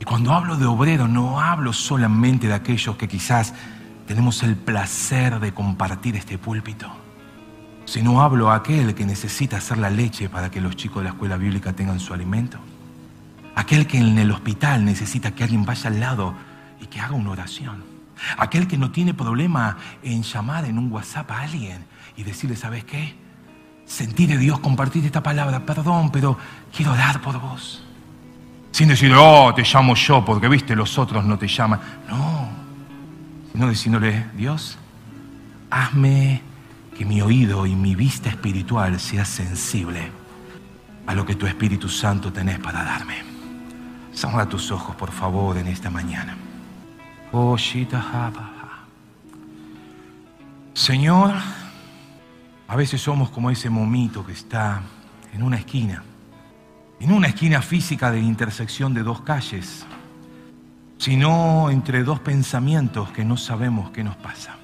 Y 0.00 0.04
cuando 0.04 0.32
hablo 0.32 0.56
de 0.56 0.66
obrero 0.66 1.08
no 1.08 1.40
hablo 1.40 1.72
solamente 1.72 2.46
de 2.46 2.54
aquellos 2.54 2.96
que 2.96 3.08
quizás 3.08 3.54
tenemos 4.06 4.42
el 4.42 4.56
placer 4.56 5.40
de 5.40 5.52
compartir 5.54 6.16
este 6.16 6.38
púlpito, 6.38 6.90
sino 7.88 8.20
hablo 8.20 8.50
a 8.50 8.56
aquel 8.56 8.94
que 8.94 9.06
necesita 9.06 9.56
hacer 9.56 9.78
la 9.78 9.88
leche 9.88 10.28
para 10.28 10.50
que 10.50 10.60
los 10.60 10.76
chicos 10.76 10.98
de 10.98 11.04
la 11.04 11.10
escuela 11.10 11.38
bíblica 11.38 11.72
tengan 11.72 11.98
su 11.98 12.12
alimento. 12.12 12.58
Aquel 13.54 13.86
que 13.86 13.96
en 13.96 14.18
el 14.18 14.30
hospital 14.30 14.84
necesita 14.84 15.30
que 15.30 15.42
alguien 15.42 15.64
vaya 15.64 15.88
al 15.88 15.98
lado 15.98 16.34
y 16.82 16.86
que 16.86 17.00
haga 17.00 17.14
una 17.14 17.30
oración. 17.30 17.82
Aquel 18.36 18.68
que 18.68 18.76
no 18.76 18.90
tiene 18.90 19.14
problema 19.14 19.78
en 20.02 20.22
llamar 20.22 20.66
en 20.66 20.78
un 20.78 20.92
WhatsApp 20.92 21.30
a 21.30 21.40
alguien 21.40 21.86
y 22.14 22.24
decirle, 22.24 22.56
¿sabes 22.56 22.84
qué? 22.84 23.14
Sentí 23.86 24.26
de 24.26 24.36
Dios 24.36 24.58
compartir 24.58 25.06
esta 25.06 25.22
palabra, 25.22 25.64
perdón, 25.64 26.10
pero 26.10 26.36
quiero 26.76 26.92
orar 26.92 27.22
por 27.22 27.40
vos. 27.40 27.82
Sin 28.70 28.88
decir, 28.88 29.14
oh, 29.16 29.54
te 29.54 29.62
llamo 29.62 29.94
yo, 29.94 30.22
porque 30.22 30.46
viste, 30.46 30.76
los 30.76 30.98
otros 30.98 31.24
no 31.24 31.38
te 31.38 31.48
llaman. 31.48 31.80
No, 32.06 32.48
sino 33.50 33.66
diciéndole, 33.66 34.26
Dios, 34.36 34.76
hazme 35.70 36.42
que 36.98 37.04
mi 37.04 37.22
oído 37.22 37.64
y 37.64 37.76
mi 37.76 37.94
vista 37.94 38.28
espiritual 38.28 38.98
sea 38.98 39.24
sensible 39.24 40.10
a 41.06 41.14
lo 41.14 41.24
que 41.24 41.36
tu 41.36 41.46
Espíritu 41.46 41.88
Santo 41.88 42.32
tenés 42.32 42.58
para 42.58 42.82
darme. 42.82 43.22
Cerra 44.12 44.48
tus 44.48 44.72
ojos, 44.72 44.96
por 44.96 45.12
favor, 45.12 45.56
en 45.58 45.68
esta 45.68 45.90
mañana. 45.90 46.36
Oh, 47.30 47.56
Señor, 50.74 51.34
a 52.66 52.74
veces 52.74 53.00
somos 53.00 53.30
como 53.30 53.48
ese 53.48 53.70
momito 53.70 54.26
que 54.26 54.32
está 54.32 54.82
en 55.32 55.44
una 55.44 55.58
esquina, 55.58 56.02
en 56.98 57.12
una 57.12 57.28
esquina 57.28 57.62
física 57.62 58.10
de 58.10 58.18
intersección 58.18 58.92
de 58.92 59.04
dos 59.04 59.20
calles, 59.20 59.86
sino 60.96 61.70
entre 61.70 62.02
dos 62.02 62.18
pensamientos 62.18 63.12
que 63.12 63.24
no 63.24 63.36
sabemos 63.36 63.92
qué 63.92 64.02
nos 64.02 64.16
pasa. 64.16 64.57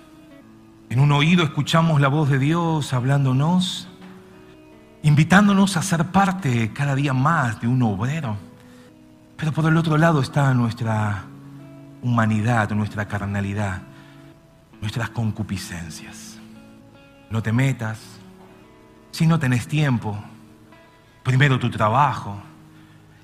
En 0.91 1.01
un 1.01 1.13
oído 1.13 1.45
escuchamos 1.45 2.01
la 2.01 2.09
voz 2.09 2.29
de 2.29 2.39
Dios 2.39 2.93
hablándonos, 2.93 3.89
invitándonos 5.03 5.77
a 5.77 5.83
ser 5.83 6.07
parte 6.07 6.73
cada 6.73 6.95
día 6.95 7.13
más 7.13 7.61
de 7.61 7.69
un 7.69 7.83
obrero. 7.83 8.37
Pero 9.37 9.53
por 9.53 9.67
el 9.67 9.77
otro 9.77 9.99
lado 9.99 10.21
está 10.21 10.55
nuestra 10.55 11.25
humanidad, 12.03 12.71
nuestra 12.71 13.07
carnalidad, 13.07 13.83
nuestras 14.81 15.11
concupiscencias 15.11 16.35
no 17.35 17.43
te 17.43 17.53
metas, 17.53 17.99
si 19.11 19.27
no 19.27 19.41
tenés 19.41 19.67
tiempo, 19.67 20.17
primero 21.25 21.59
tu 21.59 21.69
trabajo 21.69 22.41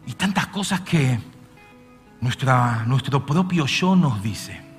y 0.05 0.15
tantas 0.15 0.49
cosas 0.49 0.81
que 0.81 1.21
nuestra, 2.21 2.83
nuestro 2.87 3.25
propio 3.25 3.67
yo 3.67 3.95
nos 3.95 4.21
dice. 4.21 4.70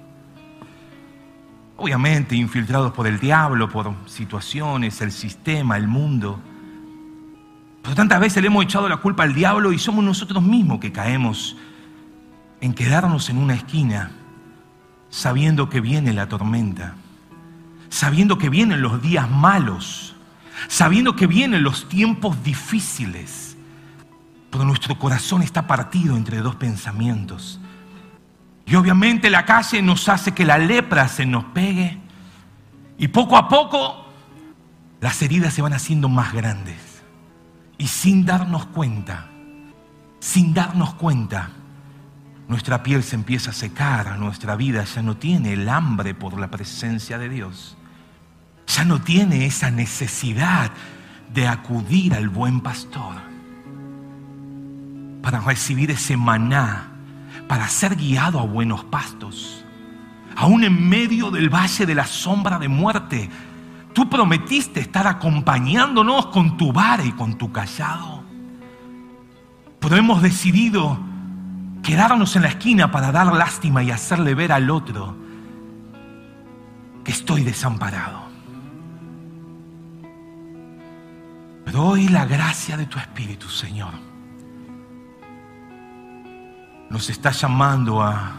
Obviamente 1.82 2.36
infiltrados 2.36 2.92
por 2.94 3.08
el 3.08 3.20
diablo, 3.20 3.70
por 3.70 3.94
situaciones, 4.06 5.02
el 5.02 5.12
sistema, 5.12 5.78
el 5.78 5.88
mundo. 5.88 6.40
Pero 7.82 7.96
tantas 7.96 8.20
veces 8.20 8.42
le 8.42 8.48
hemos 8.48 8.64
echado 8.64 8.88
la 8.88 8.98
culpa 8.98 9.24
al 9.24 9.34
diablo 9.34 9.72
y 9.72 9.80
somos 9.80 10.04
nosotros 10.04 10.44
mismos 10.44 10.80
que 10.80 10.92
caemos 10.92 11.58
en 12.60 12.74
quedarnos 12.74 13.30
en 13.30 13.38
una 13.38 13.56
esquina 13.56 14.12
sabiendo 15.10 15.70
que 15.70 15.82
viene 15.82 16.14
la 16.14 16.28
tormenta 16.28 16.96
sabiendo 17.92 18.38
que 18.38 18.50
vienen 18.50 18.82
los 18.82 19.02
días 19.02 19.30
malos, 19.30 20.16
sabiendo 20.68 21.16
que 21.16 21.28
vienen 21.28 21.62
los 21.62 21.88
tiempos 21.88 22.42
difíciles, 22.42 23.58
pero 24.50 24.64
nuestro 24.66 24.98
corazón 24.98 25.44
está 25.44 25.68
partido 25.68 26.16
entre 26.16 26.38
dos 26.38 26.56
pensamientos. 26.56 27.60
Y 28.72 28.76
obviamente 28.76 29.30
la 29.30 29.46
calle 29.46 29.82
nos 29.82 30.08
hace 30.08 30.32
que 30.32 30.46
la 30.46 30.58
lepra 30.58 31.08
se 31.08 31.26
nos 31.26 31.44
pegue 31.46 32.00
y 32.98 33.10
poco 33.10 33.36
a 33.36 33.50
poco 33.50 34.08
las 35.02 35.22
heridas 35.22 35.54
se 35.54 35.62
van 35.62 35.74
haciendo 35.74 36.08
más 36.08 36.34
grandes. 36.34 37.04
Y 37.78 37.88
sin 37.88 38.26
darnos 38.26 38.68
cuenta, 38.68 39.28
sin 40.20 40.54
darnos 40.54 40.94
cuenta, 40.94 41.50
nuestra 42.48 42.82
piel 42.82 43.04
se 43.04 43.16
empieza 43.16 43.50
a 43.50 43.54
secar, 43.54 44.18
nuestra 44.18 44.56
vida 44.56 44.84
ya 44.84 45.02
no 45.02 45.18
tiene 45.18 45.54
el 45.54 45.68
hambre 45.68 46.14
por 46.14 46.40
la 46.40 46.50
presencia 46.50 47.18
de 47.18 47.30
Dios 47.30 47.78
ya 48.76 48.86
no 48.86 49.02
tiene 49.02 49.46
esa 49.46 49.70
necesidad 49.70 50.72
de 51.34 51.48
acudir 51.48 52.14
al 52.14 52.30
buen 52.30 52.62
pastor 52.62 53.16
para 55.22 55.40
recibir 55.42 55.92
ese 55.92 56.18
maná, 56.18 56.91
para 57.48 57.68
ser 57.68 57.96
guiado 57.96 58.40
a 58.40 58.44
buenos 58.44 58.84
pastos. 58.86 59.66
Aún 60.36 60.64
en 60.64 60.90
medio 60.90 61.32
del 61.32 61.50
valle 61.50 61.86
de 61.86 61.96
la 61.96 62.06
sombra 62.06 62.58
de 62.58 62.68
muerte, 62.68 63.30
tú 63.94 64.10
prometiste 64.10 64.80
estar 64.80 65.08
acompañándonos 65.08 66.28
con 66.28 66.58
tu 66.58 66.72
vara 66.72 67.04
y 67.04 67.12
con 67.12 67.38
tu 67.38 67.52
callado. 67.52 68.24
Pero 69.80 69.96
hemos 69.96 70.22
decidido 70.22 70.98
quedarnos 71.84 72.36
en 72.36 72.44
la 72.44 72.50
esquina 72.50 72.92
para 72.92 73.12
dar 73.12 73.34
lástima 73.34 73.84
y 73.84 73.92
hacerle 73.92 74.36
ver 74.36 74.52
al 74.52 74.70
otro 74.70 75.18
que 77.04 77.12
estoy 77.12 77.44
desamparado. 77.44 78.22
Doy 81.72 82.10
la 82.10 82.26
gracia 82.26 82.76
de 82.78 82.86
tu 82.86 83.00
Espíritu, 83.00 83.48
Señor. 83.48 84.11
Nos 86.92 87.10
está 87.10 87.32
llamando 87.32 88.04
a 88.04 88.34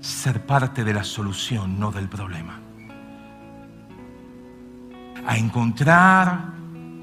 ser 0.00 0.44
parte 0.44 0.82
de 0.82 0.92
la 0.92 1.04
solución, 1.04 1.78
no 1.78 1.92
del 1.92 2.08
problema. 2.08 2.58
A 5.26 5.36
encontrar 5.36 6.52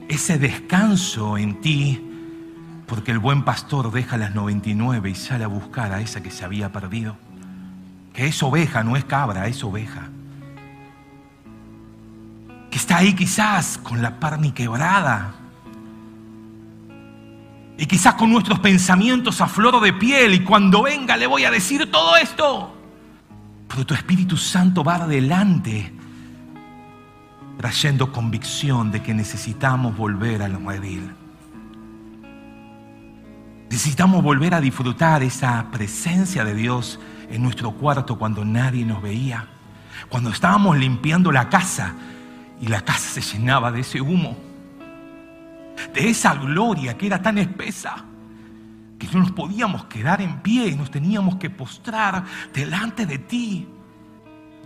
ese 0.09 0.37
descanso 0.37 1.37
en 1.37 1.61
ti, 1.61 2.03
porque 2.87 3.11
el 3.11 3.19
buen 3.19 3.43
pastor 3.45 3.91
deja 3.91 4.17
las 4.17 4.33
99 4.35 5.09
y 5.09 5.15
sale 5.15 5.45
a 5.45 5.47
buscar 5.47 5.93
a 5.93 6.01
esa 6.01 6.21
que 6.21 6.31
se 6.31 6.43
había 6.43 6.71
perdido. 6.71 7.15
Que 8.11 8.27
es 8.27 8.43
oveja, 8.43 8.83
no 8.83 8.97
es 8.97 9.05
cabra, 9.05 9.47
es 9.47 9.63
oveja 9.63 10.09
que 12.73 12.79
está 12.79 12.97
ahí 12.97 13.13
quizás 13.13 13.77
con 13.77 14.01
la 14.01 14.19
parni 14.19 14.51
quebrada. 14.51 15.35
Y 17.77 17.85
quizás 17.85 18.15
con 18.15 18.31
nuestros 18.31 18.59
pensamientos 18.59 19.41
a 19.41 19.47
flor 19.47 19.81
de 19.81 19.93
piel 19.93 20.33
y 20.33 20.43
cuando 20.43 20.83
venga 20.83 21.17
le 21.17 21.27
voy 21.27 21.45
a 21.45 21.51
decir 21.51 21.89
todo 21.91 22.15
esto. 22.15 22.75
Pero 23.67 23.85
tu 23.85 23.93
Espíritu 23.93 24.37
Santo 24.37 24.83
va 24.83 24.95
adelante 24.95 25.91
trayendo 27.57 28.11
convicción 28.11 28.91
de 28.91 29.01
que 29.01 29.13
necesitamos 29.13 29.95
volver 29.95 30.41
al 30.43 30.63
redil. 30.65 31.11
Necesitamos 33.69 34.21
volver 34.21 34.53
a 34.53 34.61
disfrutar 34.61 35.23
esa 35.23 35.65
presencia 35.71 36.45
de 36.45 36.53
Dios 36.53 36.99
en 37.29 37.41
nuestro 37.41 37.71
cuarto 37.71 38.19
cuando 38.19 38.45
nadie 38.45 38.85
nos 38.85 39.01
veía. 39.01 39.47
Cuando 40.09 40.29
estábamos 40.29 40.77
limpiando 40.77 41.31
la 41.31 41.49
casa 41.49 41.95
y 42.61 42.67
la 42.67 42.81
casa 42.81 43.19
se 43.19 43.21
llenaba 43.21 43.71
de 43.71 43.81
ese 43.81 43.99
humo. 43.99 44.37
De 45.93 46.09
esa 46.09 46.35
gloria 46.35 46.97
que 46.97 47.07
era 47.07 47.21
tan 47.21 47.37
espesa 47.37 48.05
que 48.97 49.07
no 49.13 49.21
nos 49.21 49.31
podíamos 49.31 49.85
quedar 49.85 50.21
en 50.21 50.39
pie 50.41 50.67
y 50.67 50.75
nos 50.75 50.89
teníamos 50.89 51.35
que 51.35 51.49
postrar 51.49 52.23
delante 52.53 53.05
de 53.05 53.17
ti. 53.17 53.67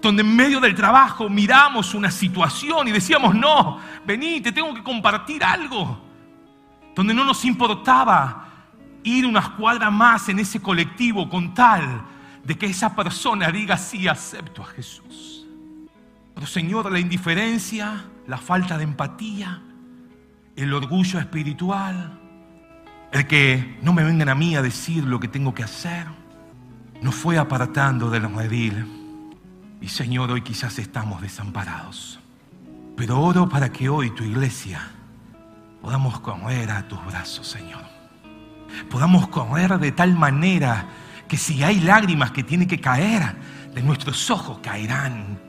Donde 0.02 0.22
en 0.22 0.36
medio 0.36 0.60
del 0.60 0.76
trabajo 0.76 1.28
miramos 1.28 1.96
una 1.96 2.12
situación 2.12 2.88
y 2.88 2.92
decíamos, 2.92 3.34
no, 3.34 3.80
vení, 4.06 4.42
te 4.42 4.52
tengo 4.52 4.74
que 4.74 4.84
compartir 4.84 5.44
algo. 5.44 6.00
Donde 6.96 7.14
no 7.14 7.24
nos 7.24 7.44
importaba 7.46 8.48
ir 9.04 9.26
unas 9.26 9.50
cuadras 9.50 9.92
más 9.92 10.30
en 10.30 10.40
ese 10.40 10.62
colectivo 10.62 11.28
con 11.30 11.54
tal 11.54 12.04
de 12.44 12.58
que 12.58 12.68
esa 12.68 12.96
persona 12.96 13.52
diga, 13.52 13.76
sí, 13.78 14.08
acepto 14.08 14.62
a 14.62 14.66
Jesús. 14.66 15.48
Pero 16.36 16.46
Señor, 16.46 16.92
la 16.92 17.00
indiferencia, 17.00 18.06
la 18.28 18.38
falta 18.38 18.78
de 18.78 18.84
empatía, 18.84 19.64
el 20.58 20.74
orgullo 20.74 21.20
espiritual, 21.20 22.20
el 23.12 23.28
que 23.28 23.78
no 23.84 23.94
me 23.94 24.04
vengan 24.04 24.28
a 24.28 24.36
mí 24.36 24.56
a 24.56 24.62
decir 24.64 25.04
lo 25.04 25.20
que 25.20 25.28
tengo 25.28 25.54
que 25.54 25.64
hacer, 25.64 26.08
nos 27.02 27.14
fue 27.14 27.38
apartando 27.38 28.10
del 28.10 28.34
redil. 28.36 28.86
Y 29.80 29.88
Señor, 29.88 30.32
hoy 30.32 30.42
quizás 30.42 30.80
estamos 30.80 31.22
desamparados. 31.22 32.20
Pero 32.96 33.22
oro 33.22 33.48
para 33.48 33.72
que 33.72 33.88
hoy 33.88 34.10
tu 34.10 34.24
iglesia 34.24 34.82
podamos 35.80 36.20
correr 36.22 36.72
a 36.72 36.88
tus 36.88 37.06
brazos, 37.06 37.48
Señor. 37.48 37.84
Podamos 38.90 39.28
correr 39.28 39.78
de 39.78 39.92
tal 39.92 40.16
manera 40.16 40.88
que 41.28 41.38
si 41.38 41.64
hay 41.64 41.80
lágrimas 41.82 42.32
que 42.32 42.42
tienen 42.42 42.68
que 42.68 42.82
caer 42.82 43.36
de 43.76 43.84
nuestros 43.84 44.32
ojos, 44.32 44.58
caerán 44.64 45.47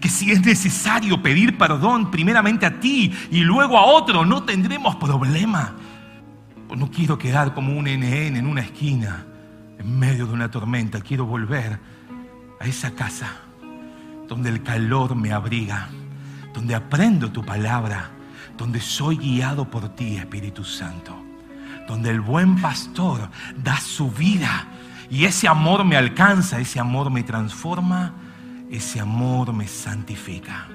que 0.00 0.08
si 0.08 0.30
es 0.30 0.44
necesario 0.44 1.22
pedir 1.22 1.58
perdón 1.58 2.10
primeramente 2.10 2.66
a 2.66 2.80
ti 2.80 3.12
y 3.30 3.40
luego 3.40 3.78
a 3.78 3.86
otro, 3.86 4.24
no 4.24 4.42
tendremos 4.42 4.96
problema. 4.96 5.74
No 6.76 6.90
quiero 6.90 7.18
quedar 7.18 7.52
como 7.54 7.76
un 7.76 7.84
NN 7.84 8.36
en 8.36 8.46
una 8.46 8.62
esquina, 8.62 9.26
en 9.78 9.98
medio 9.98 10.26
de 10.26 10.32
una 10.32 10.50
tormenta. 10.50 11.00
Quiero 11.00 11.26
volver 11.26 11.78
a 12.60 12.64
esa 12.64 12.92
casa 12.92 13.28
donde 14.28 14.48
el 14.48 14.62
calor 14.62 15.14
me 15.14 15.32
abriga, 15.32 15.88
donde 16.54 16.74
aprendo 16.74 17.30
tu 17.30 17.44
palabra, 17.44 18.10
donde 18.56 18.80
soy 18.80 19.16
guiado 19.16 19.68
por 19.70 19.90
ti, 19.90 20.16
Espíritu 20.16 20.64
Santo, 20.64 21.14
donde 21.86 22.10
el 22.10 22.20
buen 22.20 22.60
pastor 22.60 23.28
da 23.62 23.78
su 23.78 24.10
vida 24.10 24.66
y 25.10 25.26
ese 25.26 25.48
amor 25.48 25.84
me 25.84 25.96
alcanza, 25.96 26.58
ese 26.58 26.80
amor 26.80 27.10
me 27.10 27.22
transforma 27.22 28.14
ese 28.72 29.00
amor 29.00 29.52
me 29.52 29.68
santifica. 29.68 30.66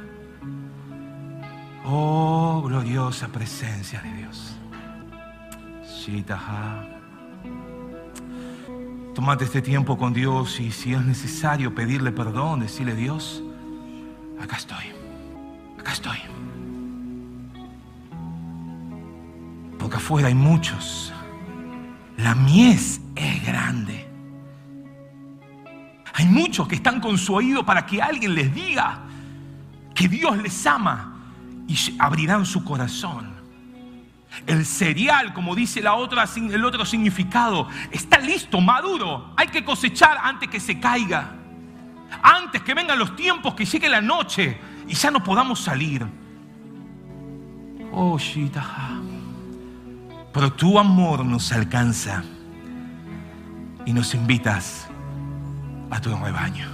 Oh, 1.85 2.63
gloriosa 2.65 3.27
presencia 3.27 4.01
de 4.01 4.13
Dios. 4.13 4.57
Tomate 9.13 9.43
este 9.43 9.61
tiempo 9.61 9.97
con 9.97 10.13
Dios 10.13 10.59
y 10.59 10.71
si 10.71 10.93
es 10.93 11.03
necesario 11.03 11.75
pedirle 11.75 12.11
perdón, 12.11 12.61
decirle 12.61 12.95
Dios, 12.95 13.43
acá 14.39 14.55
estoy, 14.55 14.85
acá 15.77 15.91
estoy. 15.91 16.17
Porque 19.77 19.97
afuera 19.97 20.29
hay 20.29 20.35
muchos. 20.35 21.11
La 22.15 22.35
mies 22.35 23.01
es 23.15 23.45
grande. 23.45 24.06
Hay 26.17 26.25
muchos 26.25 26.67
que 26.67 26.73
están 26.73 26.99
con 26.99 27.15
su 27.15 27.35
oído 27.35 27.63
para 27.63 27.85
que 27.85 28.01
alguien 28.01 28.33
les 28.33 28.51
diga 28.51 29.01
que 29.93 30.07
Dios 30.07 30.35
les 30.39 30.65
ama 30.65 31.15
y 31.67 31.77
abrirán 31.99 32.43
su 32.43 32.63
corazón. 32.63 33.35
El 34.47 34.65
cereal, 34.65 35.31
como 35.31 35.53
dice 35.53 35.79
la 35.79 35.93
otra, 35.93 36.25
el 36.35 36.65
otro 36.65 36.85
significado, 36.85 37.67
está 37.91 38.17
listo, 38.17 38.59
maduro. 38.59 39.31
Hay 39.37 39.49
que 39.49 39.63
cosechar 39.63 40.17
antes 40.23 40.49
que 40.49 40.59
se 40.59 40.79
caiga. 40.79 41.35
Antes 42.23 42.63
que 42.63 42.73
vengan 42.73 42.97
los 42.97 43.15
tiempos, 43.15 43.53
que 43.53 43.65
llegue 43.65 43.87
la 43.87 44.01
noche 44.01 44.59
y 44.87 44.95
ya 44.95 45.11
no 45.11 45.23
podamos 45.23 45.59
salir. 45.59 46.03
Oh, 47.91 48.17
Pero 50.33 50.53
tu 50.53 50.79
amor 50.79 51.23
nos 51.23 51.51
alcanza 51.51 52.23
y 53.85 53.93
nos 53.93 54.15
invitas 54.15 54.89
a 55.89 56.01
tu 56.01 56.15
rebaño. 56.15 56.67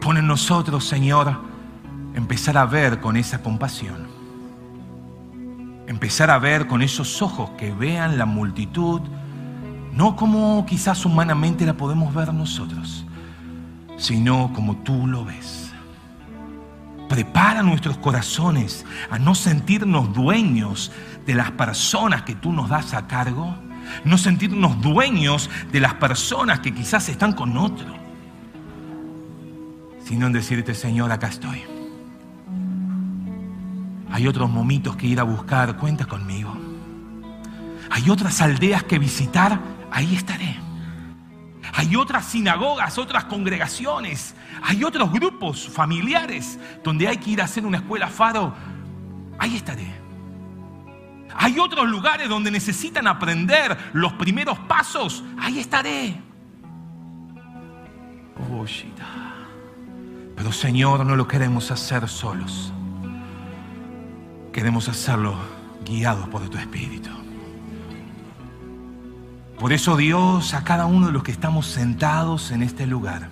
Pon 0.00 0.16
en 0.16 0.26
nosotros, 0.26 0.84
Señor, 0.84 1.36
empezar 2.14 2.56
a 2.56 2.66
ver 2.66 3.00
con 3.00 3.16
esa 3.16 3.42
compasión. 3.42 4.08
Empezar 5.86 6.30
a 6.30 6.38
ver 6.38 6.66
con 6.66 6.82
esos 6.82 7.22
ojos 7.22 7.50
que 7.58 7.72
vean 7.72 8.18
la 8.18 8.26
multitud, 8.26 9.00
no 9.92 10.16
como 10.16 10.64
quizás 10.66 11.04
humanamente 11.04 11.64
la 11.66 11.74
podemos 11.74 12.14
ver 12.14 12.32
nosotros, 12.32 13.04
sino 13.96 14.52
como 14.52 14.76
tú 14.76 15.06
lo 15.06 15.24
ves. 15.24 15.72
Prepara 17.08 17.62
nuestros 17.62 17.96
corazones 17.96 18.84
a 19.10 19.18
no 19.18 19.34
sentirnos 19.34 20.12
dueños 20.12 20.92
de 21.24 21.34
las 21.34 21.50
personas 21.52 22.22
que 22.22 22.34
tú 22.34 22.52
nos 22.52 22.68
das 22.68 22.92
a 22.92 23.06
cargo 23.06 23.54
no 24.04 24.18
sentirnos 24.18 24.80
dueños 24.80 25.50
de 25.72 25.80
las 25.80 25.94
personas 25.94 26.60
que 26.60 26.74
quizás 26.74 27.08
están 27.08 27.32
con 27.32 27.56
otro, 27.56 27.86
sino 30.04 30.26
en 30.26 30.32
decirte, 30.32 30.74
Señor, 30.74 31.12
acá 31.12 31.28
estoy. 31.28 31.62
Hay 34.10 34.26
otros 34.26 34.50
momitos 34.50 34.96
que 34.96 35.06
ir 35.06 35.20
a 35.20 35.24
buscar, 35.24 35.76
cuenta 35.76 36.06
conmigo. 36.06 36.56
Hay 37.90 38.10
otras 38.10 38.40
aldeas 38.40 38.82
que 38.82 38.98
visitar, 38.98 39.60
ahí 39.90 40.14
estaré. 40.14 40.56
Hay 41.74 41.94
otras 41.96 42.24
sinagogas, 42.24 42.98
otras 42.98 43.24
congregaciones, 43.24 44.34
hay 44.62 44.84
otros 44.84 45.12
grupos 45.12 45.68
familiares 45.68 46.58
donde 46.82 47.06
hay 47.06 47.18
que 47.18 47.30
ir 47.30 47.40
a 47.40 47.44
hacer 47.44 47.64
una 47.64 47.78
escuela 47.78 48.08
faro, 48.08 48.54
ahí 49.38 49.56
estaré. 49.56 49.97
Hay 51.40 51.56
otros 51.60 51.88
lugares 51.88 52.28
donde 52.28 52.50
necesitan 52.50 53.06
aprender 53.06 53.78
los 53.92 54.12
primeros 54.14 54.58
pasos. 54.58 55.22
Ahí 55.38 55.60
estaré. 55.60 56.20
Oh, 58.50 58.64
Pero 60.34 60.52
Señor, 60.52 61.06
no 61.06 61.14
lo 61.14 61.28
queremos 61.28 61.70
hacer 61.70 62.08
solos. 62.08 62.72
Queremos 64.52 64.88
hacerlo 64.88 65.36
guiados 65.84 66.28
por 66.28 66.48
tu 66.48 66.58
Espíritu. 66.58 67.10
Por 69.60 69.72
eso 69.72 69.96
Dios 69.96 70.54
a 70.54 70.64
cada 70.64 70.86
uno 70.86 71.06
de 71.06 71.12
los 71.12 71.22
que 71.22 71.30
estamos 71.32 71.66
sentados 71.66 72.50
en 72.50 72.64
este 72.64 72.84
lugar 72.84 73.28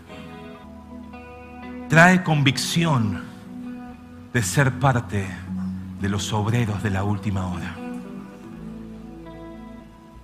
trae 1.88 2.22
convicción 2.22 3.24
de 4.32 4.42
ser 4.42 4.72
parte 4.78 5.26
de 6.00 6.08
los 6.08 6.32
obreros 6.32 6.84
de 6.84 6.90
la 6.90 7.02
última 7.02 7.46
hora. 7.46 7.85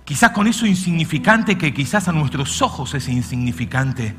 Quizás 0.05 0.31
con 0.31 0.47
eso 0.47 0.65
insignificante 0.65 1.57
que 1.57 1.73
quizás 1.73 2.07
a 2.07 2.11
nuestros 2.11 2.61
ojos 2.61 2.93
es 2.93 3.07
insignificante, 3.07 4.13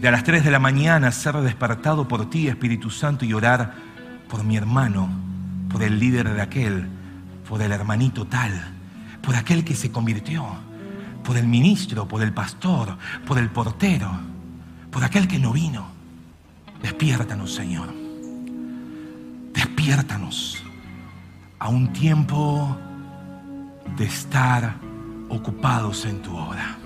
de 0.00 0.08
a 0.08 0.10
las 0.10 0.24
3 0.24 0.42
de 0.42 0.50
la 0.50 0.58
mañana 0.58 1.12
ser 1.12 1.36
despertado 1.36 2.08
por 2.08 2.28
ti, 2.28 2.48
Espíritu 2.48 2.90
Santo, 2.90 3.24
y 3.24 3.32
orar 3.32 3.74
por 4.28 4.42
mi 4.42 4.56
hermano, 4.56 5.08
por 5.68 5.82
el 5.82 5.98
líder 5.98 6.32
de 6.32 6.40
aquel, 6.40 6.88
por 7.48 7.62
el 7.62 7.70
hermanito 7.70 8.26
tal, 8.26 8.52
por 9.22 9.36
aquel 9.36 9.62
que 9.62 9.74
se 9.74 9.92
convirtió, 9.92 10.44
por 11.22 11.36
el 11.36 11.46
ministro, 11.46 12.08
por 12.08 12.22
el 12.22 12.32
pastor, 12.32 12.96
por 13.26 13.38
el 13.38 13.50
portero, 13.50 14.10
por 14.90 15.04
aquel 15.04 15.28
que 15.28 15.38
no 15.38 15.52
vino. 15.52 15.86
Despiértanos, 16.82 17.54
Señor. 17.54 17.92
Despiértanos 19.52 20.64
a 21.58 21.68
un 21.68 21.92
tiempo 21.92 22.76
de 23.96 24.04
estar 24.04 24.76
ocupados 25.28 26.04
en 26.04 26.22
tu 26.22 26.36
obra, 26.36 26.78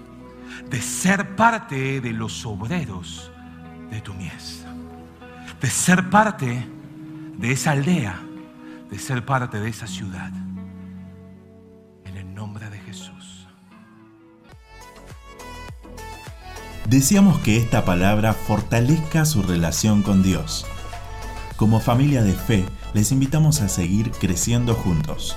de 0.69 0.81
ser 0.81 1.37
parte 1.37 2.01
de 2.01 2.13
los 2.13 2.45
obreros 2.47 3.31
de 3.91 4.01
tu 4.01 4.15
mies, 4.15 4.65
de 5.61 5.71
ser 5.71 6.11
parte 6.11 6.67
de 7.39 7.53
esa 7.53 7.73
aldea, 7.73 8.21
de 8.91 8.99
ser 8.99 9.25
parte 9.25 9.61
de 9.61 9.71
esa 9.71 9.87
ciudad. 9.87 10.33
En 12.05 12.17
el 12.17 12.35
nombre 12.35 12.69
de 12.71 12.79
Jesús. 12.79 13.49
Deseamos 16.89 17.39
que 17.39 17.57
esta 17.57 17.85
palabra 17.85 18.35
fortalezca 18.35 19.25
su 19.25 19.43
relación 19.43 20.03
con 20.03 20.23
Dios. 20.23 20.67
Como 21.57 21.81
familia 21.81 22.23
de 22.23 22.35
fe, 22.35 22.65
les 22.93 23.11
invitamos 23.11 23.63
a 23.63 23.69
seguir 23.69 24.11
creciendo 24.11 24.75
juntos. 24.75 25.37